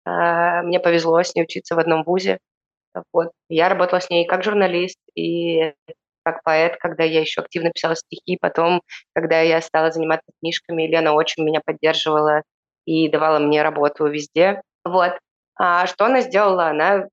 А, 0.05 0.63
мне 0.63 0.81
повезло 0.81 1.23
с 1.23 1.35
ней 1.35 1.43
учиться 1.43 1.75
в 1.75 1.79
одном 1.79 2.05
вузе. 2.05 2.39
Вот. 3.13 3.33
Я 3.49 3.69
работала 3.69 4.01
с 4.01 4.11
ней 4.11 4.27
как 4.27 4.45
журналист 4.45 4.99
и 5.15 5.73
как 6.23 6.43
поэт, 6.43 6.77
когда 6.79 7.05
я 7.05 7.21
еще 7.21 7.41
активно 7.43 7.71
писала 7.71 7.97
стихи. 7.97 8.39
Потом, 8.41 8.83
когда 9.15 9.41
я 9.41 9.61
стала 9.61 9.91
заниматься 9.91 10.31
книжками, 10.41 10.87
Лена 10.87 11.13
очень 11.13 11.45
меня 11.45 11.61
поддерживала 11.65 12.43
и 12.87 13.09
давала 13.09 13.39
мне 13.39 13.63
работу 13.63 14.07
везде. 14.07 14.63
Вот. 14.85 15.19
А 15.57 15.87
что 15.87 16.07
она 16.07 16.21
сделала? 16.21 16.69
Она 16.69 17.07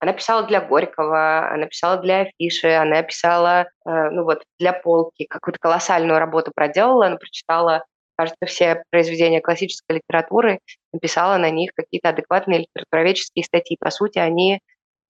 она 0.00 0.14
писала 0.14 0.44
для 0.46 0.62
Горького, 0.62 1.52
она 1.52 1.66
писала 1.66 1.98
для 1.98 2.20
афиши, 2.22 2.68
она 2.68 3.02
писала, 3.02 3.68
э, 3.84 4.10
ну 4.10 4.24
вот, 4.24 4.42
для 4.58 4.72
полки, 4.72 5.26
какую-то 5.28 5.58
колоссальную 5.60 6.18
работу 6.18 6.52
проделала, 6.54 7.06
она 7.06 7.16
прочитала, 7.16 7.84
кажется, 8.16 8.46
все 8.46 8.82
произведения 8.90 9.42
классической 9.42 9.96
литературы, 9.96 10.60
написала 10.94 11.36
на 11.36 11.50
них 11.50 11.72
какие-то 11.74 12.08
адекватные 12.08 12.60
литературоведческие 12.60 13.44
статьи. 13.44 13.76
По 13.78 13.90
сути, 13.90 14.18
они 14.18 14.60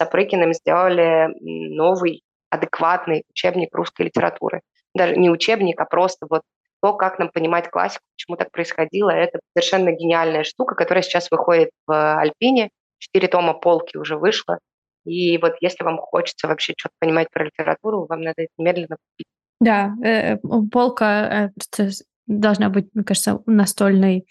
с 0.00 0.02
Апрыкиным 0.02 0.52
сделали 0.54 1.28
новый 1.40 2.22
адекватный 2.50 3.22
учебник 3.30 3.72
русской 3.72 4.06
литературы. 4.06 4.60
Даже 4.92 5.14
не 5.14 5.30
учебник, 5.30 5.80
а 5.80 5.84
просто 5.84 6.26
вот 6.28 6.42
то, 6.82 6.94
как 6.94 7.18
нам 7.18 7.30
понимать 7.30 7.70
классику, 7.70 8.02
почему 8.16 8.36
так 8.36 8.50
происходило, 8.50 9.10
это 9.10 9.40
совершенно 9.54 9.92
гениальная 9.92 10.44
штука, 10.44 10.74
которая 10.74 11.02
сейчас 11.02 11.30
выходит 11.30 11.70
в 11.86 12.18
Альпине. 12.18 12.70
Четыре 12.98 13.28
тома 13.28 13.54
полки 13.54 13.96
уже 13.96 14.16
вышло. 14.16 14.58
И 15.04 15.38
вот 15.38 15.54
если 15.60 15.84
вам 15.84 15.98
хочется 15.98 16.48
вообще 16.48 16.74
что-то 16.76 16.94
понимать 16.98 17.28
про 17.32 17.44
литературу, 17.44 18.06
вам 18.06 18.20
надо 18.22 18.42
это 18.42 18.52
медленно 18.58 18.96
купить. 18.96 19.26
Да, 19.60 19.94
э, 20.02 20.36
полка 20.70 21.50
э, 21.78 21.90
должна 22.26 22.68
быть, 22.68 22.88
мне 22.94 23.04
кажется, 23.04 23.42
настольной 23.46 24.26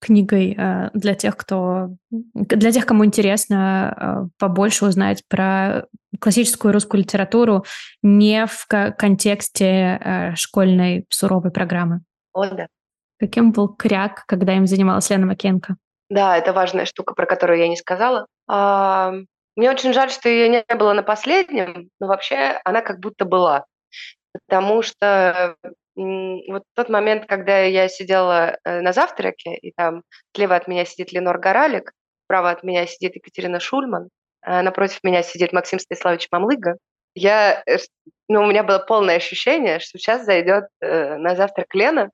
книгой 0.00 0.56
э, 0.56 0.90
для 0.94 1.14
тех, 1.14 1.36
кто 1.36 1.90
для 2.10 2.72
тех, 2.72 2.86
кому 2.86 3.04
интересно 3.04 3.94
э, 3.96 4.28
побольше 4.38 4.86
узнать 4.86 5.22
про 5.28 5.86
классическую 6.18 6.72
русскую 6.72 7.02
литературу 7.02 7.64
не 8.02 8.46
в 8.46 8.66
контексте 8.66 10.00
э, 10.02 10.34
школьной 10.34 11.04
суровой 11.10 11.50
программы. 11.50 12.00
О, 12.32 12.46
да. 12.46 12.66
Каким 13.18 13.52
был 13.52 13.68
кряк, 13.68 14.24
когда 14.26 14.54
им 14.54 14.66
занималась 14.66 15.10
Лена 15.10 15.26
Макенко? 15.26 15.76
Да, 16.08 16.36
это 16.36 16.52
важная 16.52 16.86
штука, 16.86 17.14
про 17.14 17.26
которую 17.26 17.60
я 17.60 17.68
не 17.68 17.76
сказала. 17.76 18.26
Мне 18.48 19.70
очень 19.70 19.92
жаль, 19.92 20.10
что 20.10 20.28
ее 20.28 20.48
не 20.48 20.64
было 20.74 20.94
на 20.94 21.02
последнем, 21.02 21.90
но 22.00 22.06
вообще 22.06 22.60
она 22.64 22.80
как 22.80 22.98
будто 22.98 23.26
была. 23.26 23.66
Потому 24.32 24.82
что 24.82 25.56
вот 26.02 26.62
тот 26.74 26.88
момент, 26.88 27.26
когда 27.26 27.60
я 27.60 27.88
сидела 27.88 28.58
э, 28.64 28.80
на 28.80 28.92
завтраке, 28.92 29.56
и 29.56 29.72
там 29.72 30.02
слева 30.34 30.56
от 30.56 30.68
меня 30.68 30.84
сидит 30.84 31.12
Ленор 31.12 31.38
Горалик, 31.38 31.92
справа 32.24 32.50
от 32.50 32.62
меня 32.62 32.86
сидит 32.86 33.16
Екатерина 33.16 33.60
Шульман, 33.60 34.08
а 34.42 34.62
напротив 34.62 35.00
меня 35.02 35.22
сидит 35.22 35.52
Максим 35.52 35.78
Станиславович 35.78 36.28
Мамлыга, 36.30 36.76
я, 37.14 37.62
э, 37.66 37.78
ну, 38.28 38.42
у 38.42 38.46
меня 38.46 38.62
было 38.62 38.78
полное 38.78 39.16
ощущение, 39.16 39.80
что 39.80 39.98
сейчас 39.98 40.24
зайдет 40.24 40.66
э, 40.80 41.16
на 41.16 41.34
завтрак 41.34 41.74
Лена, 41.74 42.10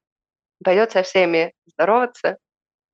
пойдет 0.64 0.93
со 0.93 1.03
всеми 1.03 1.53
здороваться, 1.66 2.39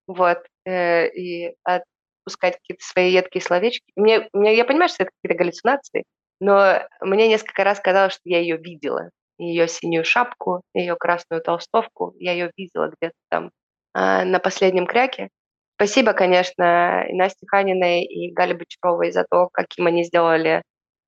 вот, 0.07 0.45
э, 0.64 1.09
и 1.09 1.55
от 1.64 1.84
пускать 2.24 2.57
какие-то 2.57 2.84
свои 2.84 3.12
едкие 3.12 3.43
словечки. 3.43 3.84
Мне, 3.97 4.28
мне, 4.32 4.57
я 4.57 4.64
понимаю, 4.64 4.88
что 4.88 5.05
это 5.05 5.12
какие-то 5.12 5.38
галлюцинации, 5.38 6.05
но 6.40 6.86
мне 7.01 7.28
несколько 7.28 7.64
раз 7.64 7.80
казалось, 7.80 8.14
что 8.14 8.22
я 8.24 8.40
ее 8.40 8.57
видела. 8.57 9.11
Ее 9.39 9.68
синюю 9.68 10.05
шапку, 10.05 10.62
ее 10.74 10.97
красную 10.97 11.43
толстовку, 11.43 12.14
я 12.18 12.33
ее 12.33 12.51
видела 12.57 12.93
где-то 12.97 13.14
там 13.28 13.51
э, 13.95 14.24
на 14.24 14.39
последнем 14.39 14.87
кряке. 14.87 15.28
Спасибо, 15.76 16.12
конечно, 16.12 17.05
и 17.09 17.14
Насте 17.14 17.47
Ханиной, 17.47 18.05
и 18.05 18.33
Гале 18.33 18.55
Бочаровой 18.55 19.11
за 19.11 19.24
то, 19.28 19.49
каким 19.53 19.87
они 19.87 20.05
сделали 20.05 20.62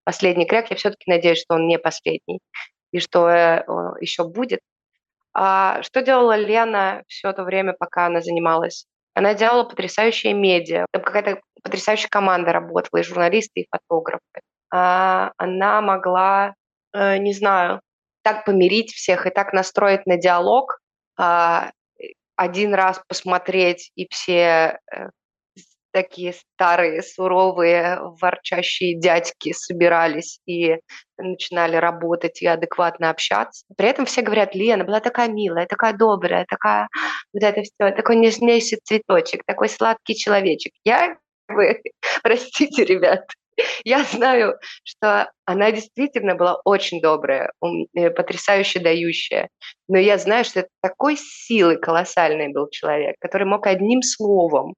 последний 0.04 0.46
кряк. 0.46 0.70
Я 0.70 0.76
все-таки 0.76 1.10
надеюсь, 1.10 1.40
что 1.40 1.54
он 1.54 1.68
не 1.68 1.78
последний 1.78 2.40
и 2.92 3.00
что 3.00 3.28
э, 3.28 3.64
еще 4.00 4.24
будет. 4.24 4.60
А 5.32 5.82
что 5.82 6.02
делала 6.02 6.36
Лена 6.36 7.02
все 7.08 7.32
то 7.32 7.42
время, 7.44 7.74
пока 7.76 8.06
она 8.06 8.20
занималась? 8.20 8.86
Она 9.14 9.34
делала 9.34 9.64
потрясающие 9.64 10.32
медиа. 10.32 10.86
Там 10.92 11.02
какая-то 11.02 11.40
потрясающая 11.62 12.08
команда 12.08 12.52
работала, 12.52 13.00
и 13.00 13.04
журналисты, 13.04 13.60
и 13.62 13.68
фотографы. 13.70 14.40
А 14.72 15.32
она 15.36 15.80
могла, 15.80 16.54
э, 16.92 17.18
не 17.18 17.32
знаю, 17.32 17.80
так 18.24 18.44
помирить 18.44 18.92
всех 18.92 19.26
и 19.26 19.30
так 19.30 19.52
настроить 19.52 20.06
на 20.06 20.16
диалог, 20.16 20.80
а, 21.16 21.70
один 22.36 22.74
раз 22.74 23.00
посмотреть, 23.06 23.92
и 23.94 24.08
все 24.10 24.80
э, 24.92 25.10
такие 25.92 26.32
старые, 26.32 27.02
суровые, 27.02 27.98
ворчащие 28.20 28.98
дядьки 28.98 29.52
собирались 29.52 30.40
и 30.44 30.78
начинали 31.16 31.76
работать 31.76 32.42
и 32.42 32.46
адекватно 32.46 33.10
общаться. 33.10 33.64
При 33.76 33.88
этом 33.88 34.04
все 34.04 34.22
говорят, 34.22 34.54
Лена 34.56 34.84
была 34.84 34.98
такая 34.98 35.28
милая, 35.28 35.66
такая 35.66 35.92
добрая, 35.92 36.44
такая 36.48 36.88
вот 37.32 37.42
это 37.42 37.62
все, 37.62 37.92
такой 37.92 38.16
нежнейший 38.16 38.80
цветочек, 38.82 39.44
такой 39.46 39.68
сладкий 39.68 40.16
человечек. 40.16 40.72
Я, 40.84 41.16
вы, 41.46 41.80
простите, 42.24 42.84
ребят, 42.84 43.26
я 43.84 44.04
знаю, 44.04 44.58
что 44.84 45.30
она 45.44 45.70
действительно 45.70 46.34
была 46.34 46.60
очень 46.64 47.00
добрая, 47.00 47.52
э, 47.94 48.10
потрясающе 48.10 48.80
дающая. 48.80 49.48
Но 49.88 49.98
я 49.98 50.18
знаю, 50.18 50.44
что 50.44 50.60
это 50.60 50.68
такой 50.82 51.16
силы 51.16 51.76
колоссальный 51.76 52.48
был 52.48 52.68
человек, 52.70 53.16
который 53.20 53.46
мог 53.46 53.66
одним 53.66 54.02
словом 54.02 54.74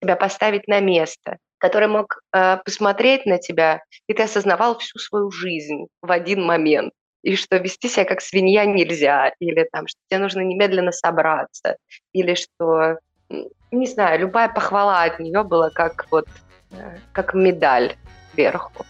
тебя 0.00 0.16
поставить 0.16 0.68
на 0.68 0.80
место, 0.80 1.38
который 1.58 1.88
мог 1.88 2.20
э, 2.34 2.58
посмотреть 2.64 3.26
на 3.26 3.38
тебя, 3.38 3.82
и 4.06 4.14
ты 4.14 4.22
осознавал 4.22 4.78
всю 4.78 4.98
свою 4.98 5.30
жизнь 5.30 5.86
в 6.02 6.10
один 6.10 6.44
момент. 6.44 6.92
И 7.22 7.36
что 7.36 7.56
вести 7.56 7.88
себя 7.88 8.04
как 8.04 8.20
свинья 8.20 8.66
нельзя, 8.66 9.32
или 9.38 9.66
там, 9.72 9.86
что 9.86 9.98
тебе 10.08 10.20
нужно 10.20 10.40
немедленно 10.40 10.92
собраться, 10.92 11.78
или 12.12 12.34
что, 12.34 12.98
не 13.70 13.86
знаю, 13.86 14.20
любая 14.20 14.50
похвала 14.50 15.04
от 15.04 15.18
нее 15.20 15.42
была 15.42 15.70
как 15.70 16.06
вот 16.10 16.26
как 17.12 17.34
медаль 17.34 17.96
сверху. 18.32 18.84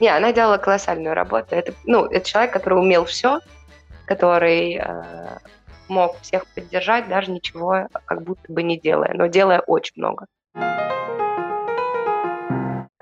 Не, 0.00 0.08
она 0.08 0.32
делала 0.32 0.58
колоссальную 0.58 1.14
работу. 1.14 1.54
Это, 1.54 1.72
ну, 1.84 2.04
это 2.04 2.28
человек, 2.28 2.52
который 2.52 2.78
умел 2.78 3.04
все, 3.06 3.40
который 4.06 4.74
э, 4.74 5.38
мог 5.88 6.20
всех 6.20 6.46
поддержать, 6.54 7.08
даже 7.08 7.30
ничего 7.30 7.88
как 8.04 8.22
будто 8.22 8.52
бы 8.52 8.62
не 8.62 8.78
делая, 8.78 9.14
но 9.14 9.26
делая 9.26 9.60
очень 9.60 9.94
много. 9.96 10.26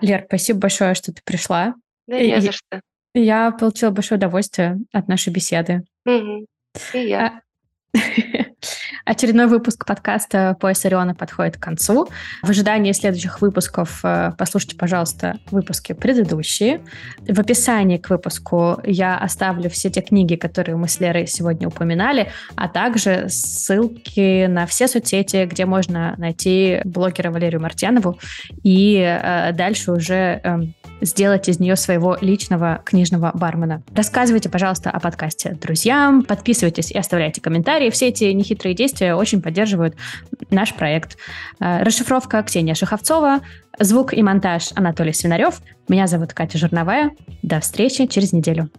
Лер, 0.01 0.25
спасибо 0.27 0.61
большое, 0.61 0.95
что 0.95 1.13
ты 1.13 1.23
пришла. 1.25 1.75
Да 2.07 2.19
не 2.19 2.41
за 2.41 2.53
что. 2.53 2.81
Я 3.15 3.53
получила 3.53 3.91
большое 3.91 4.19
удовольствие 4.19 4.79
от 4.93 5.09
нашей 5.09 5.33
беседы. 5.33 5.83
Угу. 6.05 6.47
И 6.95 6.99
я. 6.99 7.41
А 7.95 7.99
Очередной 9.05 9.49
выпуск 9.49 9.85
подкаста 9.85 10.57
«Пояс 10.59 10.83
Ориона» 10.87 11.15
подходит 11.15 11.59
к 11.59 11.61
концу. 11.61 12.09
В 12.43 12.49
ожидании 12.49 12.93
следующих 12.93 13.43
выпусков 13.43 14.01
э, 14.03 14.33
послушайте, 14.39 14.77
пожалуйста, 14.77 15.39
выпуски 15.51 15.93
предыдущие. 15.93 16.81
В 17.29 17.39
описании 17.39 17.99
к 17.99 18.09
выпуску 18.09 18.81
я 18.83 19.19
оставлю 19.19 19.69
все 19.69 19.91
те 19.91 20.01
книги, 20.01 20.37
которые 20.37 20.77
мы 20.77 20.89
с 20.89 21.01
Лерой 21.01 21.27
сегодня 21.27 21.69
упоминали, 21.69 22.31
а 22.57 22.67
также 22.67 23.27
ссылки 23.29 24.47
на 24.47 24.65
все 24.65 24.89
соцсети, 24.89 25.45
где 25.45 25.67
можно 25.67 26.15
найти 26.17 26.81
блогера 26.85 27.31
Валерию 27.31 27.61
Мартьянову 27.61 28.19
и 28.63 28.97
э, 28.97 29.53
дальше 29.53 29.93
уже 29.93 30.41
эм, 30.43 30.75
сделать 31.03 31.51
из 31.51 31.61
нее 31.61 31.77
своего 31.77 32.17
личного 32.23 32.81
книжного 32.87 33.33
бармена. 33.35 33.83
Рассказывайте, 33.95 34.49
пожалуйста, 34.49 34.91
о 34.91 34.99
подкасте 34.99 35.51
друзьям, 35.61 36.23
подписывайтесь 36.23 36.91
и 36.91 36.97
оставляйте 36.97 37.43
комментарии. 37.43 37.91
Все 37.91 38.09
эти 38.09 38.25
нехитрые 38.25 38.75
действия 38.75 38.94
очень 39.03 39.43
поддерживают 39.43 39.97
наш 40.51 40.75
проект. 40.75 41.17
Э, 41.61 41.83
расшифровка 41.83 42.43
Ксения 42.43 42.75
Шаховцова, 42.75 43.41
звук 43.79 44.15
и 44.15 44.23
монтаж 44.23 44.71
Анатолий 44.75 45.13
Свинарев. 45.13 45.61
Меня 45.89 46.07
зовут 46.07 46.33
Катя 46.33 46.59
Журновая. 46.59 47.11
До 47.43 47.61
встречи 47.61 48.07
через 48.07 48.33
неделю. 48.33 48.71